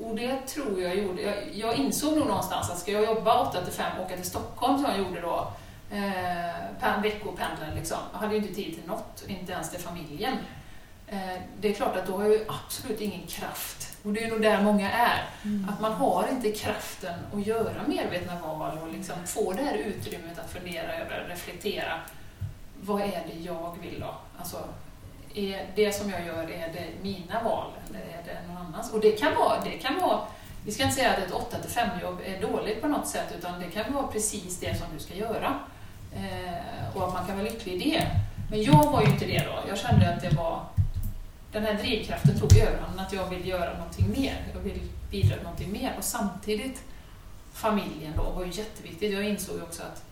Och 0.00 0.16
det 0.16 0.46
tror 0.46 0.82
jag 0.82 0.96
gjorde. 0.96 1.22
Jag, 1.22 1.54
jag 1.54 1.76
insåg 1.76 2.16
nog 2.18 2.26
någonstans 2.26 2.70
att 2.70 2.78
ska 2.78 2.92
jag 2.92 3.04
jobba 3.04 3.48
8 3.48 3.64
till 3.64 3.72
5 3.72 3.98
och 3.98 4.04
åka 4.04 4.16
till 4.16 4.30
Stockholm 4.30 4.78
som 4.78 4.90
jag 4.90 4.98
gjorde 4.98 5.20
då, 5.20 5.52
eh, 5.90 7.02
veckopendlare 7.02 7.74
liksom. 7.74 7.98
Jag 8.12 8.18
hade 8.18 8.34
ju 8.34 8.40
inte 8.40 8.54
tid 8.54 8.74
till 8.74 8.86
något, 8.86 9.24
inte 9.26 9.52
ens 9.52 9.70
till 9.70 9.80
familjen. 9.80 10.36
Eh, 11.06 11.40
det 11.60 11.68
är 11.68 11.74
klart 11.74 11.96
att 11.96 12.06
då 12.06 12.16
har 12.16 12.22
jag 12.22 12.32
ju 12.32 12.44
absolut 12.48 13.00
ingen 13.00 13.26
kraft. 13.26 13.96
Och 14.02 14.12
det 14.12 14.24
är 14.24 14.30
nog 14.30 14.42
där 14.42 14.62
många 14.62 14.90
är. 14.90 15.24
Mm. 15.44 15.68
Att 15.68 15.80
man 15.80 15.92
har 15.92 16.28
inte 16.30 16.52
kraften 16.52 17.14
att 17.34 17.46
göra 17.46 17.82
medvetna 17.86 18.40
val 18.40 18.78
och 18.78 18.92
liksom 18.92 19.16
få 19.26 19.52
det 19.52 19.62
här 19.62 19.74
utrymmet 19.74 20.38
att 20.38 20.50
fundera 20.50 20.94
över, 20.94 21.26
reflektera. 21.28 22.00
Vad 22.80 23.00
är 23.00 23.22
det 23.32 23.40
jag 23.40 23.76
vill 23.82 24.00
då? 24.00 24.14
Alltså, 24.38 24.64
är 25.34 25.66
det 25.74 25.92
som 25.92 26.10
jag 26.10 26.26
gör, 26.26 26.42
är 26.42 26.72
det 26.72 26.86
mina 27.02 27.42
val 27.42 27.70
eller 27.88 28.00
är 28.00 28.22
det 28.24 28.48
någon 28.48 28.56
annans? 28.56 28.92
Och 28.92 29.00
det 29.00 29.12
kan 29.12 29.34
vara, 29.34 29.60
det 29.64 29.70
kan 29.70 30.00
vara 30.00 30.20
vi 30.66 30.72
ska 30.72 30.82
inte 30.82 30.94
säga 30.94 31.10
att 31.12 31.18
ett 31.18 31.32
8 31.32 31.56
5 31.68 31.88
jobb 32.02 32.18
är 32.24 32.40
dåligt 32.40 32.80
på 32.80 32.88
något 32.88 33.08
sätt, 33.08 33.34
utan 33.38 33.60
det 33.60 33.70
kan 33.70 33.92
vara 33.92 34.06
precis 34.06 34.60
det 34.60 34.78
som 34.78 34.86
du 34.94 35.04
ska 35.04 35.14
göra. 35.14 35.58
Eh, 36.14 36.96
och 36.96 37.08
att 37.08 37.14
man 37.14 37.26
kan 37.26 37.36
vara 37.36 37.46
lycklig 37.48 37.74
i 37.74 37.90
det. 37.90 38.06
Men 38.50 38.62
jag 38.62 38.90
var 38.90 39.02
ju 39.02 39.10
inte 39.10 39.26
det 39.26 39.38
då. 39.38 39.68
Jag 39.68 39.78
kände 39.78 40.14
att 40.14 40.22
det 40.22 40.36
var 40.36 40.60
den 41.52 41.64
här 41.64 41.74
drivkraften 41.74 42.38
tog 42.38 42.56
överhanden, 42.56 43.06
att 43.06 43.12
jag 43.12 43.28
vill 43.28 43.48
göra 43.48 43.72
någonting 43.78 44.10
mer. 44.10 44.44
Jag 44.54 44.60
vill 44.60 44.80
bidra 45.10 45.34
till 45.34 45.44
någonting 45.44 45.72
mer. 45.72 45.94
Och 45.98 46.04
samtidigt, 46.04 46.82
familjen 47.52 48.12
då 48.16 48.22
var 48.22 48.44
ju 48.44 48.50
jätteviktigt. 48.50 49.12
Jag 49.12 49.24
insåg 49.24 49.56
ju 49.56 49.62
också 49.62 49.82
att 49.82 50.04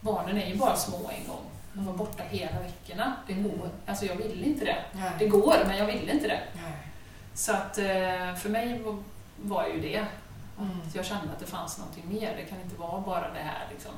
barnen 0.00 0.36
är 0.36 0.46
ju 0.46 0.56
bara 0.56 0.76
små 0.76 0.96
en 0.96 1.28
gång. 1.28 1.44
De 1.72 1.86
var 1.86 1.92
borta 1.92 2.22
hela 2.30 2.60
veckorna. 2.60 3.16
Det 3.26 3.32
går. 3.32 3.70
Alltså 3.86 4.04
jag 4.04 4.16
ville 4.16 4.46
inte 4.46 4.64
det. 4.64 4.76
Nej. 4.92 5.10
Det 5.18 5.26
går, 5.26 5.56
men 5.66 5.78
jag 5.78 5.86
ville 5.86 6.12
inte 6.12 6.28
det. 6.28 6.40
Nej. 6.54 6.72
Så 7.34 7.52
att 7.52 7.78
eh, 7.78 8.34
för 8.34 8.48
mig 8.48 8.82
var 9.36 9.66
ju 9.66 9.80
det 9.80 10.06
mm. 10.58 10.80
att 10.88 10.94
jag 10.94 11.04
kände 11.04 11.32
att 11.32 11.40
det 11.40 11.46
fanns 11.46 11.78
någonting 11.78 12.04
mer. 12.08 12.36
Det 12.36 12.44
kan 12.44 12.60
inte 12.60 12.76
vara 12.76 13.00
bara 13.00 13.30
det 13.30 13.40
här. 13.40 13.66
Liksom. 13.72 13.92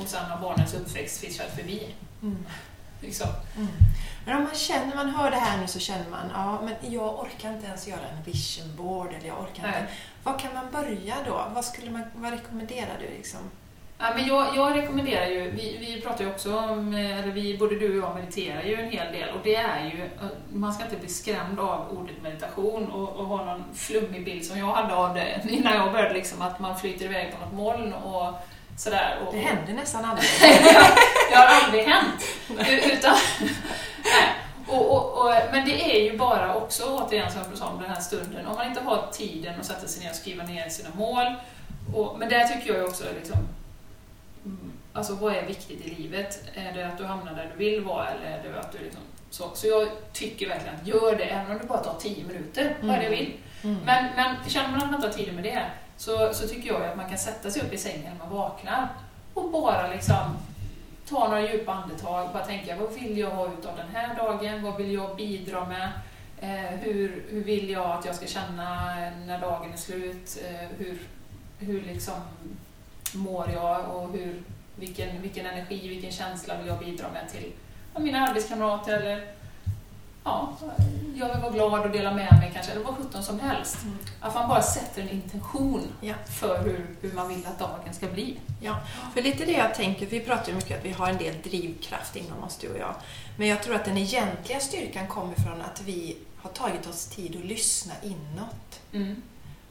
Och 0.00 0.06
sen 0.06 0.24
har 0.24 0.40
barnens 0.40 0.74
uppväxt 0.74 1.20
fischat 1.20 1.56
förbi. 1.56 1.94
Mm. 2.22 2.46
Liksom. 3.00 3.28
Mm. 3.56 3.68
Men 4.26 4.36
om 4.36 4.44
man 4.44 4.54
känner, 4.54 4.96
man 4.96 5.08
hör 5.08 5.30
det 5.30 5.36
här 5.36 5.60
nu 5.60 5.66
så 5.66 5.78
känner 5.78 6.10
man, 6.10 6.30
ja 6.34 6.60
men 6.62 6.92
jag 6.92 7.20
orkar 7.20 7.52
inte 7.52 7.66
ens 7.66 7.88
göra 7.88 8.08
en 8.16 8.22
vision 8.24 8.76
board 8.76 9.08
eller 9.08 9.26
jag 9.26 9.40
orkar 9.40 9.66
inte. 9.66 9.86
Var 10.22 10.38
kan 10.38 10.54
man 10.54 10.70
börja 10.72 11.14
då? 11.26 11.46
Vad, 11.54 11.64
skulle 11.64 11.90
man, 11.90 12.02
vad 12.14 12.32
rekommenderar 12.32 12.98
du? 13.00 13.16
Liksom? 13.16 13.40
Ja, 13.98 14.12
men 14.16 14.26
jag, 14.26 14.56
jag 14.56 14.76
rekommenderar 14.76 15.26
ju, 15.26 15.50
vi, 15.50 15.76
vi 15.80 16.00
pratar 16.00 16.24
ju 16.24 16.30
också 16.30 16.58
om, 16.58 16.94
eller 16.94 17.32
vi, 17.32 17.58
både 17.58 17.78
du 17.78 18.02
och 18.02 18.08
jag 18.08 18.14
mediterar 18.14 18.62
ju 18.62 18.74
en 18.74 18.90
hel 18.90 19.12
del 19.12 19.28
och 19.28 19.40
det 19.44 19.54
är 19.54 19.84
ju, 19.84 20.10
man 20.52 20.72
ska 20.72 20.84
inte 20.84 20.96
bli 20.96 21.08
skrämd 21.08 21.60
av 21.60 21.98
ordet 21.98 22.22
meditation 22.22 22.90
och, 22.90 23.16
och 23.16 23.26
ha 23.26 23.44
någon 23.44 23.64
flummig 23.74 24.24
bild 24.24 24.44
som 24.44 24.58
jag 24.58 24.72
hade 24.72 24.94
av 24.94 25.14
det 25.14 25.42
innan 25.50 25.74
jag 25.74 25.92
började, 25.92 26.14
liksom, 26.14 26.42
att 26.42 26.60
man 26.60 26.78
flyter 26.78 27.04
iväg 27.04 27.34
på 27.34 27.44
något 27.44 27.54
moln 27.54 27.92
och 27.92 28.34
sådär. 28.76 29.18
Och, 29.26 29.34
det 29.34 29.40
händer 29.40 29.72
nästan 29.72 30.04
aldrig. 30.04 30.28
det 31.30 31.36
har 31.36 31.46
aldrig 31.46 31.84
hänt. 31.84 32.22
Utan, 32.92 33.16
nej. 34.04 34.28
Och, 34.68 34.90
och, 34.90 35.18
och, 35.18 35.34
men 35.52 35.64
det 35.64 35.96
är 35.96 36.12
ju 36.12 36.18
bara 36.18 36.54
också, 36.54 36.84
återigen 36.84 37.32
som, 37.32 37.56
som 37.56 37.82
den 37.82 37.90
här 37.90 38.00
stunden, 38.00 38.46
om 38.46 38.56
man 38.56 38.66
inte 38.66 38.80
har 38.80 39.08
tiden 39.12 39.60
att 39.60 39.66
sätta 39.66 39.86
sig 39.86 40.02
ner 40.04 40.10
och 40.10 40.16
skriva 40.16 40.44
ner 40.44 40.68
sina 40.68 40.88
mål. 40.94 41.34
Och, 41.94 42.18
men 42.18 42.28
där 42.28 42.48
tycker 42.48 42.74
jag 42.74 42.88
också 42.88 43.04
liksom, 43.18 43.48
Alltså 44.94 45.14
vad 45.14 45.34
är 45.34 45.46
viktigt 45.46 45.86
i 45.86 45.94
livet? 45.94 46.42
Är 46.54 46.72
det 46.72 46.86
att 46.86 46.98
du 46.98 47.04
hamnar 47.04 47.34
där 47.34 47.52
du 47.56 47.64
vill 47.64 47.84
vara 47.84 48.08
eller 48.08 48.38
är 48.38 48.42
det 48.42 48.60
att 48.60 48.72
du 48.72 48.78
liksom 48.78 49.00
så, 49.30 49.50
så 49.54 49.66
jag 49.66 49.88
tycker 50.12 50.48
verkligen 50.48 50.74
att 50.74 50.86
gör 50.86 51.16
det, 51.16 51.24
även 51.24 51.52
om 51.52 51.58
det 51.58 51.64
bara 51.66 51.78
tar 51.78 51.94
tio 52.00 52.24
minuter, 52.24 52.64
mm. 52.64 52.86
vad 52.86 52.96
är 52.96 53.00
det 53.00 53.08
vill. 53.08 53.32
Mm. 53.62 53.78
Men, 53.86 54.04
men 54.16 54.36
känner 54.48 54.68
man 54.68 54.78
att 54.78 54.86
man 54.86 54.94
inte 54.94 55.06
har 55.06 55.14
tid 55.14 55.34
med 55.34 55.44
det, 55.44 55.62
så, 56.04 56.34
så 56.34 56.48
tycker 56.48 56.68
jag 56.68 56.84
att 56.84 56.96
man 56.96 57.08
kan 57.08 57.18
sätta 57.18 57.50
sig 57.50 57.62
upp 57.62 57.72
i 57.72 57.78
sängen 57.78 58.12
när 58.12 58.18
man 58.18 58.36
vaknar 58.36 58.88
och 59.34 59.50
bara 59.50 59.88
liksom 59.88 60.36
ta 61.08 61.28
några 61.28 61.52
djupa 61.52 61.72
andetag, 61.72 62.32
bara 62.32 62.44
tänka 62.44 62.76
vad 62.76 62.92
vill 62.92 63.18
jag 63.18 63.30
ha 63.30 63.46
ut 63.46 63.64
av 63.66 63.76
den 63.76 63.88
här 63.94 64.16
dagen, 64.16 64.62
vad 64.62 64.76
vill 64.76 64.92
jag 64.92 65.16
bidra 65.16 65.66
med, 65.68 65.90
eh, 66.40 66.78
hur, 66.80 67.24
hur 67.28 67.44
vill 67.44 67.70
jag 67.70 67.90
att 67.90 68.04
jag 68.04 68.14
ska 68.14 68.26
känna 68.26 68.84
när 69.26 69.40
dagen 69.40 69.72
är 69.72 69.76
slut, 69.76 70.42
eh, 70.44 70.68
hur, 70.78 70.98
hur 71.58 71.82
liksom 71.82 72.14
mår 73.14 73.50
jag? 73.54 73.96
Och 73.96 74.12
hur, 74.12 74.42
vilken, 74.76 75.22
vilken 75.22 75.46
energi, 75.46 75.88
vilken 75.88 76.12
känsla 76.12 76.56
vill 76.58 76.66
jag 76.66 76.78
bidra 76.78 77.06
med 77.12 77.28
till 77.30 77.52
mina 78.02 78.18
arbetskamrater 78.18 79.00
eller 79.00 79.41
ja, 80.24 80.52
jag 81.14 81.28
vill 81.28 81.42
vara 81.42 81.52
glad 81.52 81.86
och 81.86 81.90
dela 81.90 82.14
med 82.14 82.32
mig 82.32 82.50
kanske, 82.54 82.72
eller 82.72 82.84
vad 82.84 82.96
sjutton 82.96 83.22
som 83.22 83.40
helst. 83.40 83.78
Mm. 83.82 83.98
Att 84.20 84.34
man 84.34 84.48
bara 84.48 84.62
sätter 84.62 85.02
en 85.02 85.08
intention 85.10 85.88
Ja. 86.00 86.14
för 86.40 86.64
hur, 86.64 86.86
hur 87.00 87.12
man 87.12 87.28
vill 87.28 87.46
att 87.46 87.58
dagen 87.58 87.94
ska 87.94 88.06
bli. 88.08 88.38
Ja, 88.60 88.76
för 89.14 89.22
lite 89.22 89.44
det 89.44 89.52
jag 89.52 89.74
tänker, 89.74 90.06
vi 90.06 90.20
pratar 90.20 90.48
ju 90.48 90.54
mycket 90.54 90.78
att 90.78 90.84
vi 90.84 90.92
har 90.92 91.08
en 91.08 91.18
del 91.18 91.34
drivkraft 91.42 92.16
inom 92.16 92.44
oss, 92.44 92.56
du 92.56 92.68
och 92.68 92.78
jag. 92.78 92.94
Men 93.38 93.48
jag 93.48 93.62
tror 93.62 93.74
att 93.74 93.84
den 93.84 93.98
egentliga 93.98 94.60
styrkan 94.60 95.06
kommer 95.06 95.34
från 95.34 95.62
att 95.62 95.82
vi 95.84 96.16
har 96.36 96.50
tagit 96.50 96.86
oss 96.86 97.06
tid 97.06 97.36
att 97.36 97.44
lyssna 97.44 97.92
inåt. 98.02 98.80
Mm. 98.92 99.22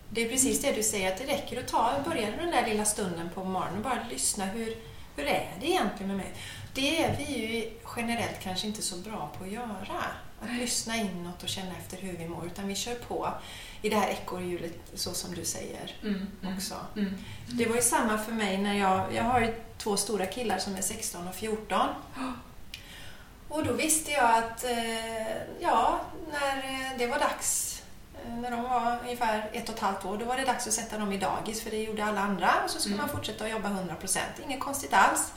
Det 0.10 0.26
är 0.26 0.30
precis 0.30 0.62
det 0.62 0.72
du 0.72 0.84
säger, 0.84 1.12
att 1.12 1.18
det 1.18 1.26
räcker 1.26 1.60
att 1.60 1.68
ta, 1.68 1.92
börja 2.06 2.32
den 2.32 2.52
där 2.52 2.68
lilla 2.68 2.86
stunden 2.86 3.30
på 3.36 3.44
morgonen 3.44 3.78
och 3.78 3.84
bara 3.84 4.00
lyssna. 4.10 4.46
Hur, 4.46 4.76
hur 5.16 5.26
är 5.26 5.52
det 5.60 5.68
egentligen 5.70 6.08
med 6.08 6.18
mig? 6.18 6.34
Det 6.74 7.04
är 7.04 7.18
vi 7.18 7.24
ju 7.38 7.72
generellt 7.98 8.40
kanske 8.44 8.68
inte 8.68 8.82
så 8.82 8.98
bra 8.98 9.30
på 9.38 9.44
att 9.44 9.52
göra. 9.52 10.04
Att 10.43 10.51
lyssna 10.56 10.95
inåt 10.97 11.43
och 11.43 11.49
känna 11.49 11.71
efter 11.77 11.97
hur 11.97 12.17
vi 12.17 12.27
mår. 12.27 12.45
Utan 12.45 12.67
vi 12.67 12.75
kör 12.75 12.95
på 12.95 13.34
i 13.82 13.89
det 13.89 13.95
här 13.95 14.08
ekorrhjulet, 14.10 14.73
så 14.93 15.13
som 15.13 15.36
du 15.36 15.45
säger 15.45 15.95
Mm. 16.04 16.27
Mm. 16.41 16.56
också. 16.58 16.75
Mm. 16.95 17.17
Det 17.47 17.65
var 17.65 17.75
ju 17.75 17.82
samma 17.82 18.17
för 18.17 18.32
mig 18.32 18.58
när 18.58 18.73
jag... 18.73 19.13
Jag 19.13 19.23
har 19.23 19.39
ju 19.41 19.54
två 19.77 19.97
stora 19.97 20.25
killar 20.25 20.58
som 20.58 20.75
är 20.75 20.82
16 20.82 21.27
och 21.27 21.36
14. 21.36 21.88
Och 23.49 23.65
då 23.65 23.73
visste 23.73 24.12
jag 24.12 24.38
att, 24.38 24.63
eh, 24.63 25.36
ja, 25.60 26.01
när 26.32 26.58
eh, 26.58 26.97
det 26.97 27.08
var 27.08 27.19
dags, 27.19 27.82
eh, 28.25 28.34
när 28.36 28.51
de 28.51 28.63
var 28.63 28.99
ungefär 29.04 29.49
ett 29.54 29.69
och 29.69 29.75
ett 29.75 29.82
halvt 29.82 30.06
år, 30.06 30.17
då 30.17 30.25
var 30.25 30.38
det 30.38 30.45
dags 30.45 30.67
att 30.67 30.73
sätta 30.73 30.97
dem 30.97 31.12
i 31.12 31.17
dagis, 31.17 31.62
för 31.62 31.71
det 31.71 31.77
gjorde 31.84 32.06
alla 32.06 32.21
andra. 32.21 32.51
Och 32.63 32.69
så 32.69 32.80
skulle 32.80 32.95
Mm. 32.95 33.06
man 33.08 33.15
fortsätta 33.15 33.45
att 33.45 33.51
jobba 33.51 33.69
100 33.69 33.95
procent. 33.95 34.32
Inget 34.45 34.60
konstigt 34.60 34.93
alls. 34.93 35.32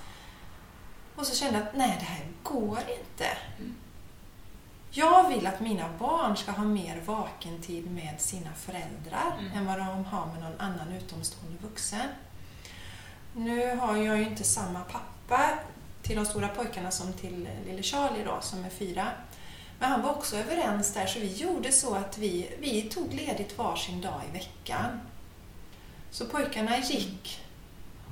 Och 1.17 1.27
så 1.27 1.35
kände 1.37 1.59
jag 1.59 1.69
att 1.69 1.77
nej, 1.77 1.97
det 2.01 2.05
här 2.05 2.27
går 2.43 2.79
inte. 2.79 3.27
Jag 4.97 5.29
vill 5.29 5.47
att 5.47 5.61
mina 5.61 5.89
barn 5.99 6.37
ska 6.37 6.53
ha 6.53 6.65
mer 6.65 7.01
vakentid 7.07 7.91
med 7.91 8.21
sina 8.21 8.53
föräldrar 8.53 9.33
Mm. 9.39 9.53
än 9.53 9.67
vad 9.67 9.79
de 9.79 10.05
har 10.05 10.27
med 10.27 10.41
någon 10.43 10.61
annan 10.61 10.93
utomstående 10.93 11.59
vuxen. 11.63 12.09
Nu 13.37 13.77
har 13.77 13.97
jag 13.97 14.19
ju 14.19 14.29
inte 14.29 14.45
samma 14.45 14.81
pappa 14.81 15.51
till 16.03 16.17
de 16.17 16.27
stora 16.27 16.49
pojkarna 16.49 16.91
som 16.91 17.13
till 17.13 17.49
lille 17.67 17.83
Charlie 17.83 18.25
då, 18.25 18.39
som 18.41 18.65
är 18.65 18.71
fyra. 18.71 19.07
Men 19.79 19.91
han 19.91 20.03
var 20.03 20.11
också 20.11 20.37
överens 20.37 20.95
där, 20.95 21.07
så 21.07 21.19
vi 21.19 21.33
gjorde 21.35 21.73
så 21.73 21.95
att 21.95 22.19
vi, 22.19 22.51
vi 22.61 22.83
tog 22.83 23.15
ledigt 23.15 23.59
varsin 23.59 24.01
dag 24.01 24.21
i 24.29 24.33
veckan. 24.33 25.01
Så 26.11 26.27
pojkarna 26.27 26.79
gick. 26.79 27.41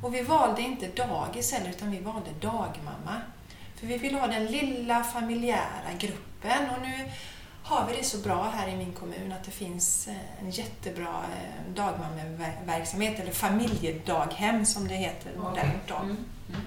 Och 0.03 0.15
vi 0.15 0.23
valde 0.23 0.63
inte 0.63 0.89
dagis 0.89 1.53
heller, 1.53 1.71
utan 1.71 1.91
vi 1.91 2.01
valde 2.01 2.31
dagmamma. 2.41 3.21
För 3.83 3.89
vi 3.89 3.99
ville 3.99 4.19
ha 4.19 4.27
den 4.27 4.47
lilla 4.47 5.05
familjära 5.05 5.93
gruppen. 5.99 6.71
Och 6.77 6.83
nu 6.83 7.11
har 7.63 7.87
vi 7.87 7.97
det 7.97 8.05
så 8.05 8.19
bra 8.19 8.51
här 8.55 8.69
i 8.69 8.77
min 8.77 8.93
kommun 8.93 9.33
att 9.33 9.45
det 9.45 9.51
finns 9.51 10.09
eh, 10.09 10.15
en 10.41 10.51
jättebra 10.51 11.23
eh, 11.33 11.75
dagmammeverksamhet, 11.75 13.21
eller 13.21 13.33
familjedaghem 13.33 14.67
som 14.67 14.89
det 14.89 14.95
heter 14.95 15.37
modernt. 15.37 15.91
Mm. 15.91 16.05
Mm. 16.11 16.61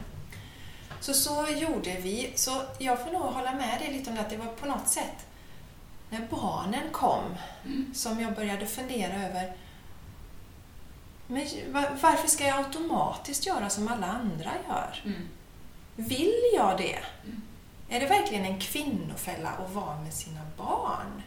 Så 0.99 1.13
så 1.13 1.47
gjorde 1.47 1.95
vi. 1.99 2.32
Så 2.36 2.62
jag 2.80 3.04
får 3.04 3.12
nog 3.12 3.21
hålla 3.21 3.51
med 3.54 3.80
dig 3.80 3.93
lite 3.93 4.10
om 4.10 4.15
det, 4.15 4.21
att 4.21 4.30
det 4.30 4.38
var 4.38 4.45
på 4.54 4.65
något 4.65 4.88
sätt 4.88 5.25
när 6.10 6.28
barnen 6.32 6.84
kom 6.91 7.23
Mm. 7.65 7.93
som 7.93 8.19
jag 8.21 8.36
började 8.36 8.65
fundera 8.67 9.13
över 9.28 9.54
men 11.28 11.45
va- 11.71 11.89
varför 12.01 12.28
ska 12.28 12.43
jag 12.47 12.58
automatiskt 12.58 13.45
göra 13.45 13.69
som 13.69 13.88
alla 13.88 14.08
andra 14.08 14.51
gör? 14.69 15.01
Mm. 15.06 15.28
Vill 15.95 16.41
jag 16.55 16.77
det? 16.77 16.99
Mm. 17.23 17.41
Är 17.89 17.99
det 17.99 18.05
verkligen 18.05 18.45
en 18.45 18.60
kvinnofälla 18.60 19.49
att 19.49 19.71
vara 19.71 20.01
med 20.01 20.13
sina 20.13 20.41
barn? 20.58 21.21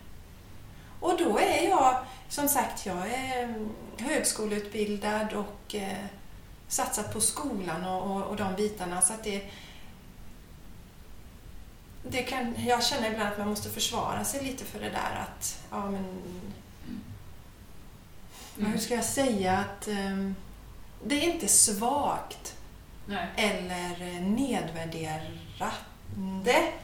Och 1.01 1.19
då 1.19 1.39
är 1.39 1.69
jag, 1.69 2.05
som 2.29 2.49
sagt, 2.49 2.87
jag 2.87 3.09
är 3.09 3.43
mm, 3.43 3.69
högskoleutbildad 3.99 5.33
och 5.33 5.75
eh, 5.75 6.05
satsat 6.69 7.13
på 7.13 7.21
skolan 7.21 7.85
och, 7.85 8.17
och, 8.17 8.23
och 8.23 8.37
de 8.37 8.55
bitarna. 8.55 9.01
Så 9.01 9.13
att 9.13 9.25
det, 9.25 9.51
det 12.03 12.23
kan, 12.23 12.55
jag 12.67 12.85
känner 12.85 13.11
ibland 13.11 13.33
att 13.33 13.39
man 13.39 13.49
måste 13.49 13.71
försvara 13.71 14.25
sig 14.25 14.45
lite 14.45 14.65
för 14.65 14.81
det 14.81 14.91
där 14.91 15.27
att, 15.27 15.63
ja 15.71 15.91
men, 15.91 16.05
ja, 18.57 18.67
hur 18.67 18.79
ska 18.79 18.95
jag 18.95 19.05
säga 19.05 19.59
att 19.59 19.89
ehm, 19.89 20.35
det 21.05 21.15
är 21.15 21.33
inte 21.33 21.49
svagt 21.49 22.58
Nej. 23.09 23.27
eller 23.37 23.91
eh, 24.15 24.23
nedvärderande 24.23 25.73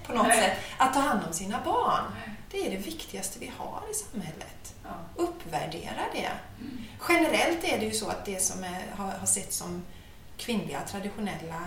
på 0.06 0.12
något 0.12 0.26
Nej. 0.26 0.38
sätt 0.40 0.58
att 0.78 0.94
ta 0.94 1.00
hand 1.00 1.20
om 1.26 1.32
sina 1.32 1.60
barn. 1.64 2.04
Nej. 2.14 2.34
Det 2.50 2.66
är 2.66 2.70
det 2.70 2.76
viktigaste 2.76 3.38
vi 3.38 3.52
har 3.56 3.82
i 3.90 3.94
samhället. 3.94 4.74
Ja. 4.84 4.90
Uppvärdera 5.16 6.02
det. 6.12 6.30
Mm. 6.60 6.78
Generellt 7.08 7.64
är 7.64 7.78
det 7.78 7.84
ju 7.84 7.92
så 7.92 8.08
att 8.08 8.24
det 8.24 8.42
som 8.42 8.64
är, 8.64 8.82
har, 8.96 9.10
har 9.10 9.26
sett 9.26 9.52
som 9.52 9.82
kvinnliga 10.36 10.80
traditionella 10.80 11.60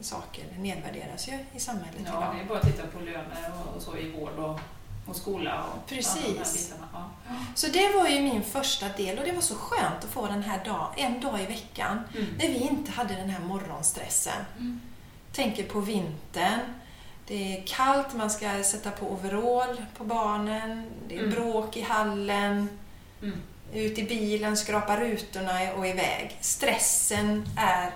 saker 0.00 0.44
nedvärderas 0.58 1.28
ju 1.28 1.38
i 1.54 1.60
samhället 1.60 2.00
Ja, 2.04 2.10
idag. 2.10 2.34
det 2.36 2.40
är 2.40 2.44
bara 2.44 2.58
att 2.58 2.66
titta 2.66 2.86
på 2.86 3.00
löner 3.00 3.52
och, 3.66 3.76
och 3.76 3.82
så 3.82 3.96
i 3.96 4.10
vård 4.12 4.38
och, 4.38 4.60
och 5.08 5.16
skola. 5.16 5.64
Och 5.64 5.86
Precis. 5.88 6.68
de 6.68 6.74
här. 6.98 7.04
Ja. 7.28 7.34
Så 7.54 7.66
det 7.66 7.88
var 7.96 8.08
ju 8.08 8.20
min 8.22 8.42
första 8.42 8.88
del 8.88 9.18
och 9.18 9.24
det 9.24 9.32
var 9.32 9.40
så 9.42 9.54
skönt 9.54 10.04
att 10.04 10.10
få 10.10 10.26
den 10.26 10.42
här 10.42 10.64
dag, 10.64 10.88
en 10.96 11.20
dag 11.20 11.40
i 11.42 11.46
veckan 11.46 12.00
Mm. 12.14 12.26
när 12.38 12.48
vi 12.48 12.54
inte 12.56 12.92
hade 12.92 13.14
den 13.14 13.30
här 13.30 13.40
morgonstressen. 13.40 14.44
Mm. 14.58 14.80
Tänker 15.32 15.64
på 15.64 15.80
vintern. 15.80 16.60
Det 17.26 17.56
är 17.58 17.66
kallt, 17.66 18.14
man 18.14 18.30
ska 18.30 18.62
sätta 18.64 18.90
på 18.90 19.06
overall 19.12 19.82
på 19.96 20.04
barnen. 20.04 20.86
Det 21.08 21.14
är 21.14 21.18
Mm. 21.22 21.30
bråk 21.30 21.76
i 21.76 21.82
hallen. 21.82 22.68
Mm. 23.22 23.38
Ut 23.72 23.98
i 23.98 24.02
bilen, 24.04 24.56
skrapa 24.56 25.00
rutorna 25.00 25.72
och 25.76 25.86
iväg. 25.86 26.38
Stressen 26.40 27.48
är 27.58 27.90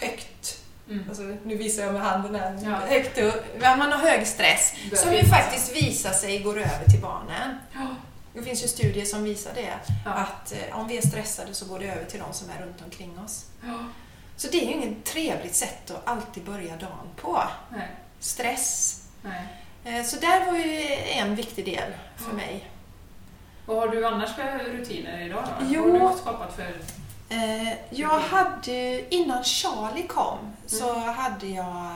högt. 0.00 0.61
Mm. 0.92 1.04
Alltså, 1.08 1.22
nu 1.44 1.56
visar 1.56 1.82
jag 1.82 1.92
med 1.92 2.02
handen 2.02 2.34
här. 2.34 2.58
Ja. 2.64 2.76
Högt 2.76 3.18
upp. 3.18 3.44
Man 3.60 3.92
har 3.92 3.98
hög 3.98 4.26
stress. 4.26 4.74
Det 4.90 4.96
Som 4.96 5.12
ju 5.12 5.18
finns. 5.18 5.30
faktiskt 5.30 5.76
visar 5.76 6.10
sig 6.12 6.38
går 6.38 6.58
över 6.58 6.84
till 6.90 7.00
barnen. 7.00 7.58
Ja. 7.74 7.86
Det 8.34 8.42
finns 8.42 8.64
ju 8.64 8.68
studier 8.68 9.04
som 9.04 9.24
visar 9.24 9.50
det. 9.54 9.74
Ja. 10.04 10.10
Att 10.10 10.52
eh, 10.52 10.78
om 10.78 10.88
vi 10.88 10.98
är 10.98 11.02
stressade 11.02 11.54
så 11.54 11.66
går 11.66 11.78
det 11.78 11.86
över 11.92 12.04
till 12.04 12.20
de 12.20 12.32
som 12.34 12.50
är 12.50 12.62
runt 12.66 12.82
omkring 12.84 13.18
oss. 13.24 13.44
Ja. 13.66 13.78
Så 14.36 14.48
det 14.48 14.56
är 14.62 14.66
ju 14.66 14.72
inget 14.72 15.04
trevligt 15.04 15.54
sätt 15.54 15.90
att 15.90 16.08
alltid 16.08 16.44
börja 16.44 16.76
dagen 16.76 17.08
på. 17.16 17.42
Nej. 17.70 17.88
Stress. 18.20 18.98
Nej. 19.22 19.46
Eh, 19.98 20.04
Så 20.04 20.16
där 20.16 20.46
var 20.46 20.58
ju 20.58 20.86
en 21.12 21.34
viktig 21.34 21.64
del 21.64 21.92
för 22.16 22.32
mig. 22.36 22.68
Vad 23.66 23.76
har 23.76 23.88
du 23.88 24.06
annars 24.06 24.34
för 24.34 24.58
rutiner 24.58 25.26
idag 25.26 25.44
då? 25.60 25.66
Jo. 25.68 25.90
Vad 25.92 26.00
har 26.00 26.12
du 26.12 26.18
skapat 26.18 26.56
för... 26.56 26.72
Eh, 27.32 27.72
Jag 27.90 28.18
hade, 28.20 29.14
innan 29.14 29.44
Charlie 29.44 30.06
kom, 30.06 30.38
så 30.66 30.94
Mm. 30.94 31.14
hade 31.14 31.46
jag, 31.46 31.92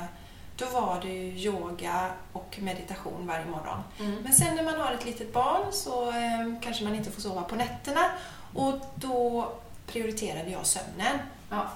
då 0.57 0.67
var 0.67 1.01
det 1.03 1.09
yoga 1.15 2.11
och 2.33 2.59
meditation 2.61 3.27
varje 3.27 3.45
morgon. 3.45 3.79
Mm. 4.01 4.23
Men 4.23 4.33
sen 4.33 4.57
när 4.57 4.63
man 4.65 4.81
har 4.81 4.93
ett 4.93 5.05
litet 5.05 5.33
barn 5.33 5.73
så 5.73 6.09
eh, 6.09 6.61
kanske 6.63 6.85
man 6.85 6.95
inte 6.95 7.11
får 7.11 7.21
sova 7.23 7.43
på 7.43 7.55
nätterna 7.57 8.11
och 8.55 8.75
då 8.95 9.53
prioriterade 9.87 10.51
jag 10.51 10.67
sömnen. 10.67 11.19
Ja. 11.51 11.67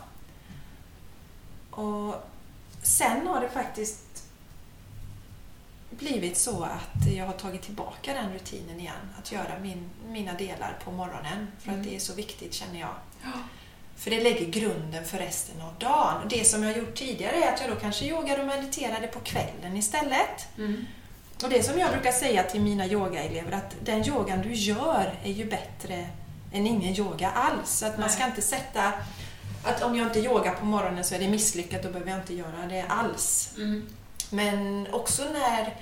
Och 1.70 2.14
sen 2.82 3.26
har 3.26 3.40
det 3.40 3.48
faktiskt 3.48 4.09
blivit 5.90 6.36
så 6.36 6.62
att 6.64 7.12
jag 7.16 7.26
har 7.26 7.32
tagit 7.32 7.62
tillbaka 7.62 8.12
den 8.14 8.32
rutinen 8.32 8.80
igen. 8.80 8.94
Att 9.18 9.32
göra 9.32 9.58
min, 9.62 9.90
mina 10.08 10.32
delar 10.32 10.78
på 10.84 10.90
morgonen. 10.92 11.48
För 11.58 11.68
Mm. 11.68 11.80
att 11.80 11.86
det 11.86 11.96
är 11.96 12.00
så 12.00 12.14
viktigt 12.14 12.54
känner 12.54 12.80
jag. 12.80 12.94
Ja. 13.22 13.28
För 13.96 14.10
det 14.10 14.20
lägger 14.22 14.46
grunden 14.46 15.04
för 15.04 15.18
resten 15.18 15.60
av 15.60 15.74
dagen. 15.78 16.22
Det 16.30 16.44
som 16.44 16.62
jag 16.62 16.78
gjort 16.78 16.94
tidigare 16.94 17.36
är 17.36 17.52
att 17.54 17.60
jag 17.60 17.70
då 17.70 17.76
kanske 17.76 18.04
yogade 18.04 18.40
och 18.40 18.46
mediterade 18.46 19.06
på 19.06 19.20
kvällen 19.20 19.76
istället. 19.76 20.56
Mm. 20.58 20.86
Och 21.42 21.48
det 21.50 21.62
som 21.62 21.78
jag 21.78 21.90
brukar 21.92 22.12
säga 22.12 22.42
till 22.42 22.60
mina 22.60 22.86
yogaelever 22.86 23.52
att 23.52 23.74
den 23.84 24.08
yogan 24.08 24.42
du 24.42 24.52
gör 24.54 25.14
är 25.24 25.32
ju 25.32 25.44
bättre 25.44 26.06
än 26.52 26.66
ingen 26.66 26.94
yoga 26.94 27.30
alls. 27.30 27.70
Så 27.70 27.86
att 27.86 27.92
man 27.98 28.00
Nej. 28.06 28.10
ska 28.10 28.26
inte 28.26 28.42
sätta 28.42 28.92
att 29.64 29.82
om 29.82 29.96
jag 29.96 30.06
inte 30.06 30.20
yogar 30.20 30.54
på 30.54 30.64
morgonen 30.64 31.04
så 31.04 31.14
är 31.14 31.18
det 31.18 31.28
misslyckat, 31.28 31.82
då 31.82 31.88
behöver 31.90 32.10
jag 32.10 32.20
inte 32.20 32.34
göra 32.34 32.66
det 32.68 32.82
alls. 32.88 33.50
Mm. 33.56 33.86
Men 34.30 34.86
också 34.92 35.24
när 35.32 35.74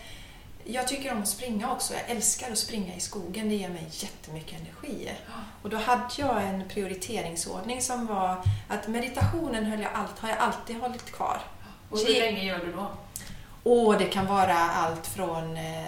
jag 0.65 0.89
tycker 0.89 1.13
om 1.13 1.23
att 1.23 1.29
springa 1.29 1.73
också. 1.73 1.95
Jag 1.95 2.17
älskar 2.17 2.53
att 2.53 2.59
springa 2.59 2.95
i 2.95 3.01
skogen. 3.01 3.49
Det 3.49 3.55
ger 3.55 3.69
mig 3.69 3.87
jättemycket 3.91 4.61
energi. 4.61 5.13
Och 5.63 5.71
då 5.71 5.77
hade 5.77 6.05
jag 6.17 6.43
en 6.43 6.69
prioriteringsordning 6.69 7.83
som 7.83 8.07
var 8.07 8.37
att 8.69 8.89
meditationen 8.89 9.65
höll 9.65 9.81
jag 9.81 9.91
allt, 9.95 10.19
har 10.19 10.29
jag 10.29 10.39
alltid 10.39 10.77
hållit 10.77 11.13
kvar. 11.13 11.41
Och 11.91 11.99
hur 11.99 12.21
länge 12.21 12.45
gör 12.45 12.59
du 12.59 12.73
då? 12.73 12.91
Och 13.71 13.99
det 13.99 14.05
kan 14.05 14.27
vara 14.27 14.59
allt 14.59 15.07
från 15.07 15.57
eh, 15.57 15.85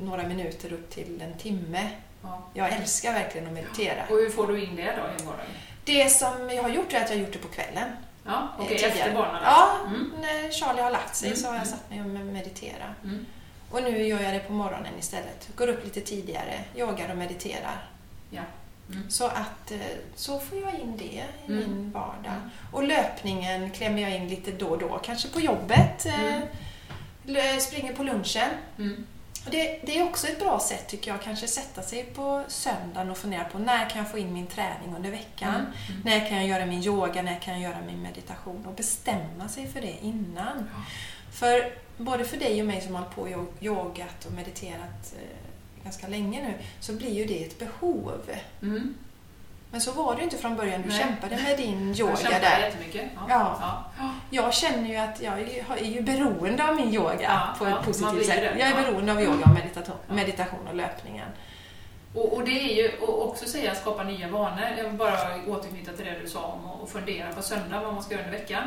några 0.00 0.22
minuter 0.22 0.72
upp 0.72 0.90
till 0.90 1.22
en 1.22 1.38
timme. 1.38 1.90
Ja. 2.22 2.42
Jag 2.54 2.72
älskar 2.72 3.12
verkligen 3.12 3.46
att 3.46 3.52
meditera. 3.52 4.02
Och 4.10 4.16
hur 4.16 4.30
får 4.30 4.46
du 4.46 4.64
in 4.64 4.76
det 4.76 4.82
då 4.82 5.22
i 5.22 5.26
vardagen? 5.26 5.46
Det 5.84 6.08
som 6.08 6.50
jag 6.50 6.62
har 6.62 6.70
gjort 6.70 6.92
är 6.92 7.00
att 7.00 7.10
jag 7.10 7.16
har 7.16 7.24
gjort 7.24 7.32
det 7.32 7.38
på 7.38 7.48
kvällen. 7.48 7.88
Ja, 8.26 8.48
tidigare. 8.68 8.90
efter 8.92 9.14
barnen? 9.14 9.42
Ja, 9.44 9.76
Mm. 9.86 10.12
när 10.20 10.50
Charlie 10.52 10.82
har 10.82 10.90
lagt 10.90 11.16
sig 11.16 11.28
Mm, 11.28 11.38
så 11.40 11.46
har 11.48 11.54
jag 11.54 11.66
mm. 11.66 11.72
satt 11.78 11.90
mig 11.90 12.00
och 12.00 12.06
meditera. 12.06 12.94
Mm. 13.04 13.26
Och 13.70 13.82
nu 13.82 14.06
gör 14.06 14.20
jag 14.20 14.34
det 14.34 14.38
på 14.40 14.52
morgonen 14.52 14.92
istället. 14.98 15.48
Går 15.56 15.68
upp 15.68 15.84
lite 15.84 16.00
tidigare, 16.00 16.60
yogar 16.76 17.10
och 17.10 17.16
mediterar. 17.16 17.88
Ja. 18.30 18.42
Mm. 18.90 19.10
Så 19.10 19.26
att 19.26 19.70
eh, 19.70 19.78
så 20.14 20.38
får 20.40 20.58
jag 20.58 20.74
in 20.74 20.96
det 20.96 21.04
i 21.04 21.22
Mm. 21.46 21.58
min 21.58 21.90
vardag. 21.92 22.32
Mm. 22.36 22.50
Och 22.72 22.82
löpningen 22.82 23.70
klämmer 23.70 24.02
jag 24.02 24.14
in 24.16 24.28
lite 24.28 24.50
då 24.52 24.66
och 24.66 24.78
då. 24.78 24.98
Kanske 24.98 25.28
på 25.28 25.40
jobbet. 25.40 26.06
eh, 26.06 26.38
Springer 27.60 27.94
på 27.94 28.02
lunchen. 28.02 28.48
Mm. 29.46 29.50
Det, 29.50 29.80
det 29.86 29.98
är 29.98 30.04
också 30.04 30.26
ett 30.26 30.38
bra 30.38 30.60
sätt 30.60 30.88
tycker 30.88 31.10
jag, 31.10 31.22
kanske 31.22 31.46
sätta 31.46 31.82
sig 31.82 32.04
på 32.04 32.42
söndagen 32.48 33.10
och 33.10 33.16
fundera 33.18 33.44
på 33.44 33.58
när 33.58 33.90
kan 33.90 33.98
jag 33.98 34.10
få 34.10 34.18
in 34.18 34.32
min 34.32 34.46
träning 34.46 34.96
under 34.96 35.10
veckan? 35.10 35.54
Mm. 35.54 35.66
Mm. 35.88 36.00
När 36.04 36.28
kan 36.28 36.36
jag 36.36 36.46
göra 36.46 36.66
min 36.66 36.82
yoga? 36.82 37.22
När 37.22 37.40
kan 37.40 37.60
jag 37.60 37.62
göra 37.72 37.82
min 37.86 38.02
meditation? 38.02 38.66
Och 38.66 38.74
bestämma 38.74 39.48
sig 39.48 39.66
för 39.68 39.80
det 39.80 39.96
innan. 40.02 40.68
Ja. 40.74 40.82
För 41.32 41.74
både 41.96 42.24
för 42.24 42.36
dig 42.36 42.60
och 42.60 42.66
mig 42.66 42.80
som 42.80 42.94
har 42.94 43.04
på 43.04 43.20
och 43.22 43.28
yo- 43.28 43.52
yogat 43.60 44.24
och 44.26 44.32
mediterat 44.32 45.14
eh, 45.16 45.82
ganska 45.84 46.08
länge 46.08 46.42
nu, 46.42 46.54
så 46.80 46.92
blir 46.92 47.12
ju 47.14 47.24
det 47.24 47.44
ett 47.44 47.58
behov. 47.58 48.20
Men 49.72 49.80
så 49.80 49.92
var 49.92 50.14
det 50.14 50.18
ju 50.18 50.24
inte 50.24 50.36
från 50.36 50.56
början. 50.56 50.82
Du 50.82 50.88
Nej. 50.88 50.98
kämpade 50.98 51.36
med 51.42 51.56
din 51.58 51.94
yoga 51.94 52.10
Jag 52.12 52.18
kämpar 52.20 52.40
där. 52.40 52.58
jättemycket. 52.58 53.10
Ja. 53.16 53.24
Ja. 53.28 53.84
Ja. 53.98 54.10
Jag 54.30 54.54
känner 54.54 54.88
ju 54.88 54.96
att 54.96 55.22
jag 55.22 55.40
är 55.78 55.84
ju 55.84 56.02
beroende 56.02 56.68
av 56.68 56.76
min 56.76 56.94
yoga 56.94 57.16
Ja, 57.22 57.40
på 57.58 57.64
ja, 57.64 57.68
ett 57.68 57.74
man 57.76 57.84
positivt 57.84 58.26
sätt. 58.26 58.36
det, 58.54 58.58
Jag 58.58 58.68
är 58.68 58.76
ja. 58.76 58.82
beroende 58.82 59.12
av 59.12 59.20
yoga 59.22 59.44
och 59.44 59.54
meditation, 59.54 59.96
Ja. 60.08 60.14
meditation 60.14 60.68
och 60.68 60.74
löpningen. 60.74 61.28
Och, 62.14 62.32
och 62.36 62.44
det 62.44 62.50
är 62.70 62.74
ju 62.82 62.90
och 63.00 63.28
också 63.28 63.44
säga 63.48 63.74
skapa 63.74 64.02
nya 64.02 64.28
vanor. 64.28 64.64
Jag 64.78 64.84
vill 64.84 64.92
bara 64.98 65.18
återknyta 65.48 65.92
till 65.92 66.04
det 66.04 66.18
du 66.22 66.28
sa 66.28 66.40
om 66.44 66.82
att 66.84 66.90
fundera 66.90 67.32
på 67.32 67.42
söndag 67.42 67.80
vad 67.80 67.94
man 67.94 68.02
ska 68.02 68.14
göra 68.14 68.24
under 68.24 68.38
veckan. 68.38 68.62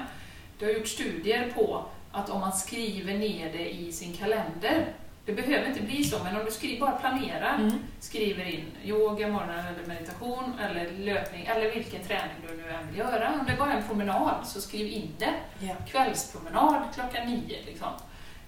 Det 0.60 0.66
har 0.66 0.72
gjort 0.72 0.88
studier 0.88 1.52
på 1.56 1.86
att 2.12 2.30
om 2.30 2.40
man 2.40 2.54
skriver 2.54 3.14
ner 3.14 3.52
det 3.54 3.70
i 3.76 3.92
sin 3.92 4.14
kalender, 4.18 4.86
det 5.26 5.34
behöver 5.34 5.68
inte 5.70 5.82
bli 5.82 6.04
så, 6.04 6.24
men 6.24 6.36
om 6.40 6.46
du 6.46 6.52
skriver, 6.52 6.80
bara 6.80 6.92
planerar, 6.92 7.56
Mm. 7.60 7.72
skriver 8.00 8.46
in 8.46 8.66
yoga, 8.84 9.28
morgonen 9.28 9.66
eller 9.66 9.88
meditation 9.88 10.60
eller 10.60 10.92
löpning 10.92 11.46
eller 11.46 11.72
vilken 11.72 12.04
träning 12.04 12.36
du 12.48 12.58
nu 12.58 12.70
än 12.70 12.88
vill 12.88 12.98
göra. 12.98 13.34
Om 13.40 13.46
det 13.46 13.52
är 13.54 13.58
bara 13.58 13.74
en 13.74 13.84
promenad, 13.88 14.36
så 14.48 14.62
skriv 14.62 14.88
in 14.88 15.12
det. 15.20 15.34
Ja. 15.60 15.76
Kvällspromenad 15.92 16.84
klockan 16.94 17.28
nio. 17.30 17.66
Liksom. 17.66 17.88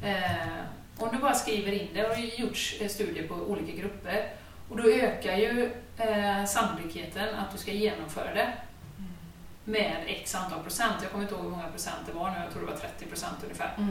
Eh, 0.04 0.58
om 0.98 1.10
du 1.12 1.18
bara 1.18 1.34
skriver 1.34 1.72
in 1.72 1.88
det, 1.94 2.04
och 2.04 2.10
det 2.10 2.16
har 2.16 2.40
gjorts 2.40 2.76
eh, 2.82 2.88
studier 2.88 3.28
på 3.28 3.34
olika 3.36 3.72
grupper, 3.72 4.30
och 4.70 4.78
då 4.78 4.90
ökar 4.90 5.38
ju 5.38 5.72
eh, 5.98 6.46
sannolikheten 6.46 7.36
att 7.36 7.52
du 7.52 7.58
ska 7.58 7.72
genomföra 7.72 8.34
det 8.34 8.54
med 9.64 9.98
x 10.08 10.36
antal 10.36 10.64
procent. 10.64 10.94
Jag 11.02 11.12
kommer 11.12 11.24
inte 11.24 11.36
ihåg 11.36 11.44
hur 11.44 11.52
många 11.52 11.68
procent 11.68 11.98
det 12.06 12.12
var 12.12 12.30
nu, 12.30 12.36
jag 12.44 12.52
tror 12.52 12.62
det 12.66 12.72
var 12.72 12.80
30 12.80 13.06
procent 13.06 13.36
ungefär. 13.44 13.74
Mm. 13.78 13.90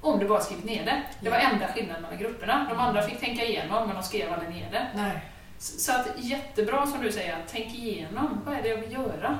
Om 0.00 0.18
du 0.18 0.28
bara 0.28 0.40
skrivit 0.40 0.64
ner 0.64 0.84
det. 0.84 1.02
Det 1.20 1.30
var 1.30 1.36
enda 1.36 1.66
skillnaden 1.66 2.02
mellan 2.02 2.18
grupperna. 2.18 2.66
De 2.70 2.78
andra 2.78 3.02
fick 3.02 3.20
tänka 3.20 3.44
igenom, 3.44 3.86
men 3.86 3.96
de 3.96 4.02
skrev 4.02 4.32
aldrig 4.32 4.50
ner 4.50 4.70
det. 4.70 4.86
Nej. 4.94 5.20
Så 5.58 5.92
att 5.92 6.06
jättebra 6.16 6.86
som 6.86 7.02
du 7.02 7.12
säger, 7.12 7.32
att 7.32 7.48
tänk 7.48 7.74
igenom, 7.74 8.40
vad 8.46 8.54
är 8.54 8.62
det 8.62 8.68
jag 8.68 8.76
vill 8.76 8.92
göra? 8.92 9.38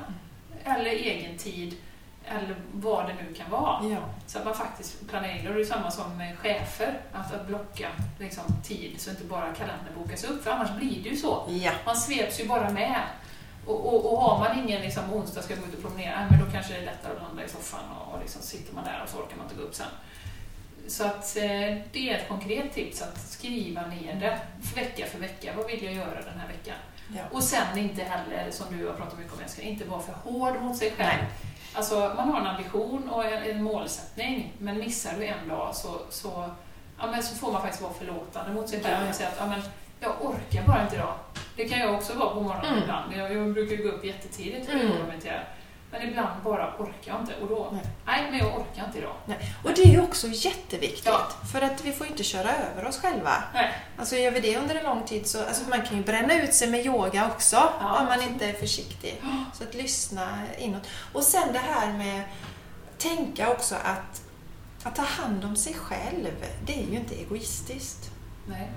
Eller 0.63 0.91
egen 0.91 1.37
tid, 1.37 1.77
eller 2.25 2.55
vad 2.73 3.07
det 3.07 3.13
nu 3.13 3.33
kan 3.33 3.51
vara. 3.51 3.85
Ja. 3.85 3.97
Så 4.27 4.39
att 4.39 4.45
man 4.45 4.55
faktiskt 4.55 5.09
planerar. 5.09 5.49
Och 5.49 5.55
det 5.55 5.61
är 5.61 5.65
samma 5.65 5.91
som 5.91 6.17
med 6.17 6.37
chefer, 6.39 6.99
att, 7.13 7.33
att 7.33 7.47
blocka 7.47 7.89
liksom, 8.19 8.43
tid 8.63 9.01
så 9.01 9.09
inte 9.09 9.23
bara 9.23 9.53
kalendern 9.53 9.93
bokas 9.97 10.23
upp. 10.23 10.43
För 10.43 10.51
annars 10.51 10.75
blir 10.75 11.03
det 11.03 11.09
ju 11.09 11.15
så. 11.15 11.47
Ja. 11.49 11.71
Man 11.85 11.95
sveps 11.95 12.39
ju 12.39 12.47
bara 12.47 12.69
med. 12.69 13.01
Och, 13.65 13.93
och, 13.93 14.13
och 14.13 14.21
har 14.21 14.39
man 14.39 14.59
ingen 14.59 14.81
liksom, 14.81 15.13
onsdag 15.13 15.41
ska 15.41 15.55
gå 15.55 15.65
ut 15.65 15.75
och 15.75 15.81
promenera, 15.81 16.27
men 16.29 16.39
då 16.39 16.51
kanske 16.51 16.73
det 16.73 16.79
är 16.79 16.85
lättare 16.85 17.13
att 17.15 17.21
landa 17.21 17.45
i 17.45 17.49
soffan 17.49 17.79
och, 17.99 18.13
och 18.13 18.19
liksom 18.19 18.41
sitter 18.41 18.75
man 18.75 18.83
där 18.83 19.01
och 19.03 19.09
så 19.09 19.17
orkar 19.17 19.37
man 19.37 19.45
inte 19.45 19.55
gå 19.55 19.63
upp 19.63 19.75
sen. 19.75 19.87
Så 20.87 21.03
att 21.05 21.37
eh, 21.37 21.43
det 21.91 22.09
är 22.09 22.15
ett 22.17 22.27
konkret 22.27 22.73
tips 22.73 23.01
att 23.01 23.17
skriva 23.21 23.81
ner 23.87 24.15
det 24.19 24.39
vecka 24.75 25.05
för 25.05 25.19
vecka. 25.19 25.51
Vad 25.57 25.67
vill 25.67 25.83
jag 25.83 25.93
göra 25.93 26.21
den 26.21 26.39
här 26.39 26.47
veckan? 26.47 26.75
Ja. 27.15 27.21
Och 27.31 27.43
sen 27.43 27.77
inte 27.77 28.03
heller, 28.03 28.51
som 28.51 28.77
du 28.77 28.87
har 28.87 28.93
pratat 28.93 29.17
mycket 29.19 29.33
om, 29.33 29.39
jag 29.41 29.49
ska 29.49 29.61
inte 29.61 29.85
vara 29.85 30.01
för 30.01 30.13
hård 30.13 30.61
mot 30.61 30.77
sig 30.77 30.91
själv. 30.91 31.17
Nej. 31.19 31.27
Alltså, 31.73 32.13
man 32.15 32.29
har 32.31 32.39
en 32.39 32.47
ambition 32.47 33.09
och 33.09 33.25
en, 33.25 33.63
målsättning, 33.63 34.53
men 34.57 34.77
missar 34.79 35.13
du 35.19 35.25
en 35.25 35.47
dag 35.47 35.75
så, 35.75 36.01
så, 36.09 36.49
ja, 36.99 37.07
men 37.11 37.23
så 37.23 37.35
får 37.35 37.51
man 37.51 37.61
faktiskt 37.61 37.83
vara 37.83 37.93
förlåtande 37.93 38.53
mot 38.53 38.69
sig 38.69 38.83
själv 38.83 39.09
och 39.09 39.15
säga 39.15 39.29
att 39.29 39.35
ja, 39.39 39.47
men, 39.47 39.61
jag 39.99 40.11
orkar 40.21 40.67
bara 40.67 40.83
inte 40.83 40.95
idag. 40.95 41.13
Det 41.55 41.69
kan 41.69 41.79
jag 41.79 41.93
också 41.93 42.13
vara 42.13 42.29
på 42.33 42.41
morgonen 42.41 42.65
Mm. 42.71 42.83
ibland. 42.83 43.13
Jag, 43.17 43.33
jag 43.35 43.53
brukar 43.53 43.75
gå 43.83 43.89
upp 43.89 44.05
jättetidigt 44.05 44.65
för 44.65 44.73
Mm. 44.79 44.91
att 45.01 45.07
meditera. 45.07 45.41
Men 45.91 46.01
ibland 46.09 46.43
bara 46.43 46.75
orkar 46.79 46.93
jag 47.11 47.19
inte. 47.21 47.35
Och 47.41 47.47
då, 47.47 47.69
Nej. 47.73 47.81
nej, 48.05 48.27
men 48.31 48.39
jag 48.39 48.47
orkar 48.59 48.85
inte 48.85 48.97
idag. 48.97 49.15
Och 49.63 49.71
det 49.75 49.81
är 49.81 49.87
ju 49.91 50.01
också 50.01 50.27
jätteviktigt. 50.27 51.05
Ja. 51.05 51.27
För 51.51 51.61
att 51.61 51.85
vi 51.85 51.91
får 51.91 52.07
inte 52.07 52.23
köra 52.23 52.49
över 52.57 52.85
oss 52.87 52.97
själva. 52.99 53.43
Nej. 53.53 53.71
Alltså 53.97 54.15
gör 54.15 54.31
vi 54.31 54.39
det 54.39 54.57
under 54.57 54.75
en 54.75 54.83
lång 54.83 55.03
tid 55.05 55.27
så 55.27 55.45
alltså 55.45 55.69
man 55.69 55.81
kan 55.81 55.97
ju 55.97 56.03
bränna 56.03 56.33
ut 56.43 56.53
sig 56.53 56.69
med 56.69 56.85
yoga 56.85 57.27
också 57.27 57.55
Ja, 57.55 57.71
om 57.79 58.05
man 58.05 58.07
absolut. 58.07 58.29
inte 58.29 58.45
är 58.49 58.53
försiktig. 58.53 59.21
Så 59.53 59.63
att 59.63 59.73
lyssna 59.73 60.37
inåt. 60.57 60.87
Och 61.13 61.23
sen 61.23 61.53
det 61.53 61.59
här 61.59 61.93
med 61.93 62.21
tänka 62.97 63.49
också 63.49 63.75
att 63.75 64.21
att 64.83 64.95
ta 64.95 65.01
hand 65.01 65.45
om 65.45 65.55
sig 65.55 65.73
själv, 65.73 66.45
det 66.65 66.73
är 66.73 66.87
ju 66.91 66.95
inte 66.97 67.15
egoistiskt. 67.15 68.11
Nej. 68.47 68.67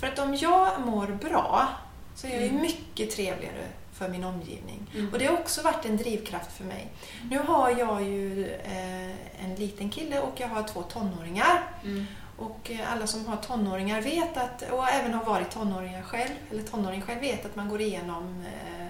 För 0.00 0.06
att 0.06 0.18
om 0.18 0.34
jag 0.36 0.80
mår 0.80 1.06
bra 1.06 1.68
så 2.14 2.26
är 2.26 2.30
jag 2.30 2.40
ju 2.42 2.48
Mm. 2.48 2.62
mycket 2.62 3.10
trevligare 3.16 3.64
för 4.00 4.08
min 4.08 4.24
omgivning. 4.24 4.86
Mm. 4.94 5.12
Och 5.12 5.18
det 5.18 5.26
har 5.26 5.38
också 5.38 5.62
varit 5.62 5.84
en 5.84 5.96
drivkraft 5.96 6.52
för 6.52 6.64
mig. 6.64 6.88
Nu 7.30 7.38
har 7.38 7.70
jag 7.70 8.02
ju 8.02 8.48
eh, 8.54 9.44
en 9.44 9.54
liten 9.58 9.90
kille 9.90 10.20
och 10.20 10.34
jag 10.36 10.48
har 10.48 10.62
två 10.62 10.82
tonåringar. 10.82 11.62
Mm. 11.84 12.06
Och 12.36 12.70
eh, 12.70 12.92
alla 12.92 13.06
som 13.06 13.26
har 13.26 13.36
tonåringar 13.36 14.00
vet 14.00 14.36
att, 14.36 14.70
och 14.70 14.88
även 14.88 15.14
har 15.14 15.24
varit 15.24 15.50
tonåringar 15.50 16.02
själv, 16.02 16.30
eller 16.50 16.62
tonåring 16.62 17.02
själv, 17.02 17.20
vet 17.20 17.46
att 17.46 17.56
man 17.56 17.68
går 17.68 17.80
igenom 17.80 18.44
eh, 18.46 18.86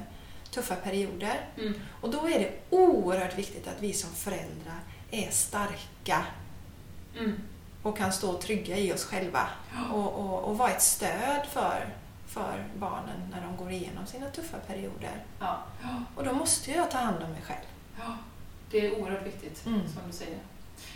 tuffa 0.50 0.74
perioder. 0.74 1.40
Mm. 1.56 1.74
Och 2.00 2.10
då 2.10 2.28
är 2.28 2.38
det 2.38 2.52
oerhört 2.70 3.38
viktigt 3.38 3.68
att 3.68 3.76
vi 3.82 3.92
som 3.92 4.10
föräldrar 4.10 4.80
är 5.10 5.30
starka 5.30 6.24
Mm. 7.18 7.40
och 7.82 7.98
kan 7.98 8.12
stå 8.12 8.38
trygga 8.38 8.76
i 8.76 8.92
oss 8.92 9.04
själva 9.04 9.48
och, 9.92 10.12
och, 10.14 10.44
och 10.44 10.58
vara 10.58 10.70
ett 10.70 10.82
stöd 10.82 11.46
för, 11.52 11.94
för 12.30 12.64
barnen 12.76 13.20
när 13.30 13.40
de 13.40 13.56
går 13.56 13.72
igenom 13.72 14.06
sina 14.06 14.30
tuffa 14.30 14.58
perioder. 14.58 15.24
Ja. 15.40 15.58
Och 16.16 16.24
då 16.24 16.32
måste 16.32 16.70
jag 16.70 16.90
ta 16.90 16.98
hand 16.98 17.22
om 17.22 17.30
mig 17.30 17.42
själv. 17.42 17.66
Ja, 17.98 18.16
det 18.70 18.86
är 18.86 19.00
oerhört 19.00 19.26
viktigt, 19.26 19.66
Mm. 19.66 19.80
som 19.88 20.02
du 20.06 20.12
säger. 20.12 20.38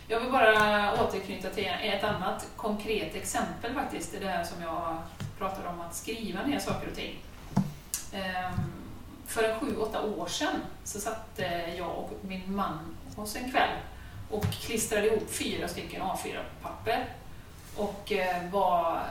Jag 0.09 0.21
vill 0.21 0.33
bara 0.33 0.93
återknyta 1.05 1.51
till 1.51 1.67
ett 1.83 2.05
annat 2.05 2.47
konkret 2.57 3.15
exempel 3.15 3.75
faktiskt. 3.75 4.13
Det 4.13 4.19
där 4.19 4.45
som 4.45 4.63
jag 4.63 4.97
pratade 5.39 5.69
om 5.69 5.81
att 5.81 5.95
skriva 5.95 6.43
ner 6.43 6.59
saker 6.59 6.89
och 6.89 6.97
ting. 6.97 7.19
Ehm, 8.13 8.53
För 9.27 9.43
en 9.45 9.61
sju, 9.61 9.77
åtta 9.77 10.03
år 10.03 10.27
sedan 10.27 10.55
så 10.85 11.01
satt 11.01 11.41
jag 11.79 11.91
och 11.99 12.11
min 12.23 12.57
man 12.57 12.97
hos 13.17 13.37
en 13.37 13.51
kväll 13.51 13.79
och 14.31 14.45
klistrade 14.45 15.07
ihop 15.07 15.31
fyra 15.31 15.69
stycken 15.69 16.03
A4-papper 16.03 17.05
och 17.77 18.13
eh, 18.13 18.51
var 18.51 19.03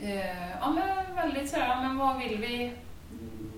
eh, 0.00 0.50
ja, 0.60 0.70
men 0.70 1.16
väldigt 1.16 1.50
sådär, 1.50 1.68
ja, 1.68 1.80
men 1.80 1.98
vad 1.98 2.18
vill 2.18 2.38
vi? 2.38 2.72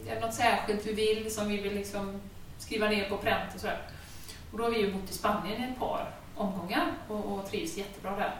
Är 0.08 0.14
det 0.14 0.20
något 0.20 0.34
särskilt 0.34 0.86
vi 0.86 0.92
vill 0.92 1.34
som 1.34 1.48
vi 1.48 1.56
vill 1.56 1.74
liksom 1.74 2.20
skriva 2.58 2.88
ner 2.88 3.08
på 3.08 3.16
pränt 3.16 3.54
och 3.54 3.60
sådär. 3.60 3.78
Och 4.52 4.58
då 4.58 4.64
har 4.64 4.70
vi 4.70 4.80
ju 4.80 4.92
bott 4.92 5.10
i 5.10 5.14
Spanien 5.14 5.62
i 5.62 5.64
ett 5.72 5.78
par 5.78 6.10
omgångar 6.36 6.86
och, 7.08 7.24
och 7.24 7.50
trivs 7.50 7.76
jättebra 7.76 8.16
där. 8.16 8.34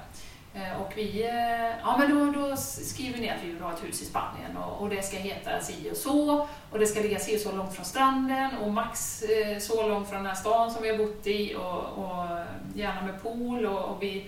Eh, 0.55 0.80
Och 0.82 0.92
vi, 0.97 1.22
eh, 1.22 1.78
ja 1.82 1.97
men 1.99 2.32
då, 2.32 2.40
då 2.40 2.57
skriver 2.57 3.14
vi 3.14 3.20
ner 3.20 3.34
att 3.34 3.44
vi 3.44 3.51
vill 3.53 3.62
ha 3.62 3.72
ett 3.72 3.84
hus 3.84 4.03
i 4.03 4.05
Spanien 4.05 4.57
och, 4.57 4.82
och 4.82 4.88
det 4.88 5.03
ska 5.03 5.16
heta 5.16 5.61
si 5.61 5.90
och 5.92 5.97
så 5.97 6.49
och 6.70 6.78
det 6.78 6.86
ska 6.86 7.01
ligga 7.01 7.18
si 7.18 7.36
och 7.36 7.40
så 7.40 7.53
långt 7.53 7.74
från 7.74 7.84
stranden 7.84 8.57
och 8.57 8.72
max 8.72 9.22
eh, 9.22 9.59
så 9.59 9.88
långt 9.88 10.09
från 10.09 10.18
den 10.18 10.26
här 10.26 10.34
stan 10.34 10.70
som 10.70 10.82
vi 10.82 10.90
har 10.90 10.99
bott 10.99 11.26
i 11.26 11.55
och, 11.55 11.82
och 11.82 12.26
gärna 12.74 13.03
med 13.03 13.22
pool 13.22 13.66
och, 13.66 13.84
och 13.84 14.03
vi, 14.03 14.26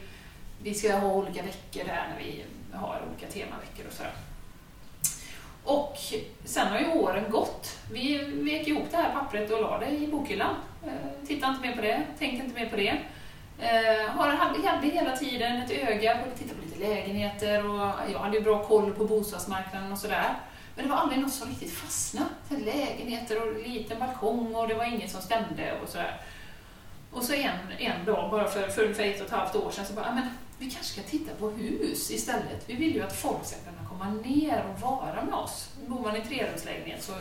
vi 0.62 0.74
ska 0.74 0.96
ha 0.96 1.12
olika 1.12 1.42
veckor 1.42 1.84
där 1.84 2.06
när 2.10 2.18
vi 2.24 2.44
har 2.78 3.02
olika 3.10 3.26
temaveckor 3.32 3.86
och 3.86 3.92
sådär. 3.92 4.12
Och 5.64 5.96
sen 6.44 6.66
har 6.66 6.78
ju 6.78 6.88
åren 6.88 7.30
gått. 7.30 7.78
Vi 7.92 8.18
vek 8.18 8.68
ihop 8.68 8.84
det 8.90 8.96
här 8.96 9.12
pappret 9.12 9.50
och 9.50 9.60
la 9.60 9.78
det 9.78 9.90
i 9.90 10.06
bokhyllan. 10.06 10.54
Eh, 10.86 11.26
Tittade 11.26 11.52
inte 11.52 11.68
mer 11.68 11.76
på 11.76 11.82
det, 11.82 12.02
tänkte 12.18 12.46
inte 12.46 12.60
mer 12.60 12.70
på 12.70 12.76
det. 12.76 12.98
Eh, 13.60 14.10
hade, 14.10 14.86
hela 14.86 15.16
tiden 15.16 15.56
ett 15.56 15.70
öga 15.70 16.18
på 16.18 16.30
att 16.30 16.38
titta 16.38 16.54
på 16.54 16.60
lite 16.64 16.78
lägenheter 16.78 17.70
och 17.70 17.92
jag 18.12 18.18
hade 18.18 18.36
ju 18.36 18.42
bra 18.42 18.64
koll 18.64 18.92
på 18.92 19.04
bostadsmarknaden 19.04 19.92
och 19.92 19.98
sådär. 19.98 20.34
Men 20.74 20.84
det 20.84 20.90
var 20.90 20.98
aldrig 20.98 21.20
något 21.20 21.32
som 21.32 21.48
riktigt 21.48 21.72
fastnade. 21.72 22.28
Lägenheter 22.48 23.42
och 23.42 23.68
liten 23.68 23.98
balkong 23.98 24.54
och 24.54 24.68
det 24.68 24.74
var 24.74 24.84
inget 24.84 25.10
som 25.10 25.20
stämde 25.20 25.72
och 25.82 25.88
sådär. 25.88 26.20
Och 27.12 27.22
så 27.22 27.32
en, 27.32 27.72
en 27.78 28.04
dag, 28.04 28.30
bara 28.30 28.48
för, 28.48 28.68
för 28.68 28.82
ungefär 28.82 29.04
ett 29.04 29.20
och 29.20 29.26
ett 29.26 29.32
halvt 29.32 29.56
år 29.56 29.70
sedan, 29.70 29.86
så 29.86 29.92
bara, 29.92 30.12
men 30.14 30.30
vi 30.58 30.70
kanske 30.70 30.92
ska 30.92 31.02
titta 31.02 31.34
på 31.34 31.50
hus 31.50 32.10
istället. 32.10 32.64
Vi 32.66 32.74
vill 32.74 32.94
ju 32.94 33.02
att 33.02 33.16
folk 33.16 33.44
ska 33.44 33.56
kunna 33.56 33.88
komma 33.88 34.10
ner 34.10 34.64
och 34.74 34.80
vara 34.80 35.24
med 35.24 35.34
oss. 35.34 35.68
Bor 35.86 36.00
man 36.00 36.16
i 36.16 36.20
trerumslägenhet 36.20 37.02
så, 37.02 37.12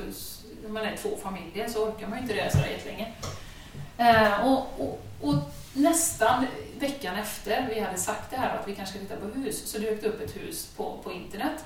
när 0.63 0.69
man 0.69 0.83
är 0.83 0.95
två 0.97 1.09
familjer 1.23 1.67
så 1.67 1.87
orkar 1.87 2.07
man 2.07 2.17
ju 2.17 2.21
inte 2.21 2.35
det 2.35 2.51
så 2.51 2.57
där 2.57 2.67
jättelänge. 2.67 3.13
Eh, 3.97 4.47
och, 4.47 4.79
och, 4.79 5.01
och 5.21 5.35
nästan 5.73 6.45
veckan 6.79 7.15
efter 7.15 7.69
vi 7.73 7.79
hade 7.79 7.97
sagt 7.97 8.31
det 8.31 8.37
här 8.37 8.57
att 8.57 8.67
vi 8.67 8.75
kanske 8.75 8.97
ska 8.97 9.07
titta 9.07 9.15
på 9.15 9.39
hus, 9.39 9.71
så 9.71 9.77
dök 9.77 10.01
det 10.01 10.07
upp 10.07 10.21
ett 10.21 10.35
hus 10.35 10.73
på, 10.77 10.97
på 11.03 11.11
internet 11.11 11.65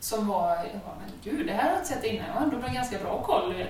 som 0.00 0.28
var, 0.28 0.48
jag 0.48 0.80
bara, 0.84 0.96
men 1.00 1.12
gud, 1.24 1.46
det 1.46 1.52
här 1.52 1.62
har 1.62 1.70
jag 1.70 1.78
inte 1.78 1.88
sett 1.88 2.04
innan. 2.04 2.26
Jag 2.26 2.34
har 2.34 2.42
ändå 2.42 2.58
ganska 2.74 2.98
bra 2.98 3.22
koll. 3.22 3.64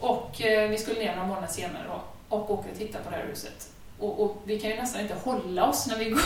Och 0.00 0.42
eh, 0.42 0.70
vi 0.70 0.78
skulle 0.78 1.00
ner 1.00 1.16
några 1.16 1.28
månader 1.28 1.48
senare 1.48 1.84
då 1.88 2.02
och 2.36 2.50
åka 2.50 2.70
och 2.70 2.78
titta 2.78 2.98
på 2.98 3.10
det 3.10 3.16
här 3.16 3.26
huset. 3.26 3.71
Och, 4.02 4.20
och 4.24 4.42
vi 4.44 4.60
kan 4.60 4.70
ju 4.70 4.76
nästan 4.76 5.00
inte 5.00 5.14
hålla 5.24 5.64
oss 5.66 5.86
när 5.86 5.96
vi 5.96 6.04
går 6.10 6.20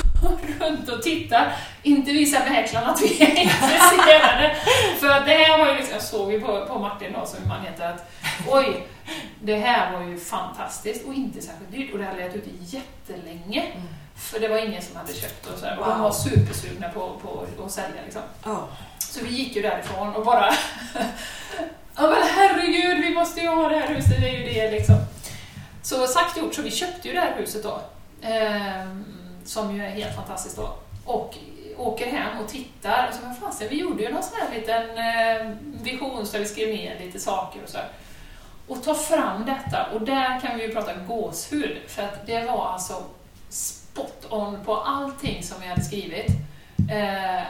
runt 0.60 0.88
och 0.88 1.02
tittar. 1.02 1.56
Inte 1.82 2.12
visa 2.12 2.38
mäklaren 2.50 2.90
att 2.90 3.02
vi 3.02 3.22
är 3.22 3.30
intresserade. 3.42 4.56
För 5.00 5.08
att 5.08 5.26
det 5.26 5.32
här 5.34 5.58
var 5.58 5.68
ju 5.68 5.74
liksom, 5.74 5.92
jag 5.94 6.02
såg 6.02 6.32
ju 6.32 6.40
på, 6.40 6.66
på 6.66 6.78
Martin 6.78 7.12
då, 7.20 7.26
som 7.26 7.48
man 7.48 7.60
heter, 7.66 7.88
att 7.92 8.10
oj, 8.48 8.86
det 9.40 9.56
här 9.56 9.92
var 9.92 10.02
ju 10.06 10.18
fantastiskt 10.18 11.06
och 11.06 11.14
inte 11.14 11.42
särskilt 11.42 11.72
dyrt. 11.72 11.92
Och 11.92 11.98
det 11.98 12.04
hade 12.04 12.16
legat 12.16 12.34
ute 12.34 12.50
jättelänge. 12.60 13.60
Mm. 13.62 13.86
För 14.16 14.40
det 14.40 14.48
var 14.48 14.58
ingen 14.66 14.82
som 14.82 14.96
hade 14.96 15.12
köpt 15.14 15.46
och 15.46 15.58
så 15.58 15.66
här. 15.66 15.78
Och 15.78 15.84
de 15.86 15.92
Wow. 15.92 16.02
var 16.02 16.12
supersugna 16.12 16.88
på, 16.88 17.20
på 17.56 17.64
att 17.64 17.70
sälja 17.70 18.02
liksom. 18.04 18.22
Ja. 18.44 18.68
Så 18.98 19.24
vi 19.24 19.30
gick 19.30 19.56
ju 19.56 19.62
därifrån 19.62 20.14
och 20.14 20.24
bara 20.24 20.50
Ja 21.98 22.02
men 22.02 22.22
herregud, 22.34 23.04
vi 23.04 23.14
måste 23.14 23.40
ju 23.40 23.48
ha 23.48 23.68
det 23.68 23.76
här 23.78 23.94
huset, 23.94 24.20
det 24.20 24.28
är 24.28 24.38
ju 24.38 24.44
det 24.52 24.70
liksom. 24.70 24.96
Så 25.86 26.06
sagt 26.06 26.36
gjort, 26.36 26.54
så 26.54 26.62
vi 26.62 26.70
köpte 26.70 27.08
ju 27.08 27.14
det 27.14 27.20
här 27.20 27.34
huset 27.36 27.62
då. 27.62 27.80
ehm, 28.22 29.04
som 29.44 29.76
ju 29.76 29.84
är 29.84 29.90
helt 29.90 30.16
fantastiskt 30.16 30.56
då. 30.56 30.76
Och 31.04 31.34
åker 31.76 32.06
hem 32.06 32.38
och 32.38 32.48
tittar 32.48 33.08
och 33.08 33.14
så 33.14 33.26
vad 33.26 33.38
fasen, 33.38 33.68
vi 33.70 33.76
gjorde 33.76 34.02
ju 34.02 34.12
någon 34.12 34.22
sån 34.22 34.38
här 34.40 34.58
liten 34.58 34.82
eh, 34.82 35.56
vision 35.82 36.26
där 36.32 36.38
vi 36.38 36.46
skrev 36.46 36.68
ner 36.68 36.98
lite 36.98 37.18
saker 37.18 37.62
och 37.62 37.68
så 37.68 37.76
här. 37.76 37.88
Och 38.66 38.84
tar 38.84 38.94
fram 38.94 39.44
detta 39.46 39.86
och 39.94 40.00
där 40.02 40.40
kan 40.40 40.56
vi 40.56 40.66
ju 40.66 40.72
prata 40.72 40.94
gåshud 40.94 41.78
för 41.88 42.02
att 42.02 42.26
det 42.26 42.44
var 42.44 42.66
alltså 42.66 43.02
spot 43.48 44.26
on 44.30 44.64
på 44.64 44.76
allting 44.76 45.42
som 45.42 45.60
vi 45.60 45.66
hade 45.66 45.84
skrivit. 45.84 46.30
Eh, 46.90 47.42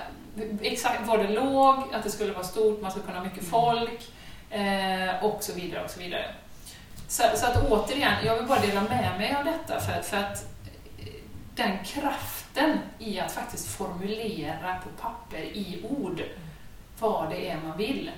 exakt 0.62 1.06
var 1.06 1.18
det 1.18 1.28
låg, 1.28 1.94
att 1.94 2.02
det 2.02 2.10
skulle 2.10 2.32
vara 2.32 2.44
stort, 2.44 2.82
man 2.82 2.90
skulle 2.90 3.06
kunna 3.06 3.18
ha 3.18 3.24
mycket 3.24 3.44
folk 3.44 4.10
eh, 4.50 5.24
och 5.24 5.42
så 5.42 5.52
vidare 5.52 5.84
och 5.84 5.90
så 5.90 6.00
vidare. 6.00 6.34
Så, 7.08 7.22
så 7.34 7.46
att 7.46 7.70
återigen, 7.70 8.12
jag 8.24 8.36
vill 8.36 8.46
bara 8.46 8.60
dela 8.60 8.80
med 8.80 9.14
mig 9.18 9.34
av 9.34 9.44
detta 9.44 9.80
för 9.80 9.92
att, 9.92 10.06
för 10.06 10.16
att 10.16 10.46
eh, 10.98 11.06
den 11.54 11.84
kraften 11.84 12.78
i 12.98 13.20
att 13.20 13.32
faktiskt 13.32 13.68
formulera 13.68 14.74
på 14.74 15.02
papper 15.02 15.42
i 15.42 15.86
ord 15.88 16.22
vad 16.98 17.30
det 17.30 17.50
är 17.50 17.56
man 17.56 17.76
vill. 17.76 18.10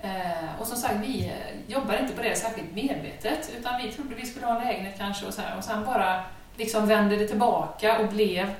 Eh, 0.00 0.60
och 0.60 0.66
som 0.66 0.76
sagt, 0.76 0.94
vi 1.02 1.26
eh, 1.26 1.72
jobbar 1.72 1.96
inte 1.96 2.14
på 2.14 2.22
det 2.22 2.36
särskilt 2.36 2.74
medvetet 2.74 3.50
utan 3.58 3.82
vi 3.82 3.92
trodde 3.92 4.14
vi 4.14 4.26
skulle 4.26 4.46
ha 4.46 4.60
en 4.60 4.66
lägenhet 4.66 4.98
kanske 4.98 5.26
och 5.26 5.34
så 5.34 5.42
här 5.42 5.58
och 5.58 5.64
sen 5.64 5.84
bara 5.84 6.24
liksom 6.56 6.88
vände 6.88 7.16
det 7.16 7.28
tillbaka 7.28 7.98
och 7.98 8.08
blev 8.08 8.54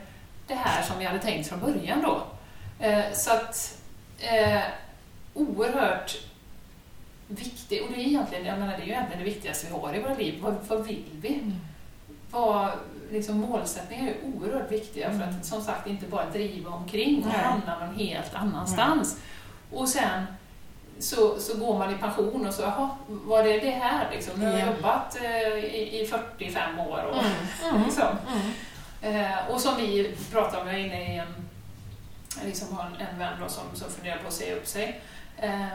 det 0.47 0.55
här 0.55 0.83
som 0.83 0.99
vi 0.99 1.05
hade 1.05 1.19
tänkt 1.19 1.49
från 1.49 1.61
början 1.61 2.03
då. 2.03 2.23
Eh, 2.87 3.05
så 3.13 3.33
att 3.33 3.79
eh, 4.19 4.63
oerhört 5.35 6.17
viktigt, 7.29 7.83
och 7.83 7.89
det 7.91 8.01
är 8.01 8.07
egentligen, 8.07 8.47
jag 8.47 8.59
menar, 8.59 8.77
det 8.77 8.83
är 8.83 8.87
ju 8.87 8.93
egentligen 8.93 9.19
det 9.25 9.31
viktigaste 9.31 9.67
vi 9.67 9.73
har 9.73 9.95
i 9.95 10.01
våra 10.03 10.15
liv. 10.15 10.39
Vad, 10.43 10.55
vad 10.69 10.85
vill 10.87 11.05
vi? 11.21 11.35
Mm. 11.35 11.53
Vad, 12.31 12.71
liksom, 13.11 13.37
målsättningar 13.41 14.09
är 14.09 14.15
oerhört 14.25 14.73
viktiga 14.73 15.09
för 15.11 15.17
Mm. 15.17 15.29
att 15.29 15.47
som 15.47 15.63
sagt 15.63 15.87
inte 15.87 16.07
bara 16.07 16.31
driva 16.31 16.71
omkring 16.71 17.25
och 17.25 17.31
hamna 17.33 17.79
någon 17.87 17.95
helt 17.95 18.35
annanstans. 18.35 19.17
Och 19.73 19.89
sen 19.89 20.25
så, 20.99 21.39
så 21.41 21.59
går 21.59 21.79
man 21.79 21.95
i 21.95 21.99
pension 21.99 22.47
och 22.47 22.55
så, 22.55 22.63
jaha, 22.63 22.89
var 23.09 23.43
det 23.43 23.59
det 23.61 23.71
här 23.71 24.11
liksom? 24.13 24.41
Nu 24.41 24.47
har 24.47 24.53
jag 24.59 24.69
Ja. 24.69 24.75
jobbat 24.77 25.17
eh, 25.23 25.55
i, 25.65 26.01
i 26.03 26.07
45 26.07 26.79
år 26.79 27.03
och 27.05 27.17
Mm. 27.25 27.75
Mm. 27.75 27.83
liksom. 27.85 28.07
Mm. 28.33 29.27
Eh, 29.33 29.39
och 29.51 29.61
som 29.61 29.77
vi 29.77 30.15
pratade 30.33 30.63
om, 30.63 30.69
jag 30.69 30.81
inne 30.81 31.15
i 31.15 31.19
en, 31.19 31.35
liksom 32.45 32.77
har 32.77 32.85
en, 32.87 33.07
en 33.13 33.19
vän 33.19 33.33
då 33.43 33.49
som, 33.49 33.63
som 33.75 33.91
funderar 33.91 34.19
på 34.19 34.27
att 34.29 34.33
säga 34.35 34.57
upp 34.57 34.67
sig. 34.67 35.01
Eh, 35.39 35.67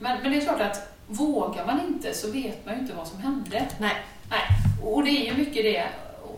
men, 0.00 0.20
men 0.22 0.30
det 0.32 0.36
är 0.38 0.40
klart 0.40 0.60
att 0.60 0.94
vågar 1.06 1.66
man 1.66 1.80
inte 1.80 2.14
så 2.14 2.30
vet 2.30 2.66
man 2.66 2.74
ju 2.74 2.80
inte 2.80 2.94
vad 2.94 3.06
som 3.08 3.18
hände. 3.20 3.66
Nej. 3.78 3.96
Nej. 4.30 4.40
Och 4.84 5.04
det 5.04 5.10
är 5.10 5.32
ju 5.32 5.34
mycket 5.44 5.62
det, 5.64 5.84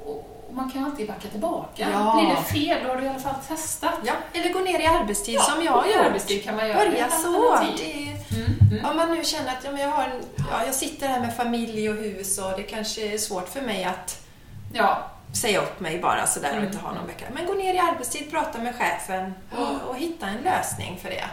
och, 0.06 0.26
man 0.52 0.70
kan 0.70 0.84
alltid 0.84 1.06
backa 1.08 1.28
tillbaka. 1.28 1.88
Ja. 1.92 2.20
Blir 2.20 2.30
det 2.36 2.42
fel, 2.42 2.84
då 2.84 2.88
har 2.90 2.96
du 2.96 3.04
i 3.04 3.08
alla 3.08 3.18
fall 3.18 3.34
testat. 3.48 3.94
Ja, 4.04 4.12
eller 4.32 4.52
gå 4.52 4.58
ner 4.60 4.80
i 4.80 4.86
arbetstid 4.86 5.34
Ja, 5.34 5.42
som 5.42 5.64
jag 5.64 5.72
har 5.72 5.86
gjort. 5.86 5.96
arbetstid 5.96 6.44
kan 6.44 6.56
man 6.56 6.68
göra. 6.68 6.78
Börja 6.90 7.08
så. 7.08 7.54
är, 7.54 8.20
Mm, 8.32 8.58
mm. 8.72 8.84
om 8.90 8.96
man 8.96 9.10
nu 9.14 9.24
känner 9.24 9.48
att 9.48 9.64
ja, 9.64 9.70
men 9.72 9.80
jag, 9.80 9.88
har 9.88 10.04
en, 10.04 10.22
ja, 10.50 10.64
jag 10.66 10.74
sitter 10.74 11.08
här 11.08 11.20
med 11.20 11.36
familj 11.36 11.90
och 11.90 11.96
hus 11.96 12.38
och 12.38 12.52
det 12.56 12.62
kanske 12.62 13.14
är 13.14 13.18
svårt 13.18 13.48
för 13.48 13.60
mig 13.60 13.84
att 13.84 14.26
Ja, 14.72 15.06
säga 15.42 15.60
upp 15.62 15.80
mig 15.80 15.98
bara 15.98 16.26
sådär 16.26 16.48
och 16.50 16.54
Mm. 16.56 16.66
inte 16.66 16.78
ha 16.78 16.92
någon 16.94 17.06
vecka. 17.06 17.24
Men 17.34 17.46
gå 17.46 17.54
ner 17.54 17.74
i 17.74 17.78
arbetstid, 17.78 18.30
prata 18.30 18.58
med 18.58 18.74
chefen 18.76 19.34
och, 19.58 19.88
och 19.90 19.96
hitta 19.96 20.26
en 20.26 20.38
lösning 20.44 20.98
för 21.02 21.08
det. 21.10 21.24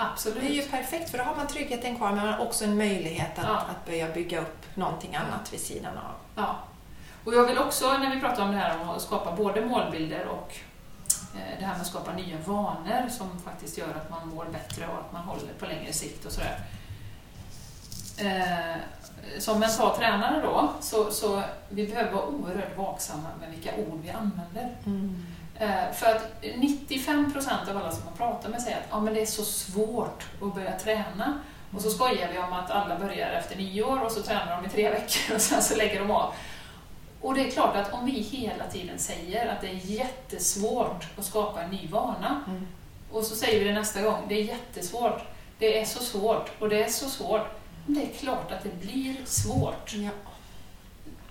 Absolut. 0.00 0.40
Det 0.40 0.48
är 0.48 0.54
ju 0.54 0.62
perfekt 0.62 1.10
för 1.10 1.18
då 1.18 1.24
har 1.24 1.36
man 1.36 1.46
tryggheten 1.46 1.96
kvar 1.96 2.08
men 2.12 2.16
man 2.26 2.32
har 2.34 2.46
också 2.46 2.64
en 2.64 2.76
möjlighet 2.76 3.38
att, 3.38 3.44
Ja. 3.44 3.56
att 3.56 3.86
börja 3.86 4.08
bygga 4.12 4.40
upp 4.40 4.66
någonting 4.76 5.16
annat 5.16 5.52
vid 5.52 5.60
sidan 5.60 5.96
av. 5.96 6.14
Ja. 6.34 6.56
Och 7.24 7.34
jag 7.34 7.44
vill 7.44 7.58
också, 7.58 7.98
när 7.98 8.14
vi 8.14 8.20
pratar 8.20 8.42
om 8.42 8.50
det 8.52 8.56
här 8.58 8.80
om 8.80 8.90
att 8.90 9.02
skapa 9.02 9.36
både 9.36 9.66
målbilder 9.66 10.26
och 10.26 10.54
eh, 11.34 11.58
det 11.58 11.64
här 11.64 11.72
med 11.72 11.80
att 11.80 11.86
skapa 11.86 12.12
nya 12.12 12.36
vanor 12.46 13.08
som 13.08 13.40
faktiskt 13.44 13.78
gör 13.78 13.88
att 13.88 14.10
man 14.10 14.28
mår 14.28 14.44
bättre 14.44 14.86
och 14.86 14.98
att 14.98 15.12
man 15.12 15.22
håller 15.22 15.52
på 15.58 15.66
längre 15.66 15.92
sikt 15.92 16.24
och 16.26 16.32
sådär. 16.32 16.58
Eh, 18.18 18.76
som 19.38 19.60
mental 19.60 19.96
tränare 19.96 20.40
då, 20.42 20.72
så, 20.80 21.10
så 21.10 21.42
vi 21.68 21.86
behöver 21.86 22.12
vara 22.12 22.26
oerhört 22.26 22.76
vaksamma 22.76 23.28
med 23.40 23.50
vilka 23.50 23.70
ord 23.76 24.00
vi 24.02 24.10
använder. 24.10 24.62
Eh, 24.86 24.92
För 25.94 26.06
att 26.06 26.42
95% 26.42 27.70
av 27.70 27.76
alla 27.76 27.92
som 27.92 28.04
man 28.04 28.14
pratar 28.16 28.48
med 28.48 28.62
säger 28.62 28.76
att 28.76 28.86
ja, 28.90 29.00
men 29.00 29.14
det 29.14 29.20
är 29.22 29.26
så 29.26 29.44
svårt 29.44 30.26
att 30.42 30.54
börja 30.54 30.78
träna. 30.78 31.40
Och 31.74 31.80
så 31.82 31.90
skojar 31.90 32.28
vi 32.32 32.38
om 32.38 32.52
att 32.52 32.70
alla 32.70 32.98
börjar 32.98 33.30
efter 33.30 33.56
nio 33.56 33.82
år 33.82 34.04
och 34.04 34.12
så 34.12 34.22
tränar 34.22 34.56
de 34.62 34.66
i 34.66 34.68
tre 34.68 34.90
veckor 34.90 35.34
och 35.34 35.40
sen 35.40 35.62
så 35.62 35.76
lägger 35.76 36.00
de 36.00 36.10
av. 36.10 36.34
Och 37.20 37.34
det 37.34 37.46
är 37.46 37.50
klart 37.50 37.76
att 37.76 37.92
om 37.92 38.06
vi 38.06 38.12
hela 38.12 38.66
tiden 38.66 38.98
säger 38.98 39.48
att 39.48 39.60
det 39.60 39.68
är 39.68 39.80
jättesvårt 39.90 41.06
att 41.18 41.24
skapa 41.24 41.62
en 41.62 41.70
ny 41.70 41.88
vana 41.88 42.44
Mm. 42.48 42.66
och 43.12 43.24
så 43.24 43.34
säger 43.36 43.58
vi 43.58 43.64
det 43.64 43.74
nästa 43.74 44.02
gång, 44.02 44.22
det 44.28 44.34
är 44.34 44.44
jättesvårt, 44.44 45.22
det 45.58 45.80
är 45.80 45.84
så 45.84 45.98
svårt 46.04 46.50
och 46.58 46.68
det 46.68 46.82
är 46.82 46.88
så 46.88 47.08
svårt. 47.08 47.46
Det 47.86 48.02
är 48.02 48.18
klart 48.18 48.52
att 48.52 48.62
det 48.62 48.80
blir 48.80 49.16
svårt. 49.24 49.92
Ja. 49.94 50.10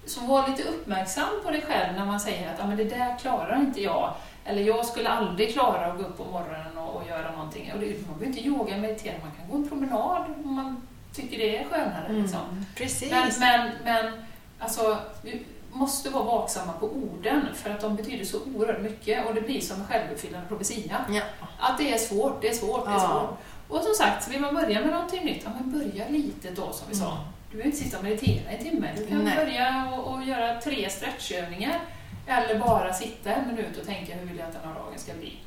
Så 0.09 0.21
var 0.21 0.47
lite 0.47 0.63
uppmärksam 0.63 1.29
på 1.43 1.51
dig 1.51 1.61
själv 1.61 1.97
när 1.97 2.05
man 2.05 2.19
säger 2.19 2.53
att 2.53 2.59
ah, 2.63 2.67
men 2.67 2.77
det 2.77 2.83
där 2.83 3.17
klarar 3.19 3.59
inte 3.59 3.81
jag. 3.81 4.13
Eller 4.45 4.61
jag 4.61 4.85
skulle 4.85 5.09
aldrig 5.09 5.53
klara 5.53 5.85
att 5.85 5.97
gå 5.97 6.03
upp 6.03 6.17
på 6.17 6.23
morgonen 6.23 6.77
och, 6.77 6.95
och 6.95 7.07
göra 7.07 7.31
någonting. 7.31 7.71
Och 7.73 7.79
det, 7.79 7.85
man 7.85 8.19
behöver 8.19 8.25
inte 8.25 8.47
yoga 8.47 8.75
och 8.75 8.81
meditera, 8.81 9.13
man 9.21 9.31
kan 9.39 9.49
gå 9.49 9.55
en 9.55 9.69
promenad 9.69 10.23
om 10.43 10.53
man 10.53 10.87
tycker 11.15 11.37
det 11.37 11.57
är 11.57 11.65
skönare. 11.65 12.13
Liksom. 12.13 12.39
Mm. 12.51 12.65
Precis. 12.75 13.11
Men, 13.11 13.31
men, 13.39 13.71
men 13.83 14.13
alltså, 14.59 14.97
vi 15.23 15.43
måste 15.71 16.09
vara 16.09 16.23
vaksamma 16.23 16.73
på 16.73 16.85
orden 16.85 17.41
för 17.55 17.69
att 17.69 17.81
de 17.81 17.95
betyder 17.95 18.25
så 18.25 18.37
oerhört 18.55 18.81
mycket 18.81 19.27
och 19.27 19.35
det 19.35 19.41
blir 19.41 19.61
som 19.61 19.81
en 19.81 19.87
självuppfyllande 19.87 20.47
profetia. 20.47 21.05
Ja. 21.09 21.21
Att 21.59 21.77
det 21.77 21.93
är 21.93 21.97
svårt, 21.97 22.41
det 22.41 22.49
är 22.49 22.53
svårt, 22.53 22.85
det 22.85 22.91
är 22.91 22.95
Ja. 22.95 22.99
svårt. 23.09 23.37
Och 23.67 23.83
som 23.83 23.93
sagt, 23.93 24.27
vill 24.27 24.41
man 24.41 24.55
börja 24.55 24.81
med 24.81 24.89
någonting 24.89 25.25
nytt, 25.25 25.41
ja 25.45 25.49
men 25.59 25.71
börja 25.79 26.09
lite 26.09 26.51
då 26.51 26.71
som 26.73 26.87
vi 26.89 26.95
sa. 26.95 27.11
Mm. 27.11 27.23
Du 27.51 27.57
behöver 27.57 27.65
inte 27.75 27.77
sitta 27.83 27.97
och 27.97 28.03
meditera 28.03 28.51
i 28.51 28.55
en 28.57 28.63
timme. 28.63 28.87
Du 28.97 29.07
kan 29.07 29.17
Nej. 29.23 29.35
börja 29.35 29.89
och, 29.93 30.13
och 30.13 30.23
göra 30.23 30.61
tre 30.61 30.89
stretchövningar 30.89 31.79
eller 32.27 32.59
bara 32.59 32.93
sitta 32.93 33.33
en 33.33 33.47
minut 33.47 33.77
och 33.77 33.85
tänka 33.85 34.15
hur 34.15 34.25
vill 34.25 34.37
jag 34.37 34.47
att 34.47 34.53
den 34.53 34.61
här 34.73 34.79
dagen 34.79 34.99
ska 34.99 35.13
bli. 35.13 35.37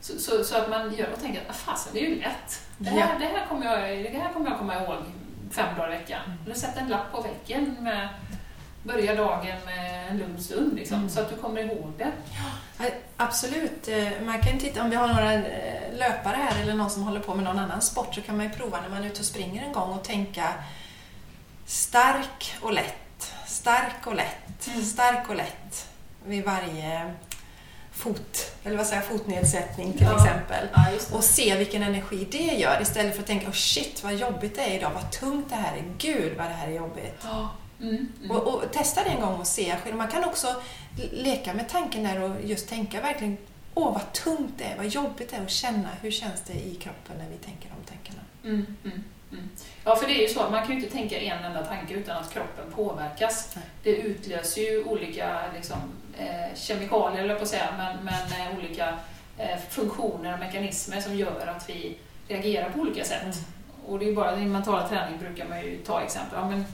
Så, 0.00 0.18
så, 0.18 0.44
så 0.44 0.56
att 0.56 0.70
man 0.70 0.94
gör 0.94 1.12
och 1.12 1.20
tänker 1.20 1.40
att 1.40 1.50
ah, 1.50 1.52
fasen, 1.52 1.92
det 1.94 2.00
är 2.06 2.08
ju 2.08 2.20
lätt. 2.20 2.60
Det 2.78 2.90
här, 2.90 2.98
Ja. 2.98 3.06
det, 3.18 3.24
här 3.38 3.46
kommer 3.46 3.66
jag, 3.66 4.12
det 4.12 4.18
här 4.18 4.32
kommer 4.32 4.50
jag 4.50 4.58
komma 4.58 4.74
ihåg 4.82 4.96
fem 5.50 5.76
dagar 5.78 5.94
i 5.94 5.98
veckan. 5.98 6.20
Mm. 6.26 6.38
Eller 6.46 6.54
sätta 6.54 6.80
en 6.80 6.88
lapp 6.88 7.12
på 7.12 7.20
väggen 7.20 7.76
med 7.80 8.08
börja 8.82 9.14
dagen 9.14 9.56
med 9.64 10.08
en 10.10 10.18
lugn 10.18 10.42
stund 10.42 10.74
liksom, 10.74 10.96
Mm. 10.96 11.10
så 11.10 11.20
att 11.20 11.30
du 11.30 11.36
kommer 11.36 11.60
ihåg 11.60 11.92
det. 11.98 12.12
Ja, 12.78 12.84
Absolut. 13.16 13.88
Eh, 13.88 14.08
Man 14.26 14.40
kan 14.40 14.58
titta, 14.58 14.82
om 14.82 14.90
vi 14.90 14.96
har 14.96 15.08
några 15.08 15.32
eh, 15.34 15.42
löpare 15.92 16.36
här 16.36 16.62
eller 16.62 16.74
någon 16.74 16.90
som 16.90 17.02
håller 17.02 17.20
på 17.20 17.34
med 17.34 17.44
någon 17.44 17.58
annan 17.58 17.80
sport 17.82 18.14
så 18.14 18.20
kan 18.20 18.36
man 18.36 18.46
ju 18.46 18.52
prova 18.52 18.80
när 18.80 18.88
man 18.88 19.02
är 19.02 19.06
ute 19.06 19.20
och 19.20 19.26
springer 19.26 19.62
en 19.66 19.72
gång 19.72 19.90
och 19.92 20.04
tänka 20.04 20.54
stark 21.72 22.54
och 22.60 22.72
lätt, 22.72 23.32
stark 23.46 24.06
och 24.06 24.14
lätt, 24.14 24.66
Mm. 24.66 24.84
stark 24.84 25.28
och 25.28 25.36
lätt 25.36 25.88
vid 26.26 26.44
varje 26.44 27.12
fot, 27.92 28.52
eller 28.64 28.76
vad 28.76 28.86
säger 28.86 29.02
fotnedsättning 29.02 29.92
till 29.92 30.06
Ja. 30.06 30.16
exempel. 30.16 30.68
Ja, 30.74 30.86
Och 31.16 31.24
se 31.24 31.56
vilken 31.56 31.82
energi 31.82 32.28
det 32.30 32.38
gör 32.38 32.82
istället 32.82 33.14
för 33.14 33.20
att 33.20 33.26
tänka 33.26 33.46
oh 33.48 33.52
shit 33.52 34.04
vad 34.04 34.14
jobbigt 34.14 34.54
det 34.56 34.62
är 34.62 34.76
idag, 34.78 34.90
vad 34.94 35.10
tungt 35.12 35.48
det 35.50 35.54
här 35.56 35.76
är, 35.76 35.84
gud 35.98 36.36
vad 36.38 36.46
det 36.46 36.52
här 36.54 36.68
är 36.68 36.72
jobbigt. 36.72 37.20
Ja. 37.24 37.50
Mm, 37.80 38.08
mm. 38.18 38.30
Och, 38.30 38.46
och 38.54 38.72
testa 38.72 39.04
det 39.04 39.10
en 39.10 39.20
gång 39.20 39.40
och 39.40 39.46
se. 39.46 39.74
Man 39.94 40.08
kan 40.08 40.24
också 40.24 40.62
leka 41.12 41.54
med 41.54 41.68
tanken 41.68 42.02
där 42.04 42.22
och 42.22 42.36
just 42.44 42.68
tänka 42.68 43.00
verkligen 43.00 43.36
Åh, 43.74 43.92
vad 43.92 44.12
tungt 44.12 44.52
det 44.58 44.64
är, 44.64 44.76
vad 44.76 44.86
jobbigt 44.86 45.30
det 45.30 45.36
är 45.36 45.42
och 45.44 45.50
känna 45.50 45.88
hur 46.00 46.10
känns 46.10 46.40
det 46.40 46.52
i 46.52 46.74
kroppen 46.74 47.16
när 47.18 47.28
vi 47.28 47.36
tänker 47.36 47.68
de 47.68 47.90
tankarna. 47.90 48.20
Mm, 48.44 48.76
mm. 49.32 49.48
Ja, 49.84 49.96
för 49.96 50.06
det 50.06 50.12
är 50.12 50.28
ju 50.28 50.34
så 50.34 50.40
att 50.40 50.50
man 50.50 50.60
kan 50.60 50.70
ju 50.70 50.76
inte 50.76 50.92
tänka 50.92 51.20
en 51.20 51.44
enda 51.44 51.64
tanke 51.64 51.94
utan 51.94 52.16
att 52.16 52.32
kroppen 52.32 52.72
påverkas. 52.74 53.52
Nej. 53.54 53.64
Det 53.82 53.96
utlöser 53.96 54.60
ju 54.60 54.84
olika 54.84 55.40
liksom, 55.54 55.78
eh, 56.18 56.56
kemikalier, 56.56 57.24
eller 57.24 57.34
på 57.34 57.42
att 57.42 57.48
säga, 57.48 57.68
men, 57.78 58.04
men 58.04 58.40
eh, 58.40 58.58
olika 58.58 58.94
eh, 59.38 59.58
funktioner 59.70 60.32
och 60.32 60.38
mekanismer 60.38 61.00
som 61.00 61.16
gör 61.16 61.46
att 61.46 61.68
vi 61.68 61.96
reagerar 62.28 62.70
på 62.70 62.80
olika 62.80 63.04
sätt. 63.04 63.22
Mm. 63.22 63.36
Och 63.86 63.98
det 63.98 64.04
är 64.04 64.08
ju 64.08 64.14
bara 64.14 64.36
i 64.36 64.44
mentala 64.44 64.88
träning 64.88 65.18
brukar 65.18 65.48
man 65.48 65.60
ju 65.60 65.76
ta 65.76 66.00
exempel. 66.00 66.38
Ja, 66.38 66.48
men 66.48 66.64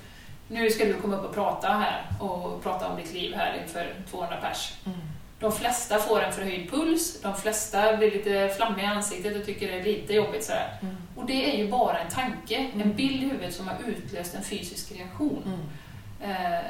nu 0.49 0.71
ska 0.71 0.85
du 0.85 0.95
komma 0.95 1.17
upp 1.17 1.25
och 1.25 1.35
prata 1.35 1.69
här 1.69 2.07
och 2.21 2.63
prata 2.63 2.89
om 2.89 2.97
ditt 2.97 3.13
liv 3.13 3.35
här 3.35 3.63
inför 3.63 3.95
200 4.11 4.37
pers. 4.43 4.73
Mm. 4.87 4.99
De 5.41 5.53
flesta 5.53 5.99
får 5.99 6.21
en 6.23 6.33
förhöjd 6.33 6.71
puls, 6.71 7.21
de 7.23 7.37
flesta 7.37 7.97
blir 7.97 8.11
lite 8.11 8.49
flammiga 8.57 8.85
i 8.87 8.89
ansiktet 8.89 9.37
och 9.37 9.47
tycker 9.47 9.67
det 9.73 9.79
är 9.79 9.85
lite 9.85 10.13
jobbigt 10.15 10.45
sådär. 10.45 10.79
Mm. 10.83 10.97
Och 11.17 11.27
det 11.27 11.53
är 11.55 11.59
ju 11.59 11.69
bara 11.71 11.99
en 11.99 12.11
tanke, 12.11 12.57
Mm. 12.59 12.81
en 12.83 12.97
bild 12.97 13.23
i 13.23 13.27
huvudet 13.29 13.55
som 13.55 13.69
har 13.69 13.77
utlöst 13.87 14.35
en 14.35 14.43
fysisk 14.45 14.93
reaktion. 14.93 15.43
Mm. 16.23 16.31
Eh, 16.55 16.61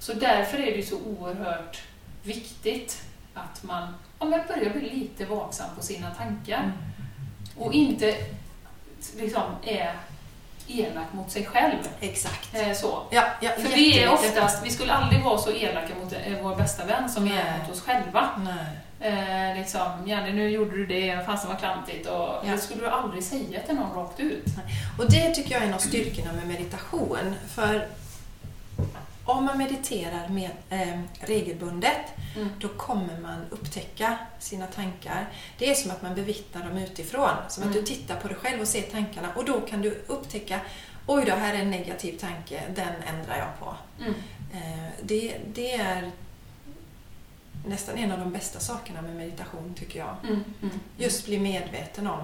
Så 0.00 0.12
därför 0.12 0.58
är 0.58 0.66
det 0.66 0.76
ju 0.76 0.82
så 0.82 0.96
oerhört 1.00 1.82
viktigt 2.22 3.02
att 3.34 3.62
man 3.62 3.94
ja, 4.18 4.26
men 4.26 4.40
börjar 4.48 4.70
bli 4.70 4.90
lite 4.90 5.24
vaksam 5.24 5.66
på 5.76 5.82
sina 5.82 6.14
tankar 6.14 6.58
Mm. 6.62 6.72
och 7.56 7.72
inte 7.74 8.14
liksom 9.16 9.42
är 9.64 9.92
elak 10.68 11.12
mot 11.12 11.30
sig 11.30 11.44
själv. 11.46 11.76
Exakt. 12.00 12.54
Eh, 12.54 12.72
Så. 12.72 13.02
Ja, 13.10 13.22
ja, 13.40 13.50
För 13.58 13.68
vi 13.68 14.02
är 14.02 14.12
oftast, 14.12 14.66
vi 14.66 14.70
skulle 14.70 14.92
aldrig 14.92 15.24
vara 15.24 15.38
så 15.38 15.50
elaka 15.50 15.94
mot 16.02 16.12
eh, 16.12 16.18
vår 16.42 16.56
bästa 16.56 16.84
vän 16.84 17.08
som 17.10 17.24
vi 17.24 17.30
är 17.30 17.34
Nej. 17.44 17.58
mot 17.62 17.70
oss 17.76 17.82
själva. 17.82 18.28
Nej. 18.38 18.78
Eh, 19.00 19.58
liksom, 19.58 19.82
Jenny 20.06 20.32
nu 20.32 20.50
gjorde 20.50 20.76
du 20.76 20.86
det, 20.86 21.26
fasen 21.26 21.48
vad 21.48 21.58
klantigt. 21.58 22.06
Och 22.06 22.14
Ja. 22.18 22.40
Det 22.52 22.58
skulle 22.58 22.80
du 22.80 22.88
aldrig 22.88 23.24
säga 23.24 23.60
till 23.66 23.74
någon 23.74 23.96
rakt 23.96 24.20
ut. 24.20 24.44
Och 24.98 25.10
det 25.10 25.34
tycker 25.34 25.52
jag 25.52 25.62
är 25.62 25.66
en 25.66 25.74
av 25.74 25.78
styrkorna 25.78 26.32
med 26.32 26.46
meditation. 26.46 27.34
För 27.54 27.86
om 29.28 29.44
man 29.44 29.58
mediterar 29.58 30.28
med, 30.28 30.50
eh, 30.70 31.00
regelbundet 31.20 31.96
Mm. 32.36 32.48
då 32.60 32.68
kommer 32.68 33.20
man 33.20 33.44
upptäcka 33.50 34.18
sina 34.38 34.66
tankar. 34.66 35.28
Det 35.58 35.70
är 35.70 35.74
som 35.74 35.90
att 35.90 36.02
man 36.02 36.14
bevittnar 36.14 36.68
dem 36.68 36.78
utifrån. 36.78 37.30
Som 37.48 37.62
att 37.62 37.70
Mm. 37.70 37.72
du 37.72 37.82
tittar 37.82 38.16
på 38.20 38.28
dig 38.28 38.36
själv 38.36 38.60
och 38.60 38.68
ser 38.68 38.82
tankarna 38.82 39.28
och 39.36 39.44
då 39.44 39.60
kan 39.60 39.82
du 39.82 40.04
upptäcka 40.06 40.60
Oj 41.10 41.24
då, 41.24 41.32
här 41.34 41.54
är 41.54 41.58
en 41.58 41.70
negativ 41.70 42.18
tanke, 42.18 42.62
den 42.74 43.02
ändrar 43.06 43.36
jag 43.38 43.58
på. 43.60 43.74
Mm. 44.00 44.14
Eh, 44.52 44.90
det, 45.02 45.36
det 45.54 45.72
är 45.74 46.10
nästan 47.66 47.96
en 47.98 48.12
av 48.12 48.18
de 48.18 48.32
bästa 48.32 48.60
sakerna 48.60 49.02
med 49.02 49.16
meditation 49.16 49.74
tycker 49.78 49.98
jag. 49.98 50.16
Mm. 50.24 50.44
Mm. 50.62 50.80
Just 50.96 51.26
bli 51.26 51.38
medveten 51.38 52.06
om 52.06 52.20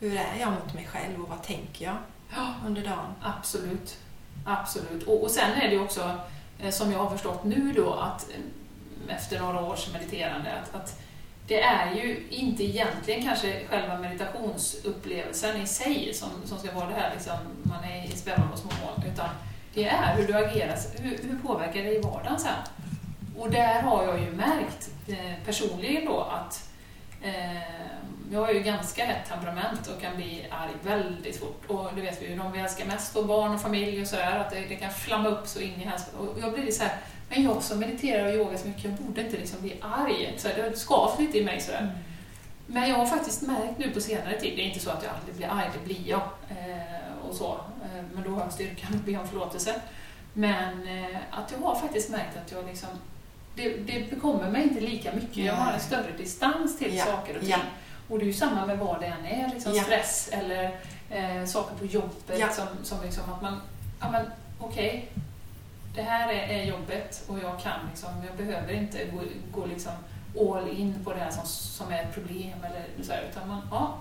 hur 0.00 0.16
är 0.16 0.36
jag 0.40 0.52
mot 0.52 0.74
mig 0.74 0.86
själv 0.92 1.22
och 1.22 1.28
vad 1.28 1.42
tänker 1.42 1.84
jag 1.84 1.96
Ja. 2.36 2.54
under 2.66 2.82
dagen. 2.82 3.14
Absolut. 3.22 3.98
Absolut. 4.44 5.02
Och, 5.02 5.22
och 5.22 5.30
sen 5.30 5.52
är 5.52 5.68
det 5.68 5.74
ju 5.74 5.80
också, 5.80 6.10
eh, 6.58 6.70
som 6.70 6.92
jag 6.92 6.98
har 6.98 7.10
förstått 7.10 7.44
nu 7.44 7.72
då, 7.72 7.92
att 7.92 8.30
eh, 8.30 9.16
efter 9.16 9.40
några 9.40 9.60
års 9.60 9.92
mediterande, 9.92 10.52
att, 10.52 10.74
att 10.74 11.00
det 11.46 11.62
är 11.62 11.94
ju 11.94 12.26
inte 12.30 12.64
egentligen 12.64 13.22
kanske 13.22 13.66
själva 13.70 13.98
meditationsupplevelsen 13.98 15.62
i 15.62 15.66
sig 15.66 16.14
som, 16.14 16.28
som 16.44 16.58
ska 16.58 16.72
vara 16.72 16.88
det 16.88 16.94
här, 16.94 17.10
liksom, 17.14 17.36
man 17.62 17.84
är 17.84 18.04
i 18.04 18.16
spännande 18.16 18.52
och 18.52 18.58
små 18.58 18.70
mål, 18.84 19.12
utan 19.12 19.28
det 19.74 19.88
är 19.88 20.16
hur 20.16 20.26
du 20.26 20.34
agerar, 20.34 20.78
hur, 20.98 21.18
hur 21.22 21.38
påverkar 21.42 21.82
det 21.82 21.94
i 21.94 22.00
vardagen 22.00 22.38
sen? 22.38 22.52
Och 23.38 23.50
där 23.50 23.82
har 23.82 24.04
jag 24.04 24.20
ju 24.20 24.30
märkt 24.30 24.90
eh, 25.08 25.44
personligen 25.44 26.04
då 26.04 26.20
att 26.20 26.54
eh, 26.54 26.73
jag 28.32 28.40
har 28.40 28.52
ju 28.52 28.60
ganska 28.60 29.04
hett 29.04 29.28
temperament 29.28 29.86
och 29.96 30.02
kan 30.02 30.16
bli 30.16 30.46
arg 30.50 30.70
väldigt 30.82 31.40
fort. 31.40 31.62
Och 31.66 31.90
det 31.94 32.02
vet 32.02 32.22
vi 32.22 32.28
ju, 32.28 32.36
de 32.36 32.52
vi 32.52 32.58
älskar 32.58 32.86
mest, 32.86 33.16
och 33.16 33.26
barn 33.26 33.54
och 33.54 33.60
familj 33.60 34.00
och 34.00 34.08
sådär, 34.08 34.38
att 34.38 34.50
det, 34.50 34.60
det 34.68 34.76
kan 34.76 34.90
flamma 34.90 35.28
upp 35.28 35.46
så 35.46 35.60
in 35.60 35.80
i 35.80 35.84
helskotta. 35.84 36.18
Och 36.18 36.38
jag 36.40 36.52
blir 36.52 36.72
så 36.72 36.82
här, 36.82 36.96
men 37.28 37.42
jag 37.42 37.62
som 37.62 37.78
mediterar 37.78 38.26
och 38.26 38.34
yogar 38.34 38.56
så 38.56 38.68
mycket, 38.68 38.84
jag 38.84 38.92
borde 38.92 39.20
inte 39.20 39.36
liksom 39.36 39.60
bli 39.60 39.76
arg. 39.80 40.34
Så 40.36 40.48
här, 40.48 40.70
det 40.70 40.76
skavs 40.76 41.18
lite 41.18 41.38
i 41.38 41.44
mig 41.44 41.60
sådär. 41.60 41.92
Men 42.66 42.88
jag 42.88 42.96
har 42.96 43.06
faktiskt 43.06 43.42
märkt 43.42 43.78
nu 43.78 43.90
på 43.90 44.00
senare 44.00 44.40
tid, 44.40 44.52
det 44.56 44.62
är 44.62 44.66
inte 44.66 44.80
så 44.80 44.90
att 44.90 45.02
jag 45.02 45.12
aldrig 45.14 45.36
blir 45.36 45.48
arg, 45.48 45.70
det 45.72 45.84
blir 45.84 46.08
jag. 46.08 46.28
Eh, 46.50 47.28
och 47.28 47.34
så. 47.34 47.52
Eh, 47.54 48.04
men 48.14 48.24
då 48.24 48.30
har 48.30 48.40
jag 48.40 48.52
styrkan 48.52 48.94
att 48.94 49.04
be 49.04 49.16
om 49.16 49.28
förlåtelse. 49.28 49.80
Men 50.32 50.88
eh, 50.88 51.16
att 51.30 51.52
jag 51.52 51.58
har 51.58 51.74
faktiskt 51.74 52.10
märkt 52.10 52.36
att 52.44 52.52
jag 52.52 52.66
liksom, 52.66 52.88
det, 53.54 53.76
det 53.76 54.10
bekommer 54.10 54.50
mig 54.50 54.62
inte 54.62 54.80
lika 54.80 55.12
mycket. 55.12 55.36
Jag 55.44 55.54
har 55.54 55.72
en 55.72 55.80
större 55.80 56.12
distans 56.18 56.78
till 56.78 56.94
Ja. 56.96 57.04
saker 57.04 57.34
och 57.34 57.40
ting. 57.40 57.50
Ja. 57.50 57.58
Och 58.08 58.18
det 58.18 58.24
är 58.24 58.26
ju 58.26 58.32
samma 58.34 58.66
med 58.66 58.78
vad 58.78 59.00
det 59.00 59.06
än 59.06 59.24
är, 59.26 59.50
liksom 59.54 59.74
Ja. 59.74 59.82
stress 59.82 60.28
eller 60.32 60.64
eh, 61.10 61.44
saker 61.46 61.76
på 61.76 61.84
jobbet 61.84 62.54
som, 62.54 62.66
som 62.82 63.02
liksom 63.02 63.32
att 63.32 63.42
man, 63.42 63.60
ja 64.00 64.10
men 64.10 64.26
okej, 64.60 65.08
det 65.94 66.02
här 66.02 66.32
är, 66.32 66.48
är 66.48 66.64
jobbet 66.64 67.24
och 67.28 67.38
jag 67.38 67.60
kan 67.60 67.78
liksom, 67.90 68.08
jag 68.26 68.46
behöver 68.46 68.72
inte 68.72 69.04
gå, 69.04 69.20
gå 69.60 69.66
liksom 69.66 69.92
all 70.40 70.68
in 70.68 71.04
på 71.04 71.12
det 71.12 71.20
här 71.20 71.30
som, 71.30 71.46
som 71.46 71.92
är 71.92 72.02
ett 72.02 72.14
problem 72.14 72.58
eller 72.64 73.04
så 73.04 73.12
här, 73.12 73.22
utan 73.30 73.48
man, 73.48 73.60
ja, 73.70 73.98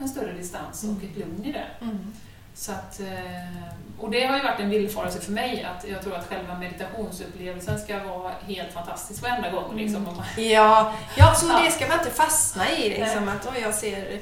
en 0.00 0.08
större 0.08 0.32
distans 0.32 0.84
och 0.84 1.04
ett 1.04 1.16
lugn 1.18 1.44
i 1.44 1.52
det. 1.52 1.66
Mm. 1.80 2.12
Så 2.56 2.72
att, 2.72 3.00
eh, 3.00 3.68
och 4.00 4.10
det 4.10 4.24
har 4.26 4.36
ju 4.36 4.42
varit 4.42 4.60
en 4.60 4.70
villfarelse 4.70 5.20
för 5.20 5.32
mig 5.32 5.62
att 5.76 5.88
jag 5.88 6.02
tror 6.02 6.14
att 6.14 6.26
själva 6.28 6.58
meditationsupplevelsen 6.58 7.78
ska 7.80 7.98
vara 8.04 8.32
helt 8.46 8.72
fantastisk 8.72 9.22
varenda 9.22 9.50
gång. 9.50 9.76
Liksom, 9.76 9.96
Mm. 9.96 10.08
om 10.08 10.16
man, 10.16 10.26
Ja, 10.44 10.94
ja, 11.16 11.34
så 11.34 11.46
Ja. 11.48 11.62
det 11.64 11.70
ska 11.70 11.86
man 11.88 11.98
inte 11.98 12.10
fastna 12.10 12.70
i. 12.70 12.88
Liksom, 12.88 13.28
att 13.28 13.46
oj, 13.54 13.60
jag 13.62 13.74
ser... 13.74 14.12
eh, 14.12 14.18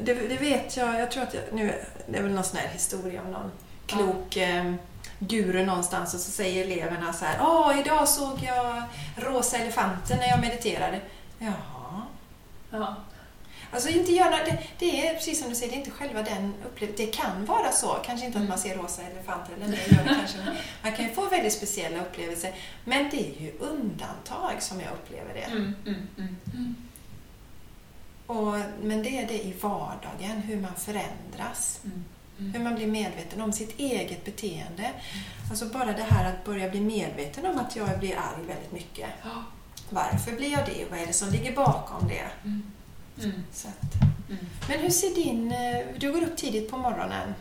Det, 0.00 0.14
det 0.14 0.36
vet 0.36 0.76
jag, 0.76 1.00
jag 1.00 1.10
tror 1.10 1.22
att 1.22 1.34
jag, 1.34 1.42
nu, 1.52 1.74
det 2.06 2.18
är 2.18 2.22
väl 2.22 2.32
någon 2.32 2.44
sån 2.44 2.58
här 2.58 2.68
historia 2.68 3.20
om 3.22 3.30
någon 3.30 3.50
klok 3.86 4.36
eh, 4.36 4.74
guru 5.18 5.66
någonstans 5.66 6.14
och 6.14 6.20
så 6.20 6.30
säger 6.30 6.64
eleverna 6.64 7.12
så 7.12 7.24
här 7.24 7.36
Åh, 7.40 7.78
idag 7.80 8.08
såg 8.08 8.38
jag 8.42 8.82
rosa 9.16 9.56
elefanter 9.56 10.16
när 10.16 10.28
jag 10.28 10.40
mediterade. 10.40 11.00
Jaha. 11.38 12.02
ja. 12.70 12.96
Alltså 13.74 13.88
inte 13.88 14.12
göra, 14.12 14.30
det, 14.30 14.58
det 14.78 15.06
är 15.06 15.14
precis 15.14 15.40
som 15.40 15.48
du 15.48 15.54
säger, 15.54 15.72
det 15.72 15.76
är 15.76 15.78
inte 15.78 15.90
själva 15.90 16.22
den 16.22 16.54
upplevelsen. 16.66 17.06
Det 17.06 17.12
kan 17.12 17.44
vara 17.44 17.72
så, 17.72 17.96
kanske 18.06 18.26
inte 18.26 18.38
att 18.38 18.48
man 18.48 18.58
ser 18.58 18.76
rosa 18.76 19.02
elefanter, 19.02 19.52
eller 19.54 19.66
det 19.66 19.96
gör 19.96 20.04
det 20.04 20.14
kanske. 20.18 20.38
Man 20.82 20.92
kan 20.92 21.04
ju 21.04 21.10
få 21.10 21.28
väldigt 21.28 21.52
speciella 21.52 22.00
upplevelser. 22.00 22.54
Men 22.84 23.10
det 23.10 23.16
är 23.16 23.42
ju 23.42 23.52
undantag 23.58 24.62
som 24.62 24.80
jag 24.80 24.92
upplever 24.92 25.34
det. 25.34 25.40
Mm, 25.40 25.74
mm, 25.86 26.08
mm, 26.18 26.36
mm. 26.54 26.74
Och, 28.26 28.54
men 28.82 29.02
det 29.02 29.18
är 29.18 29.28
det 29.28 29.44
i 29.44 29.54
vardagen, 29.60 30.42
hur 30.46 30.60
man 30.60 30.74
förändras. 30.74 31.80
Mm, 31.84 32.04
mm. 32.38 32.52
Hur 32.52 32.60
man 32.60 32.74
blir 32.74 32.86
medveten 32.86 33.40
om 33.40 33.52
sitt 33.52 33.78
eget 33.78 34.24
beteende. 34.24 34.90
Alltså 35.50 35.66
bara 35.66 35.92
det 35.92 36.02
här 36.02 36.32
att 36.32 36.44
börja 36.44 36.70
bli 36.70 36.80
medveten 36.80 37.46
om 37.46 37.58
att 37.58 37.76
jag 37.76 37.98
blir 37.98 38.16
arg 38.16 38.46
väldigt 38.46 38.72
mycket. 38.72 39.08
Varför 39.90 40.32
blir 40.32 40.52
jag 40.52 40.66
det? 40.66 40.90
Vad 40.90 40.98
är 40.98 41.06
det 41.06 41.12
som 41.12 41.30
ligger 41.30 41.52
bakom 41.56 42.08
det? 42.08 42.50
Mm. 43.18 43.30
Mm. 43.30 43.42
Så 43.52 43.68
Mm. 44.30 44.46
men 44.68 44.78
hur 44.78 44.90
ser 44.90 45.14
din... 45.14 45.52
eh, 45.52 45.86
Du 45.96 46.12
går 46.12 46.22
upp 46.22 46.36
tidigt 46.36 46.70
på 46.70 46.76
morgonen. 46.76 47.34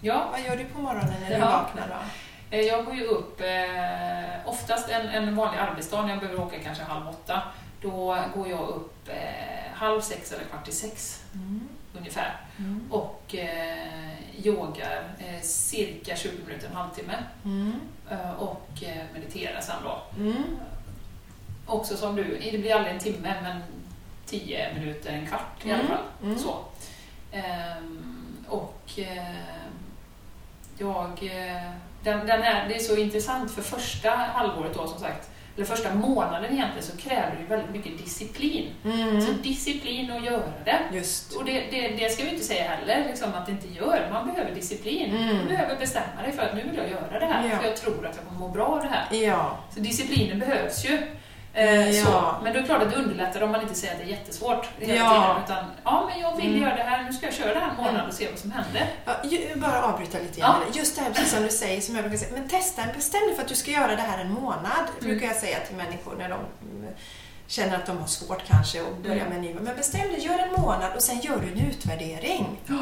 Ja, 0.00 0.28
Vad 0.32 0.40
gör 0.40 0.56
du 0.56 0.64
på 0.64 0.80
morgonen 0.80 1.14
när 1.22 1.28
du 1.28 1.34
Ja. 1.36 1.50
vaknar 1.50 1.88
då? 1.88 2.56
eh, 2.56 2.60
jag 2.62 2.84
går 2.84 2.94
ju 2.94 3.04
upp 3.04 3.40
eh, 3.40 4.48
oftast 4.48 4.88
en, 4.88 5.08
en 5.08 5.36
vanlig 5.36 5.60
arbetsdag 5.60 6.02
när 6.02 6.08
jag 6.10 6.18
behöver 6.20 6.42
åka 6.44 6.58
kanske 6.58 6.84
halv 6.84 7.08
åtta. 7.08 7.42
Då 7.82 8.18
går 8.34 8.48
jag 8.48 8.68
upp 8.68 9.08
eh, 9.08 9.72
halv 9.74 10.00
sex 10.00 10.32
eller 10.32 10.44
kvart 10.44 10.68
i 10.68 10.72
sex 10.72 11.22
Mm. 11.34 11.68
ungefär 11.98 12.36
Mm. 12.58 12.80
och 12.90 13.34
eh, 13.34 14.46
yogar 14.46 15.04
eh, 15.18 15.40
cirka 15.42 16.16
20 16.16 16.44
minuter, 16.46 16.68
en 16.68 16.76
halvtimme 16.76 17.14
Mm. 17.44 17.72
eh, 18.10 18.30
och 18.32 18.70
mediterar 19.14 19.60
sen 19.60 19.76
då. 19.84 20.02
Mm. 20.22 20.42
Också 21.66 21.96
som 21.96 22.16
du, 22.16 22.38
det 22.52 22.58
blir 22.58 22.74
aldrig 22.74 22.94
en 22.94 23.00
timme 23.00 23.34
men 23.42 23.62
10 24.28 24.74
minuter, 24.74 25.12
en 25.12 25.26
kvart 25.26 25.64
i 25.64 25.70
alla 25.72 25.80
Mm. 25.82 25.86
fall. 25.88 26.04
Mm. 26.22 26.38
Så. 26.38 26.54
Ehm, 27.32 28.36
och 28.48 28.82
eh, 28.96 29.34
jag... 30.78 31.30
Den, 32.04 32.26
den 32.26 32.42
är, 32.42 32.68
det 32.68 32.74
är 32.74 32.78
så 32.78 32.96
intressant 32.96 33.50
för 33.50 33.62
första 33.62 34.10
halvåret 34.10 34.74
då 34.74 34.86
som 34.86 34.98
sagt, 35.00 35.30
eller 35.56 35.66
första 35.66 35.94
månaden 35.94 36.52
egentligen, 36.52 36.82
så 36.82 36.96
kräver 36.96 37.36
det 37.40 37.44
väldigt 37.56 37.70
mycket 37.70 37.98
disciplin. 37.98 38.70
Mm. 38.84 39.20
Så 39.20 39.32
disciplin 39.32 40.10
att 40.12 40.24
göra 40.24 40.52
det. 40.64 40.78
Just. 40.92 41.32
Och 41.36 41.44
det, 41.44 41.52
det, 41.70 41.88
det 41.88 42.10
ska 42.12 42.24
vi 42.24 42.30
inte 42.30 42.44
säga 42.44 42.68
heller, 42.68 43.04
liksom, 43.08 43.34
att 43.34 43.46
det 43.46 43.52
inte 43.52 43.68
gör. 43.68 44.08
Man 44.12 44.26
behöver 44.26 44.54
disciplin. 44.54 45.16
Mm. 45.16 45.38
Du 45.38 45.44
behöver 45.48 45.76
bestämma 45.76 46.22
dig 46.22 46.32
för 46.32 46.42
att 46.42 46.54
nu 46.54 46.62
vill 46.62 46.76
jag 46.76 46.90
göra 46.90 47.18
det 47.18 47.26
här, 47.26 47.48
Ja. 47.48 47.58
för 47.58 47.64
jag 47.68 47.76
tror 47.76 48.06
att 48.06 48.16
jag 48.16 48.24
kommer 48.26 48.40
må 48.40 48.48
bra 48.48 48.66
av 48.66 48.80
det 48.82 48.88
här. 48.88 49.16
Ja. 49.26 49.58
Så 49.74 49.80
disciplinen 49.80 50.38
behövs 50.38 50.84
ju. 50.84 51.02
Eh, 51.58 51.90
Ja. 51.90 52.04
så. 52.04 52.34
Men 52.44 52.52
det 52.52 52.58
är 52.58 52.62
klart 52.62 52.82
att 52.82 52.90
det 52.90 52.96
underlättar 52.96 53.42
om 53.42 53.50
man 53.52 53.62
inte 53.62 53.74
säger 53.74 53.92
att 53.92 53.98
det 53.98 54.04
är 54.04 54.08
jättesvårt 54.08 54.66
hela 54.78 54.94
Ja. 54.94 55.10
tiden. 55.10 55.44
Utan, 55.44 55.64
ja 55.84 56.08
men 56.10 56.20
jag 56.20 56.36
vill 56.36 56.46
Mm. 56.46 56.62
göra 56.62 56.76
det 56.76 56.82
här, 56.82 57.02
nu 57.04 57.12
ska 57.12 57.26
jag 57.26 57.34
köra 57.34 57.54
det 57.54 57.60
här 57.60 57.70
en 57.70 57.76
månad 57.84 58.08
och 58.08 58.14
se 58.14 58.28
vad 58.30 58.38
som 58.38 58.50
händer. 58.50 58.86
Ja, 59.04 59.12
ju- 59.24 59.56
bara 59.56 59.82
avbryta 59.84 60.18
lite 60.18 60.40
grann. 60.40 60.54
Just 60.72 60.96
det 60.96 61.02
här 61.02 61.10
precis 61.10 61.32
som 61.34 61.42
du 61.42 61.48
säger, 61.50 61.80
som 61.80 61.94
jag 61.94 62.04
brukar 62.04 62.18
säga. 62.18 62.32
Men 62.40 62.48
testa, 62.48 62.82
bestäm 62.96 63.20
dig 63.26 63.34
för 63.34 63.42
att 63.42 63.48
du 63.48 63.54
ska 63.54 63.70
göra 63.70 63.96
det 63.96 64.02
här 64.02 64.18
en 64.18 64.32
månad. 64.32 64.84
Mm. 64.88 65.00
brukar 65.00 65.26
jag 65.26 65.36
säga 65.36 65.58
till 65.60 65.76
människor 65.76 66.16
när 66.18 66.28
de 66.28 66.38
mm, 66.78 66.94
känner 67.46 67.76
att 67.76 67.86
de 67.86 67.98
har 67.98 68.06
svårt 68.06 68.42
kanske 68.48 68.80
att 68.82 68.98
börja 68.98 69.14
Mm. 69.14 69.28
med 69.28 69.36
en 69.36 69.42
ny. 69.42 69.54
Men 69.54 69.76
bestäm 69.76 70.08
dig, 70.12 70.20
gör 70.26 70.38
en 70.38 70.52
månad 70.62 70.94
och 70.96 71.02
sen 71.02 71.20
gör 71.20 71.36
du 71.36 71.52
en 71.60 71.66
utvärdering. 71.70 72.46
Ja. 72.66 72.74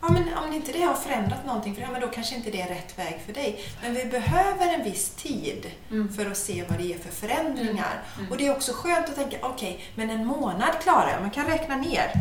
Ja, 0.00 0.08
men 0.12 0.38
om 0.38 0.52
inte 0.52 0.72
det 0.72 0.82
har 0.82 0.94
förändrat 0.94 1.46
någonting, 1.46 1.74
för 1.74 1.82
ja, 1.82 1.88
men 1.92 2.00
då 2.00 2.08
kanske 2.08 2.34
inte 2.36 2.50
det 2.50 2.60
är 2.60 2.68
rätt 2.68 2.98
väg 2.98 3.20
för 3.26 3.32
dig. 3.32 3.64
Men 3.82 3.94
vi 3.94 4.04
behöver 4.04 4.74
en 4.74 4.84
viss 4.84 5.10
tid 5.10 5.70
Mm. 5.90 6.12
för 6.12 6.30
att 6.30 6.36
se 6.36 6.64
vad 6.68 6.78
det 6.78 6.94
är 6.94 6.98
för 6.98 7.10
förändringar. 7.10 8.02
Mm. 8.18 8.30
Och 8.30 8.36
det 8.36 8.46
är 8.46 8.52
också 8.56 8.72
skönt 8.74 9.08
att 9.08 9.14
tänka, 9.14 9.36
okej, 9.42 9.84
men 9.94 10.10
en 10.10 10.26
månad 10.26 10.80
klarar 10.82 11.10
jag. 11.10 11.20
Man 11.20 11.30
kan 11.30 11.46
räkna 11.46 11.76
ner. 11.76 12.12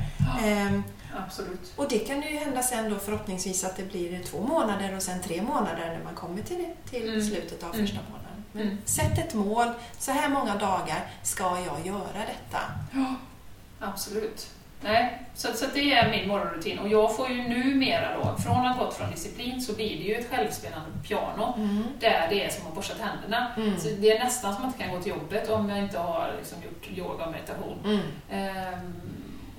Ehm, 0.43 0.83
Absolut. 1.25 1.73
och 1.75 1.89
det 1.89 1.99
kan 1.99 2.21
ju 2.21 2.37
hända 2.37 2.63
sen 2.63 2.89
då 2.89 2.99
förhoppningsvis 2.99 3.63
att 3.63 3.77
det 3.77 3.83
blir 3.83 4.23
två 4.23 4.41
månader 4.41 4.95
och 4.95 5.01
sen 5.03 5.21
tre 5.23 5.41
månader 5.41 5.87
när 5.97 6.03
man 6.03 6.15
kommer 6.15 6.41
till, 6.41 6.65
till 6.89 7.09
Mm. 7.09 7.27
slutet 7.27 7.63
av 7.63 7.73
Mm. 7.75 7.87
första 7.87 8.01
månaden. 8.09 8.43
Men 8.51 8.61
Mm. 8.63 8.77
sätt 8.85 9.17
ett 9.17 9.33
mål. 9.33 9.67
Så 9.99 10.11
här 10.11 10.29
många 10.29 10.55
dagar 10.55 11.05
ska 11.23 11.43
jag 11.43 11.85
göra 11.87 12.19
detta. 12.27 12.59
Ja, 12.93 13.15
absolut. 13.79 14.49
Nej, 14.81 15.21
så, 15.35 15.47
så 15.53 15.65
det 15.73 15.93
är 15.93 16.11
min 16.11 16.27
morgonrutin. 16.27 16.79
Och 16.79 16.87
jag 16.87 17.15
får 17.15 17.29
ju 17.29 17.41
numera 17.41 18.17
då, 18.17 18.41
från 18.43 18.65
att 18.65 18.75
ha 18.75 18.85
gått 18.85 18.93
från 18.93 19.11
disciplin 19.11 19.61
så 19.61 19.73
blir 19.73 19.97
det 19.97 20.03
ju 20.03 20.15
ett 20.15 20.29
självspelande 20.29 20.87
piano 21.07 21.53
där 21.99 22.27
det 22.29 22.45
är 22.45 22.49
som 22.49 22.67
att 22.67 22.75
borsta 22.75 22.93
tänderna. 22.95 23.51
Mm. 23.57 23.79
Så 23.79 23.87
det 23.99 24.11
är 24.11 24.23
nästan 24.23 24.55
som 24.55 24.65
att 24.65 24.75
jag 24.77 24.87
kan 24.87 24.97
gå 24.97 25.03
till 25.03 25.11
jobbet 25.11 25.49
om 25.49 25.69
jag 25.69 25.79
inte 25.79 25.99
har 25.99 26.33
liksom, 26.37 26.57
gjort 26.63 26.97
yoga 26.97 27.25
och 27.25 27.31
meditation. 27.31 27.77
Mm. 27.85 27.99
Ehm, 28.31 28.93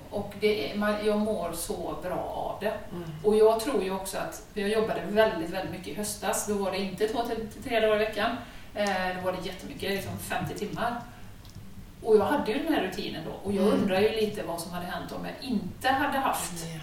och 0.09 0.33
det 0.39 0.71
man, 0.75 1.05
jag 1.05 1.19
mår 1.19 1.51
så 1.53 1.95
bra 2.03 2.17
av 2.17 2.57
det. 2.61 2.73
Mm. 2.91 3.09
Och 3.23 3.35
jag 3.35 3.59
tror 3.59 3.83
ju 3.83 3.91
också 3.91 4.17
att, 4.17 4.43
jag 4.53 4.69
jobbade 4.69 5.01
väldigt, 5.09 5.49
väldigt 5.49 5.71
mycket 5.71 5.87
i 5.87 5.93
höstas. 5.93 6.47
Då 6.47 6.53
var 6.53 6.71
det 6.71 6.77
inte 6.77 7.07
två 7.07 7.19
till 7.21 7.63
tre 7.63 7.79
dagar 7.79 7.95
i 7.95 7.99
veckan. 7.99 8.31
Eh, 8.75 9.15
då 9.15 9.21
var 9.25 9.31
det 9.31 9.47
jättemycket, 9.47 9.91
liksom 9.91 10.17
50 10.19 10.55
timmar. 10.55 11.01
Och 12.03 12.17
jag 12.17 12.25
hade 12.25 12.51
ju 12.51 12.63
den 12.63 12.73
här 12.73 12.81
rutinen 12.83 13.23
då. 13.25 13.31
Och 13.43 13.53
jag 13.53 13.67
Mm. 13.67 13.79
undrar 13.79 13.99
ju 13.99 14.09
lite 14.09 14.43
vad 14.43 14.61
som 14.61 14.71
hade 14.71 14.85
hänt 14.85 15.11
om 15.11 15.25
jag 15.25 15.49
inte 15.49 15.87
hade 15.89 16.17
haft. 16.17 16.53
Ja. 16.73 16.79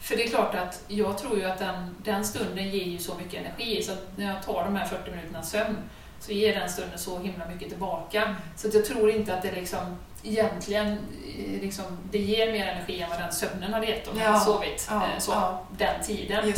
För 0.00 0.16
det 0.16 0.24
är 0.24 0.28
klart 0.28 0.54
att 0.54 0.82
jag 0.88 1.18
tror 1.18 1.38
ju 1.38 1.44
att 1.44 1.58
den, 1.58 1.96
den 2.04 2.24
stunden 2.24 2.68
ger 2.70 2.84
ju 2.84 2.98
så 2.98 3.14
mycket 3.14 3.40
energi. 3.46 3.82
Så 3.82 3.92
att 3.92 4.06
när 4.16 4.26
jag 4.34 4.42
tar 4.42 4.64
de 4.64 4.76
här 4.76 4.86
40 4.86 5.10
minuterna 5.10 5.42
sömn 5.42 5.76
så 6.20 6.32
ger 6.32 6.60
den 6.60 6.68
stunden 6.70 6.98
så 6.98 7.18
himla 7.18 7.46
mycket 7.48 7.68
tillbaka. 7.68 8.36
Så 8.56 8.68
att 8.68 8.74
jag 8.74 8.84
tror 8.84 9.10
inte 9.10 9.34
att 9.34 9.42
det 9.42 9.52
liksom 9.52 9.80
egentligen 10.22 10.88
eh, 10.92 11.60
liksom, 11.62 11.84
det 12.10 12.18
ger 12.18 12.52
mer 12.52 12.66
energi 12.66 13.00
än 13.02 13.10
vad 13.10 13.18
den 13.18 13.32
sömnen 13.32 13.72
hade 13.74 13.86
gett 13.86 14.08
om 14.08 14.18
jag 14.18 14.26
Ja, 14.26 14.30
hade 14.30 14.44
sovit 14.44 14.86
ja, 14.90 14.96
eh, 14.96 15.18
så, 15.18 15.30
ja. 15.32 15.62
den 15.78 16.02
tiden. 16.04 16.52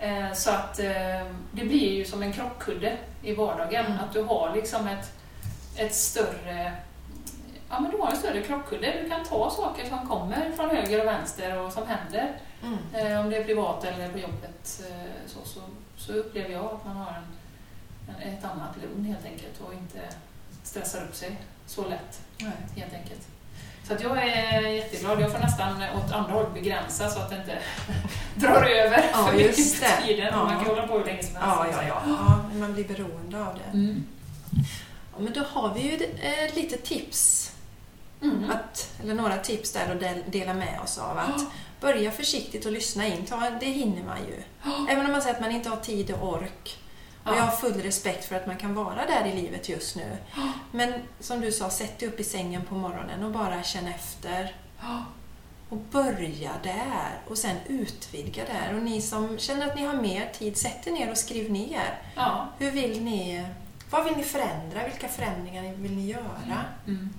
Eh, 0.00 0.32
Så 0.32 0.50
att 0.50 0.74
det 1.52 1.64
blir 1.64 1.92
ju 1.92 2.04
som 2.04 2.22
en 2.22 2.32
krockkudde 2.32 2.96
i 3.22 3.34
vardagen. 3.34 3.86
Mm. 3.86 3.98
Att 3.98 4.12
du 4.12 4.22
har 4.22 4.54
liksom 4.54 4.86
ett, 4.88 5.12
ett 5.76 5.94
större 5.94 6.72
Ja, 7.70 7.80
men 7.80 7.90
du 7.90 7.96
har 7.96 8.10
en 8.10 8.16
större 8.16 8.42
krockkudde. 8.42 9.02
Du 9.02 9.08
kan 9.10 9.24
ta 9.24 9.50
saker 9.50 9.88
som 9.88 10.08
kommer 10.08 10.52
från 10.56 10.70
höger 10.70 11.00
och 11.00 11.06
vänster 11.06 11.58
och 11.58 11.72
som 11.72 11.86
händer. 11.86 12.32
Mm. 12.62 12.78
Eh, 12.94 13.20
om 13.20 13.30
det 13.30 13.36
är 13.36 13.44
privat 13.44 13.84
eller 13.84 14.08
på 14.12 14.18
jobbet 14.18 14.80
eh, 14.90 15.26
så, 15.26 15.38
så, 15.44 15.60
så 15.96 16.12
upplever 16.12 16.50
jag 16.50 16.64
att 16.64 16.84
man 16.84 16.96
har 16.96 17.12
en, 17.12 17.26
en, 18.22 18.32
ett 18.34 18.44
annat 18.44 18.76
lugn 18.82 19.04
helt 19.04 19.24
enkelt 19.24 19.60
och 19.66 19.72
inte 19.74 19.98
stressar 20.62 21.02
upp 21.04 21.14
sig 21.14 21.36
så 21.66 21.88
lätt 21.88 22.20
Nej. 22.38 22.52
helt 22.76 22.94
enkelt. 22.94 23.28
Så 23.88 23.94
att 23.94 24.02
jag 24.02 24.18
är 24.18 24.60
jätteglad. 24.60 25.20
Jag 25.20 25.32
får 25.32 25.38
nästan 25.38 25.82
åt 25.82 26.12
andra 26.12 26.32
hållet 26.32 26.54
begränsa 26.54 27.10
så 27.10 27.20
att 27.20 27.30
det 27.30 27.36
inte 27.36 27.58
drar 28.34 28.62
över 28.62 29.04
Ja, 29.12 29.26
för 29.26 29.36
mycket 29.36 29.80
det. 29.80 30.06
tiden. 30.06 30.28
Ja. 30.32 30.44
Man 30.44 30.56
kan 30.64 30.66
hålla 30.66 30.86
på 30.86 30.98
hur 30.98 31.04
länge 31.04 31.22
som 31.22 31.36
helst. 31.36 31.56
Ja, 31.60 31.66
ja, 31.72 31.82
ja, 31.88 32.02
ja. 32.06 32.58
Man 32.58 32.74
blir 32.74 32.88
beroende 32.88 33.44
av 33.46 33.54
det. 33.54 33.78
Mm. 33.78 34.04
Ja, 35.12 35.18
men 35.18 35.32
då 35.32 35.40
har 35.40 35.74
vi 35.74 35.80
ju 35.80 35.94
eh, 36.04 36.54
lite 36.54 36.76
tips, 36.76 37.49
Mm. 38.22 38.50
att, 38.50 38.92
eller 39.02 39.14
några 39.14 39.36
tips 39.38 39.72
där 39.72 39.92
att 39.92 40.00
del- 40.00 40.24
dela 40.26 40.54
med 40.54 40.80
oss 40.80 40.98
av. 40.98 41.18
Att 41.18 41.42
börja 41.80 42.10
försiktigt 42.10 42.66
och 42.66 42.72
lyssna 42.72 43.06
in. 43.06 43.24
Ta, 43.26 43.50
det 43.60 43.66
hinner 43.66 44.04
man 44.04 44.18
ju. 44.18 44.42
Även 44.90 45.06
om 45.06 45.12
man 45.12 45.22
säger 45.22 45.34
att 45.34 45.40
man 45.40 45.50
inte 45.50 45.68
har 45.68 45.76
tid 45.76 46.10
och 46.10 46.28
ork. 46.28 46.78
Och 47.24 47.36
jag 47.36 47.42
har 47.42 47.56
full 47.56 47.80
respekt 47.82 48.24
för 48.24 48.36
att 48.36 48.46
man 48.46 48.56
kan 48.56 48.74
vara 48.74 49.06
där 49.06 49.26
i 49.26 49.42
livet 49.42 49.68
just 49.68 49.96
nu. 49.96 50.16
Men 50.72 50.92
som 51.20 51.40
du 51.40 51.52
sa, 51.52 51.70
sätt 51.70 51.98
dig 51.98 52.08
upp 52.08 52.20
i 52.20 52.24
sängen 52.24 52.64
på 52.64 52.74
morgonen 52.74 53.24
och 53.24 53.30
bara 53.30 53.62
känn 53.62 53.86
efter. 53.86 54.56
Och 55.68 55.76
börja 55.76 56.50
där 56.62 57.18
och 57.28 57.38
sen 57.38 57.56
utvidga 57.68 58.44
där. 58.44 58.76
Och 58.76 58.82
ni 58.82 59.02
som 59.02 59.38
känner 59.38 59.66
att 59.66 59.76
ni 59.76 59.84
har 59.84 59.94
mer 59.94 60.32
tid, 60.38 60.56
sätt 60.56 60.86
er 60.86 60.92
ner 60.92 61.10
och 61.10 61.18
skriv 61.18 61.50
ner. 61.50 61.98
Ja. 62.16 62.48
Hur 62.58 62.70
vill 62.70 63.02
ni, 63.02 63.46
vad 63.90 64.04
vill 64.04 64.16
ni 64.16 64.22
förändra? 64.22 64.84
Vilka 64.88 65.08
förändringar 65.08 65.62
vill 65.76 65.92
ni 65.96 66.06
göra? 66.06 66.64
Mm. 66.86 67.10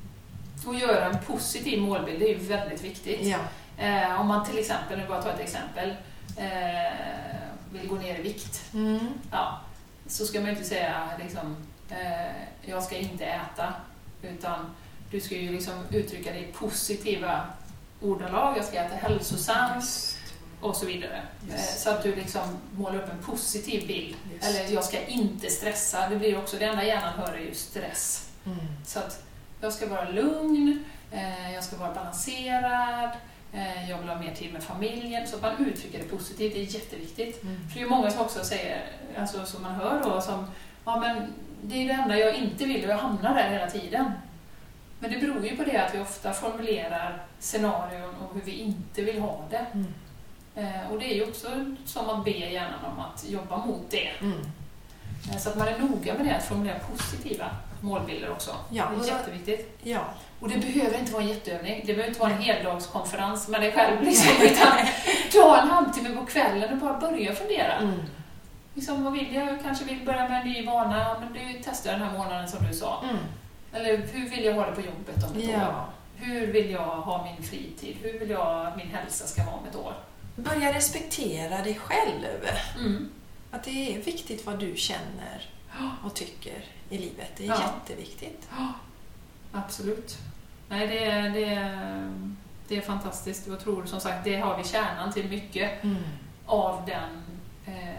Och 0.65 0.75
göra 0.75 1.05
en 1.05 1.19
positiv 1.27 1.81
målbild, 1.81 2.19
det 2.19 2.25
är 2.25 2.29
ju 2.29 2.47
väldigt 2.47 2.81
viktigt. 2.81 3.19
Ja. 3.21 3.37
Eh, 3.77 4.21
om 4.21 4.27
man 4.27 4.45
till 4.45 4.59
exempel, 4.59 4.99
nu 4.99 5.07
bara 5.07 5.21
ta 5.21 5.29
ett 5.29 5.39
exempel, 5.39 5.89
eh, 6.37 6.93
vill 7.71 7.87
gå 7.87 7.95
ner 7.95 8.19
i 8.19 8.21
vikt. 8.21 8.73
Mm. 8.73 9.07
Ja, 9.31 9.59
så 10.07 10.25
ska 10.25 10.39
man 10.39 10.49
ju 10.49 10.55
inte 10.55 10.69
säga 10.69 11.09
liksom, 11.23 11.55
eh, 11.89 12.31
jag 12.61 12.83
ska 12.83 12.95
inte 12.95 13.25
äta, 13.25 13.73
utan 14.21 14.75
du 15.11 15.21
ska 15.21 15.35
ju 15.35 15.51
liksom 15.51 15.73
uttrycka 15.89 16.31
det 16.31 16.39
i 16.39 16.51
positiva 16.53 17.47
ordalag. 18.01 18.57
Jag 18.57 18.65
ska 18.65 18.77
äta 18.77 18.95
hälsosamt 18.95 20.17
och 20.61 20.75
så 20.75 20.85
vidare. 20.85 21.21
Just. 21.41 21.57
Eh, 21.57 21.63
så 21.83 21.89
att 21.89 22.03
du 22.03 22.15
liksom 22.15 22.41
målar 22.71 22.95
upp 22.95 23.09
en 23.09 23.23
positiv 23.23 23.87
bild. 23.87 24.15
Just. 24.33 24.45
Eller 24.45 24.73
jag 24.73 24.83
ska 24.83 25.05
inte 25.05 25.49
stressa. 25.49 26.09
Det 26.09 26.15
blir 26.15 26.37
också, 26.37 26.57
det 26.57 26.65
enda 26.65 26.83
hjärnan 26.83 27.13
hör 27.13 27.33
är 27.33 27.39
ju 27.39 27.53
stress. 27.53 28.29
Mm. 28.45 28.57
Så 28.85 28.99
att 28.99 29.23
jag 29.61 29.73
ska 29.73 29.87
vara 29.87 30.09
lugn, 30.09 30.83
eh, 31.11 31.53
jag 31.53 31.63
ska 31.63 31.77
vara 31.77 31.93
balanserad, 31.93 33.09
eh, 33.53 33.89
jag 33.89 33.97
vill 33.97 34.09
ha 34.09 34.19
mer 34.19 34.35
tid 34.35 34.53
med 34.53 34.63
familjen. 34.63 35.27
Så 35.27 35.35
att 35.35 35.41
man 35.41 35.65
uttrycker 35.65 35.99
det 35.99 36.05
positivt, 36.05 36.53
det 36.53 36.61
är 36.61 36.75
jätteviktigt. 36.75 37.43
Mm. 37.43 37.69
För 37.69 37.79
det 37.79 37.85
är 37.85 37.89
många 37.89 38.11
som 38.11 38.21
också 38.21 38.43
säger, 38.43 38.83
alltså 39.17 39.45
som 39.45 39.61
man 39.61 39.75
hör 39.75 40.03
då, 40.03 40.21
som 40.21 40.45
ja 40.85 40.99
men 40.99 41.33
det 41.61 41.75
är 41.75 41.87
det 41.87 41.93
enda 41.93 42.17
jag 42.17 42.35
inte 42.35 42.65
vill 42.65 42.83
och 42.83 42.91
jag 42.91 42.97
hamnar 42.97 43.35
där 43.35 43.49
hela 43.49 43.67
tiden. 43.67 44.11
Men 44.99 45.11
det 45.11 45.17
beror 45.17 45.45
ju 45.45 45.57
på 45.57 45.63
det 45.63 45.77
att 45.77 45.95
vi 45.95 45.99
ofta 45.99 46.33
formulerar 46.33 47.23
scenarion 47.39 48.15
och 48.15 48.35
hur 48.35 48.41
vi 48.41 48.51
inte 48.51 49.01
vill 49.01 49.19
ha 49.21 49.47
det. 49.49 49.65
Mm. 49.73 49.93
Eh, 50.55 50.91
och 50.91 50.99
det 50.99 51.05
är 51.05 51.15
ju 51.15 51.23
också 51.23 51.47
som 51.85 52.09
att 52.09 52.25
be 52.25 52.31
hjärnan 52.31 52.85
om 52.93 52.99
att 52.99 53.29
jobba 53.29 53.65
mot 53.65 53.89
det. 53.89 54.11
Mm. 54.21 54.41
Så 55.39 55.49
att 55.49 55.57
man 55.57 55.67
är 55.67 55.79
noga 55.79 56.13
med 56.13 56.25
det, 56.25 56.35
att 56.35 56.43
formulera 56.43 56.79
positiva 56.79 57.45
målbilder 57.81 58.31
också. 58.31 58.51
Ja, 58.69 58.85
det 58.97 59.09
är 59.09 59.17
jätteviktigt. 59.17 59.79
Ja. 59.83 59.99
Och 60.39 60.49
det 60.49 60.57
behöver 60.57 60.99
inte 60.99 61.13
vara 61.13 61.23
en 61.23 61.29
jätteövning. 61.29 61.83
Det 61.85 61.93
behöver 61.93 62.07
inte 62.07 62.19
vara 62.19 62.31
en 62.31 62.41
heldagskonferens 62.41 63.47
med 63.47 63.61
dig 63.61 63.71
själv. 63.71 64.03
Liksom, 64.03 64.31
utan 64.41 64.77
ta 65.31 65.61
en 65.61 65.67
halvtimme 65.67 66.09
på 66.09 66.25
kvällen 66.25 66.73
och 66.73 66.79
bara 66.79 66.99
börja 66.99 67.35
fundera. 67.35 67.73
Mm. 67.73 67.99
Liksom, 68.73 69.03
vad 69.03 69.13
vill 69.13 69.35
jag? 69.35 69.47
Jag 69.47 69.61
kanske 69.63 69.85
vill 69.85 70.05
börja 70.05 70.29
med 70.29 70.41
en 70.41 70.47
ny 70.47 70.65
vana. 70.65 71.19
Men 71.19 71.33
du 71.33 71.61
testar 71.63 71.91
den 71.91 72.01
här 72.01 72.17
månaden 72.17 72.47
som 72.47 72.67
du 72.67 72.73
sa. 72.73 73.03
Mm. 73.03 73.17
Eller 73.73 73.97
hur 73.97 74.29
vill 74.29 74.43
jag 74.45 74.53
ha 74.53 74.65
det 74.65 74.71
på 74.75 74.81
jobbet 74.81 75.23
om 75.29 75.37
ett 75.37 75.49
år? 75.49 75.53
Ja. 75.53 75.85
Hur 76.15 76.47
vill 76.47 76.71
jag 76.71 76.79
ha 76.79 77.23
min 77.23 77.43
fritid? 77.47 77.97
Hur 78.01 78.19
vill 78.19 78.29
jag 78.29 78.67
att 78.67 78.77
min 78.77 78.87
hälsa 78.87 79.27
ska 79.27 79.43
vara 79.43 79.55
om 79.55 79.65
ett 79.69 79.75
år? 79.75 79.93
Börja 80.35 80.73
respektera 80.73 81.63
dig 81.63 81.75
själv. 81.75 82.47
Mm. 82.79 83.09
Att 83.51 83.63
det 83.63 83.95
är 83.95 84.01
viktigt 84.01 84.45
vad 84.45 84.59
du 84.59 84.75
känner 84.75 85.49
och 86.03 86.13
tycker 86.13 86.63
i 86.91 86.97
livet. 86.97 87.31
Det 87.37 87.43
är 87.43 87.47
Ja. 87.47 87.61
jätteviktigt. 87.61 88.49
Absolut. 89.51 90.17
Nej, 90.69 90.87
det 90.87 91.05
är, 91.05 91.29
det, 91.29 91.45
är, 91.45 92.11
det 92.67 92.77
är 92.77 92.81
fantastiskt. 92.81 93.47
Jag 93.47 93.59
tror 93.59 93.85
som 93.85 93.99
sagt, 93.99 94.23
det 94.23 94.35
har 94.35 94.57
vi 94.57 94.63
kärnan 94.63 95.13
till 95.13 95.29
mycket 95.29 95.83
Mm. 95.83 96.03
av 96.45 96.85
den 96.85 97.23
eh, 97.75 97.95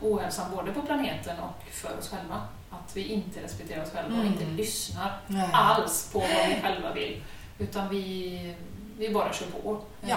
ohälsan 0.00 0.46
både 0.56 0.72
på 0.72 0.82
planeten 0.82 1.36
och 1.38 1.72
för 1.72 1.98
oss 1.98 2.08
själva. 2.10 2.40
Att 2.70 2.96
vi 2.96 3.04
inte 3.08 3.42
respekterar 3.42 3.82
oss 3.82 3.90
själva 3.90 4.14
och 4.14 4.20
Mm. 4.24 4.32
inte 4.32 4.44
lyssnar 4.44 5.20
Nej. 5.26 5.50
alls 5.52 6.10
på 6.12 6.18
vad 6.18 6.28
vi 6.48 6.60
själva 6.62 6.92
vill. 6.94 7.22
Utan 7.58 7.88
vi, 7.88 8.54
vi 8.98 9.08
bara 9.14 9.32
kör 9.32 9.46
på. 9.46 9.80
Ja. 10.00 10.16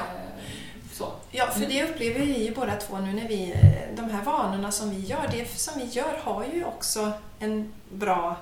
Så. 0.97 1.11
Ja, 1.31 1.47
för 1.47 1.59
det 1.65 1.83
upplever 1.83 2.19
vi 2.19 2.45
ju 2.45 2.53
båda 2.55 2.75
två 2.75 2.97
nu 2.97 3.13
när 3.13 3.27
vi, 3.27 3.53
de 3.95 4.09
här 4.09 4.23
vanorna 4.23 4.71
som 4.71 4.89
vi 4.89 4.99
gör, 4.99 5.27
det 5.31 5.45
som 5.59 5.79
vi 5.79 5.85
gör 5.85 6.17
har 6.23 6.45
ju 6.53 6.65
också 6.65 7.11
en 7.39 7.73
bra 7.91 8.35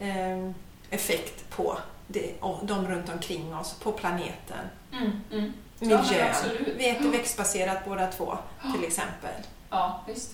eh, 0.00 0.50
effekt 0.90 1.50
på 1.50 1.78
det, 2.06 2.34
de 2.62 2.86
runt 2.88 3.08
omkring 3.08 3.54
oss, 3.56 3.74
på 3.82 3.92
planeten, 3.92 4.58
Mm, 4.92 5.10
mm. 5.32 5.52
Ja, 5.78 6.02
miljön. 6.02 6.28
absolut. 6.30 6.68
vi 6.76 6.88
äter 6.88 7.10
växtbaserat 7.10 7.78
båda 7.84 8.06
två, 8.06 8.38
till 8.74 8.84
exempel. 8.84 9.30
Ja, 9.70 10.00
visst. 10.06 10.30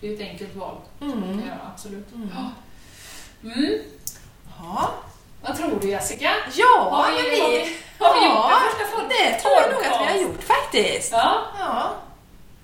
Det 0.00 0.08
är 0.08 0.14
ett 0.14 0.20
enkelt 0.20 0.56
val. 0.56 0.76
Mm. 1.00 1.20
Man 1.20 1.28
kan 1.38 1.46
göra, 1.46 1.70
absolut. 1.74 2.12
Mm. 2.14 2.30
Ja. 2.34 2.50
Mm. 3.50 3.78
Ja, 4.58 4.90
Vad 5.42 5.56
tror 5.56 5.78
du 5.80 5.88
Jessica? 5.90 6.30
ja 6.54 6.88
har 6.90 7.10
vi, 7.22 7.30
vi, 7.30 7.76
har 7.98 8.14
vi 8.20 8.26
Ja, 8.26 8.50
gjort 8.50 8.78
det 8.78 8.84
första 8.84 8.96
pod- 8.96 9.08
det 9.08 9.40
tror 9.40 9.52
jag 9.54 9.70
nog 9.72 9.84
att 9.84 10.00
vi 10.00 10.12
har 10.12 10.22
gjort 10.28 10.42
faktiskt. 10.42 11.12
Ja, 11.12 11.42
Ja. 11.58 11.92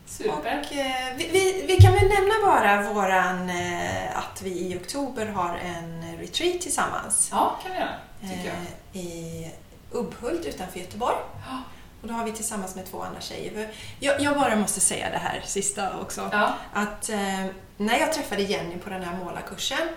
super. 0.07 0.61
Och, 0.67 0.73
eh, 0.77 1.17
vi, 1.17 1.29
vi, 1.29 1.65
vi 1.67 1.77
kan 1.77 1.93
väl 1.95 2.09
nämna 2.09 2.35
bara 2.47 2.93
våran, 2.93 3.51
eh, 3.51 4.19
att 4.19 4.43
vi 4.43 4.51
i 4.51 4.79
oktober 4.83 5.27
har 5.27 5.57
en 5.65 6.17
retreat 6.19 6.61
tillsammans 6.61 7.29
Ja, 7.33 7.59
kan 7.63 7.73
vi 7.73 7.79
göra. 7.79 7.91
Tycker 8.21 8.49
jag. 8.49 8.57
eh, 8.93 9.01
i 9.07 9.51
Ubbhult 9.93 10.47
utanför 10.47 10.79
Göteborg. 10.79 11.17
Ja. 11.49 11.59
Och 12.03 12.09
då 12.09 12.15
har 12.15 12.25
vi 12.25 12.33
tillsammans 12.33 12.75
med 12.75 12.91
två 12.91 13.03
andra 13.03 13.21
tjejer. 13.21 13.69
Jag, 14.01 14.21
jag 14.21 14.35
bara 14.41 14.57
måste 14.57 14.81
säga 14.81 15.11
det 15.11 15.19
här 15.19 15.43
sista 15.45 16.01
också. 16.01 16.29
Ja. 16.33 16.53
Att 16.73 17.09
eh, 17.09 17.45
när 17.77 17.99
jag 17.99 18.13
träffade 18.13 18.43
Jenny 18.43 18.79
på 18.79 18.91
den 18.91 19.03
här 19.05 19.17
målarkursen 19.25 19.89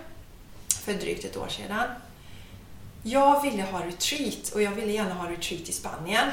för 0.86 0.94
drygt 0.94 1.26
ett 1.26 1.38
år 1.38 1.48
sedan. 1.48 1.84
Jag 3.08 3.42
ville 3.42 3.64
ha 3.64 3.80
retreat 3.80 4.50
och 4.54 4.62
jag 4.62 4.72
ville 4.72 4.92
gärna 4.92 5.14
ha 5.14 5.30
retreat 5.30 5.70
i 5.70 5.72
Spanien. 5.72 6.32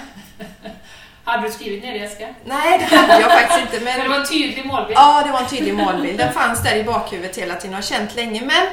Hade 1.25 1.47
du 1.47 1.53
skrivit 1.53 1.83
ner 1.83 1.93
det 1.93 1.99
Jessica? 1.99 2.35
Nej, 2.45 2.79
det 2.79 2.97
hade 2.97 3.20
jag 3.20 3.31
faktiskt 3.31 3.61
inte. 3.61 3.85
Men 3.85 3.95
det 3.99 4.03
Men 4.03 4.11
var 4.11 4.18
en 4.18 4.27
tydlig 4.27 4.66
målbild. 4.66 4.99
Ja, 4.99 5.23
det 5.27 5.33
var 5.33 5.41
en 5.41 5.49
tydlig 5.49 5.75
målbild. 5.75 6.18
Den 6.18 6.33
fanns 6.33 6.62
där 6.62 6.77
i 6.77 6.85
bakhuvudet 6.85 7.39
hela 7.39 7.55
tiden 7.55 7.70
och 7.70 7.77
har 7.77 7.83
känt 7.83 8.14
länge. 8.14 8.41
Men 8.41 8.66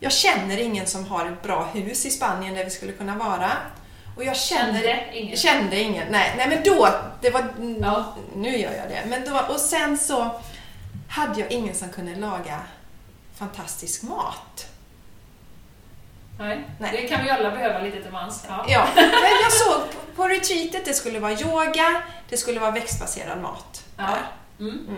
jag 0.00 0.12
känner 0.12 0.58
ingen 0.58 0.86
som 0.86 1.06
har 1.06 1.26
ett 1.26 1.42
bra 1.42 1.68
hus 1.74 2.06
i 2.06 2.10
Spanien 2.10 2.54
där 2.54 2.64
vi 2.64 2.70
skulle 2.70 2.92
kunna 2.92 3.16
vara. 3.16 3.50
Och 4.16 4.24
jag 4.24 4.36
känner... 4.36 4.82
Kände 4.82 5.18
ingen? 5.18 5.36
Kände 5.36 5.80
ingen. 5.80 6.06
Nej, 6.10 6.34
nej 6.36 6.48
men 6.48 6.62
då, 6.64 6.88
det 7.20 7.30
var... 7.30 7.44
Ja. 7.80 8.16
Nu 8.36 8.58
gör 8.58 8.72
jag 8.72 8.88
det. 8.88 9.02
Men 9.06 9.24
då, 9.24 9.54
och 9.54 9.60
sen 9.60 9.98
så 9.98 10.40
hade 11.08 11.40
jag 11.40 11.52
ingen 11.52 11.74
som 11.74 11.88
kunde 11.88 12.14
laga 12.14 12.60
fantastisk 13.38 14.02
mat. 14.02 14.71
Nej. 16.42 16.64
Nej. 16.78 16.90
Det 17.02 17.08
kan 17.08 17.24
vi 17.24 17.30
alla 17.30 17.50
behöva 17.50 17.78
lite 17.78 18.02
till 18.02 18.12
mans. 18.12 18.44
Ja. 18.48 18.64
Ja, 18.68 18.88
men 18.94 19.32
jag 19.42 19.52
såg 19.52 19.90
på, 19.90 19.98
på 20.16 20.28
retreatet, 20.28 20.84
det 20.84 20.94
skulle 20.94 21.18
vara 21.20 21.32
yoga, 21.32 22.02
det 22.28 22.36
skulle 22.36 22.60
vara 22.60 22.70
växtbaserad 22.70 23.40
mat. 23.40 23.84
Ja. 23.96 24.02
där. 24.02 24.66
Mm. 24.66 24.96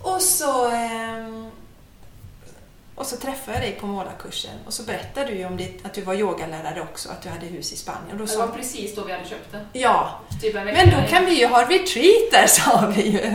Och 0.00 0.22
så, 0.22 0.70
ehm, 0.70 1.50
och 2.94 3.06
så 3.06 3.16
träffade 3.16 3.52
jag 3.56 3.62
dig 3.62 3.72
på 3.80 3.86
målarkursen 3.86 4.54
och 4.66 4.72
så 4.72 4.82
berättade 4.82 5.26
du 5.26 5.34
ju 5.34 5.46
om 5.46 5.56
ditt, 5.56 5.86
att 5.86 5.94
du 5.94 6.00
var 6.02 6.14
yogalärare 6.14 6.80
också, 6.80 7.08
att 7.10 7.22
du 7.22 7.28
hade 7.28 7.46
hus 7.46 7.72
i 7.72 7.76
Spanien. 7.76 8.10
Och 8.12 8.16
då 8.16 8.24
Det 8.24 8.36
var 8.36 8.48
precis 8.48 8.94
då 8.94 9.04
vi 9.04 9.12
hade 9.12 9.24
köpt 9.28 9.52
det. 9.52 9.78
ja, 9.78 10.20
Typ 10.42 10.54
men 10.54 10.90
då 10.90 11.08
kan 11.08 11.24
vi 11.26 11.40
ju 11.40 11.46
ha 11.46 11.62
retreat 11.62 12.30
där, 12.32 12.46
sa 12.48 12.92
vi 12.96 13.02
ju. 13.02 13.34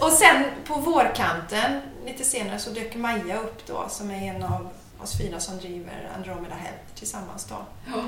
Och 0.00 0.12
sen 0.12 0.44
på 0.66 0.74
vårkanten, 0.74 1.82
lite 2.06 2.24
senare, 2.24 2.58
så 2.58 2.70
dök 2.70 2.94
Maja 2.94 3.36
upp 3.36 3.66
då, 3.66 3.86
som 3.88 4.10
är 4.10 4.34
en 4.34 4.42
av 4.42 4.68
oss 5.02 5.18
fyra 5.18 5.40
som 5.40 5.58
driver 5.58 6.10
Andromeda 6.16 6.54
Health 6.54 6.84
tillsammans 6.94 7.44
då. 7.44 7.56
Ja. 7.86 8.02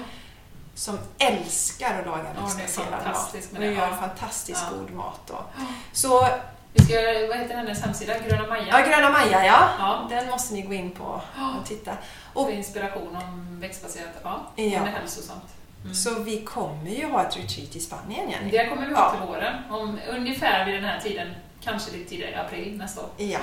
Som 0.75 0.99
älskar 1.19 2.01
att 2.01 2.07
laga 2.07 2.25
Ja, 2.37 2.41
är 2.41 2.57
växtbaserad 2.57 3.05
mat. 3.07 3.35
Och 3.59 3.65
gör 3.65 3.73
ja. 3.73 3.97
fantastiskt 4.01 4.65
Ja. 4.71 4.77
god 4.79 4.91
mat 4.91 5.21
då. 5.27 5.35
Ja. 5.59 5.65
Så, 5.93 6.29
Vi 6.73 6.85
ska, 6.85 6.95
vad 7.29 7.37
heter 7.39 7.57
hennes 7.57 7.83
hemsida? 7.83 8.15
Gröna 8.29 8.47
Maja? 8.47 8.65
ja, 8.69 8.87
Gröna 8.87 9.11
Maja, 9.11 9.47
ja. 9.47 9.69
Ja. 9.79 10.07
Den 10.11 10.31
måste 10.31 10.55
ni 10.55 10.63
gå 10.63 10.73
in 10.75 10.91
på 10.91 11.21
Ja. 11.39 11.55
och 11.61 11.67
titta. 11.67 11.93
För 12.33 12.41
Och, 12.41 12.51
inspiration 12.51 13.17
om 13.17 13.61
växtbaserat. 13.61 14.13
Ja, 14.23 14.47
Ja. 14.57 14.81
hälsosamt. 14.85 15.43
Mm. 15.83 15.95
Så 15.95 16.15
vi 16.19 16.41
kommer 16.45 16.91
ju 16.91 17.07
ha 17.11 17.23
ett 17.23 17.37
retreat 17.37 17.77
i 17.77 17.81
Spanien, 17.81 18.31
Jenny. 18.31 18.51
Det 18.51 18.67
kommer 18.69 18.87
vi 18.89 18.95
ha 18.95 19.01
Ja. 19.01 19.11
till 19.11 19.29
våren. 19.29 19.55
Om 19.71 19.99
ungefär 20.11 20.65
vid 20.67 20.75
den 20.75 20.85
här 20.85 21.01
tiden, 21.01 21.35
kanske 21.63 21.91
lite 21.93 22.11
tidigare, 22.11 22.41
april 22.41 22.77
nästa 22.79 23.01
år. 23.01 23.09
Ja. 23.17 23.39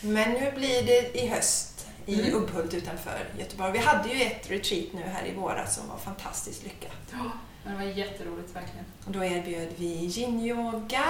Men 0.00 0.32
nu 0.32 0.52
blir 0.56 0.82
det 0.82 1.18
i 1.22 1.28
höst 1.28 1.77
i 2.08 2.20
Mm. 2.28 2.34
Ubbhult 2.42 2.74
utanför 2.74 3.28
Göteborg. 3.38 3.72
Vi 3.72 3.78
hade 3.78 4.08
ju 4.08 4.22
ett 4.22 4.50
retreat 4.50 4.86
nu 4.92 5.02
här 5.02 5.26
i 5.26 5.34
våras 5.34 5.74
som 5.76 5.88
var 5.88 5.96
fantastiskt 5.96 6.64
lyckat. 6.64 6.92
Ja, 7.12 7.18
det 7.70 7.76
var 7.76 7.82
jätteroligt 7.82 8.56
verkligen. 8.56 8.84
Och 9.06 9.12
då 9.12 9.24
erbjöd 9.24 9.68
vi 9.76 9.86
yin-yoga, 10.06 11.04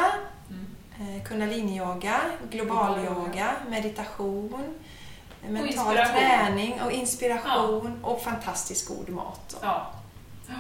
Mm. 0.51 1.17
eh, 1.17 1.25
kundalini-yoga, 1.25 2.21
global-yoga, 2.51 3.57
meditation, 3.69 4.75
mental 5.49 5.67
inspiration. 5.69 6.15
träning 6.15 6.81
och 6.83 6.93
inspiration 6.93 7.99
och 8.05 8.23
fantastiskt 8.23 8.89
god 8.89 9.09
mat. 9.09 9.57
Ja. 9.63 9.93
Ja. 10.49 10.55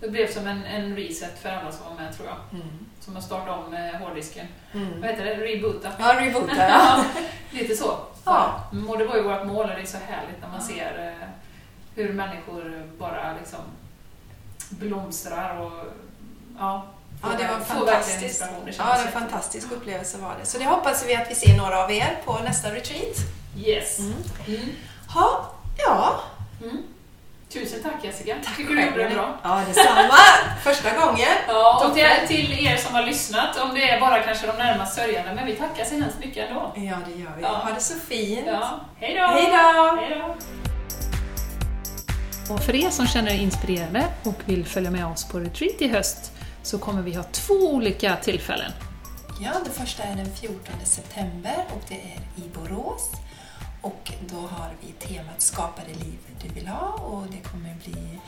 Det 0.00 0.08
blev 0.08 0.32
som 0.32 0.46
en, 0.46 0.64
en 0.64 0.96
reset 0.96 1.38
för 1.42 1.48
alla 1.48 1.72
som 1.72 1.86
var 1.86 1.94
med 2.04 2.16
tror 2.16 2.28
jag. 2.28 2.60
Mm. 2.60 2.86
Som 3.00 3.16
att 3.16 3.24
starta 3.24 3.52
om 3.52 3.74
eh, 3.74 4.00
hårddisken. 4.00 4.46
Mm. 4.74 5.00
Vad 5.00 5.10
heter 5.10 5.24
det? 5.24 5.34
Reboota. 5.34 5.92
Ja, 5.98 6.20
reboota 6.20 6.68
ja. 6.68 7.04
Lite 7.50 7.76
så. 7.76 7.98
Ja. 8.24 8.64
Och 8.88 8.98
det 8.98 9.04
var 9.04 9.16
ju 9.16 9.22
vårt 9.22 9.46
mål 9.46 9.70
och 9.70 9.76
det 9.76 9.82
är 9.82 9.86
så 9.86 9.96
härligt 9.96 10.40
när 10.40 10.48
man 10.48 10.62
ser 10.62 11.16
eh, 11.20 11.28
hur 11.94 12.12
människor 12.12 12.86
bara 12.98 13.34
liksom 13.38 13.58
blomstrar 14.70 15.60
och 15.60 15.72
ja, 16.58 16.86
Ja, 17.22 17.28
det 17.38 17.48
var 17.48 17.56
inspiration. 17.56 18.64
Det 18.64 18.74
Ja, 18.78 18.96
en 19.06 19.12
fantastisk 19.12 19.72
upplevelse 19.72 20.18
var 20.18 20.34
det. 20.40 20.46
Så 20.46 20.58
det 20.58 20.64
hoppas 20.64 21.06
vi 21.08 21.14
att 21.14 21.30
vi 21.30 21.34
ser 21.34 21.56
några 21.56 21.84
av 21.84 21.92
er 21.92 22.20
på 22.24 22.38
nästa 22.38 22.74
retreat. 22.74 23.16
Yes. 23.56 23.98
Mm. 23.98 24.12
Mm. 24.46 24.68
Ha, 25.08 25.54
ja, 25.78 26.20
Mm. 26.62 26.82
Tusen 27.52 27.82
tack 27.82 28.04
Jessica. 28.04 28.36
Tack 28.44 28.56
Tycker 28.56 28.74
du 28.74 28.86
gjorde 28.86 29.04
det 29.08 29.14
bra. 29.14 29.38
Ja, 29.42 29.62
detsamma. 29.68 30.14
Första 30.62 30.90
gången. 30.96 31.28
Ja, 31.48 31.86
och 31.86 31.94
till, 31.94 32.06
till 32.28 32.66
er 32.66 32.76
som 32.76 32.94
har 32.94 33.02
lyssnat, 33.02 33.58
om 33.58 33.74
det 33.74 33.90
är 33.90 34.00
bara 34.00 34.22
kanske 34.22 34.46
de 34.46 34.52
närmast 34.52 34.96
sörjande, 34.96 35.34
men 35.34 35.46
vi 35.46 35.56
tackar 35.56 35.84
så 35.84 35.94
hemskt 35.94 36.18
mycket 36.18 36.48
ändå. 36.48 36.72
Ja, 36.76 36.96
det 37.06 37.22
gör 37.22 37.32
vi. 37.36 37.42
Ja. 37.42 37.48
Ha 37.48 37.74
det 37.74 37.80
så 37.80 37.98
fint. 37.98 38.46
Ja. 38.46 38.80
Hej 38.96 39.14
då! 39.14 39.26
Hej 39.26 39.46
då! 39.50 39.96
Hej 40.00 40.18
då! 40.18 40.36
Och 42.54 42.60
för 42.60 42.74
er 42.74 42.90
som 42.90 43.06
känner 43.06 43.30
er 43.30 43.38
inspirerade 43.38 44.04
och 44.24 44.34
vill 44.44 44.64
följa 44.64 44.90
med 44.90 45.06
oss 45.06 45.28
på 45.28 45.38
retreat 45.38 45.82
i 45.82 45.88
höst 45.88 46.32
så 46.62 46.78
kommer 46.78 47.02
vi 47.02 47.14
ha 47.14 47.22
två 47.22 47.54
olika 47.54 48.16
tillfällen. 48.16 48.72
Ja, 49.40 49.50
det 49.64 49.70
första 49.70 50.02
är 50.02 50.14
den 50.14 50.34
14 50.40 50.74
september 50.84 51.64
och 51.74 51.82
det 51.88 51.94
är 51.94 52.44
i 52.44 52.48
Borås. 52.54 53.10
Och 53.80 54.12
då 54.20 54.36
har 54.36 54.70
vi 54.80 54.92
temat 54.92 55.40
Skapa 55.40 55.82
det 55.88 56.04
liv 56.04 56.18
du 56.42 56.54
vill 56.54 56.68
ha 56.68 56.88
och 56.88 57.26
det 57.30 57.48
kommer 57.48 57.74
bli 57.84 58.18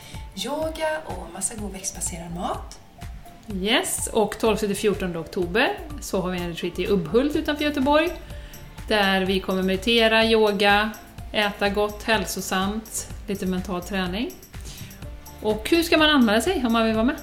yoga 0.45 0.87
och 1.05 1.33
massa 1.33 1.55
god 1.55 1.71
växtbaserad 1.71 2.35
mat. 2.35 2.79
Yes, 3.53 4.07
och 4.07 4.35
12-14 4.35 5.17
oktober 5.17 5.79
så 6.01 6.21
har 6.21 6.31
vi 6.31 6.37
en 6.37 6.49
retreat 6.49 6.79
i 6.79 6.87
Ubbhult 6.87 7.35
utanför 7.35 7.63
Göteborg 7.63 8.09
där 8.87 9.21
vi 9.21 9.39
kommer 9.39 9.63
meditera, 9.63 10.25
yoga, 10.25 10.91
äta 11.31 11.69
gott, 11.69 12.03
hälsosamt, 12.03 13.09
lite 13.27 13.45
mental 13.45 13.83
träning. 13.83 14.31
Och 15.41 15.69
hur 15.69 15.83
ska 15.83 15.97
man 15.97 16.09
anmäla 16.09 16.41
sig 16.41 16.65
om 16.65 16.73
man 16.73 16.85
vill 16.85 16.95
vara 16.95 17.05
med? 17.05 17.15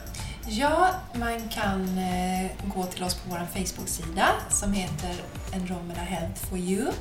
Ja, 0.48 0.90
man 1.14 1.48
kan 1.48 1.98
eh, 1.98 2.50
gå 2.74 2.84
till 2.84 3.04
oss 3.04 3.14
på 3.14 3.30
vår 3.30 3.46
Facebook-sida 3.54 4.26
som 4.50 4.72
heter 4.72 5.10
Andromeda 5.54 6.00
Health 6.00 6.46
for 6.48 6.58
you 6.58 6.92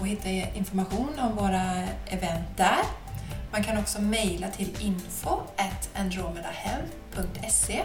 och 0.00 0.06
hitta 0.06 0.28
information 0.28 1.18
om 1.18 1.36
våra 1.36 1.72
event 2.08 2.56
där. 2.56 2.78
Man 3.52 3.64
kan 3.64 3.78
också 3.78 4.00
mejla 4.00 4.48
till 4.48 4.68
info 4.80 5.38
andromedahealth.se 5.94 7.82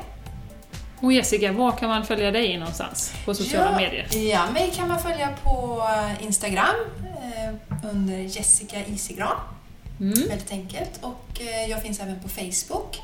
Och 0.99 1.13
Jessica, 1.13 1.51
var 1.51 1.71
kan 1.71 1.89
man 1.89 2.05
följa 2.05 2.31
dig 2.31 2.57
någonstans 2.57 3.13
på 3.25 3.33
sociala 3.33 3.71
ja, 3.71 3.77
medier? 3.77 4.07
Ja, 4.31 4.51
mig 4.51 4.71
kan 4.75 4.87
man 4.87 4.99
följa 4.99 5.29
på 5.43 5.83
Instagram 6.19 6.75
eh, 7.03 7.53
under 7.91 8.17
Jessica 8.17 8.85
Isigran. 8.85 9.37
Mm. 9.99 10.13
Väldigt 10.13 10.51
enkelt. 10.51 10.99
Och 11.01 11.41
eh, 11.41 11.69
jag 11.69 11.81
finns 11.81 11.99
även 11.99 12.19
på 12.19 12.29
Facebook. 12.29 13.01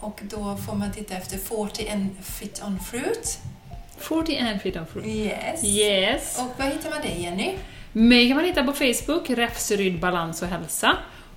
Och 0.00 0.20
då 0.22 0.56
får 0.56 0.74
man 0.74 0.92
titta 0.92 1.14
efter 1.14 1.38
40 1.38 1.88
and 1.88 2.10
Fit 2.22 2.62
on 2.66 2.80
Fruit. 2.80 3.38
40 3.98 4.38
and 4.38 4.60
Freedom 4.60 4.86
Fruit. 4.86 5.06
Yes. 5.06 5.64
Yes. 5.64 6.38
Och 6.38 6.58
var 6.58 6.66
hittar 6.66 6.90
man 6.90 7.00
dig 7.00 7.22
Jenny? 7.22 7.54
Mig 7.96 8.28
kan 8.28 8.36
man 8.36 8.44
hitta 8.44 8.64
på 8.64 8.72
Facebook, 8.72 9.30
Räfseryd 9.30 10.00
Balans 10.00 10.42
och 10.42 10.48
Hälsa. 10.48 10.96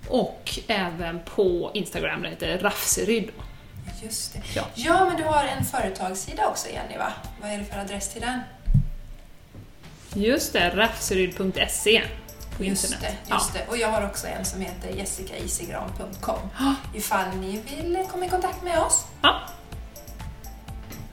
Och 0.10 0.60
även 0.68 1.20
på 1.36 1.72
Instagram, 1.74 2.22
det 2.22 2.30
heter 2.30 2.58
Rafseryd. 2.60 3.30
Just 4.04 4.34
det. 4.34 4.42
Ja. 4.56 4.64
ja, 4.76 5.06
men 5.06 5.18
du 5.18 5.24
har 5.24 5.44
en 5.44 5.66
företagssida 5.66 6.48
också 6.48 6.70
Jenny 6.70 6.98
va? 6.98 7.12
Vad 7.42 7.52
är 7.52 7.58
det 7.58 7.66
för 7.66 7.80
adress 7.80 8.10
till 8.14 8.22
den? 8.22 8.40
Just 10.14 10.54
det, 10.54 10.70
rafseryd.se 10.76 12.02
på 12.58 12.64
Just 12.64 12.84
internet. 12.86 13.16
det, 13.28 13.34
just 13.34 13.54
det. 13.54 13.66
Och 13.70 13.78
jag 13.78 13.88
har 13.88 14.06
också 14.06 14.28
en 14.28 14.46
som 14.46 14.62
heter 14.62 14.90
jessicaisigran.com 14.90 16.40
Ja. 16.60 16.76
ifall 16.96 17.30
ni 17.38 17.62
vill 17.76 18.06
komma 18.12 18.26
i 18.26 18.30
kontakt 18.30 18.64
med 18.64 18.80
oss. 18.80 19.06
Ja. 19.22 19.40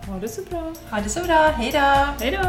Ha 0.06 0.18
det 0.18 0.28
så 0.28 0.42
bra. 0.42 0.72
Ha 0.90 1.00
det 1.00 1.08
så 1.08 1.24
bra, 1.24 1.48
hejdå! 1.48 2.06
Hej 2.20 2.30
då! 2.30 2.48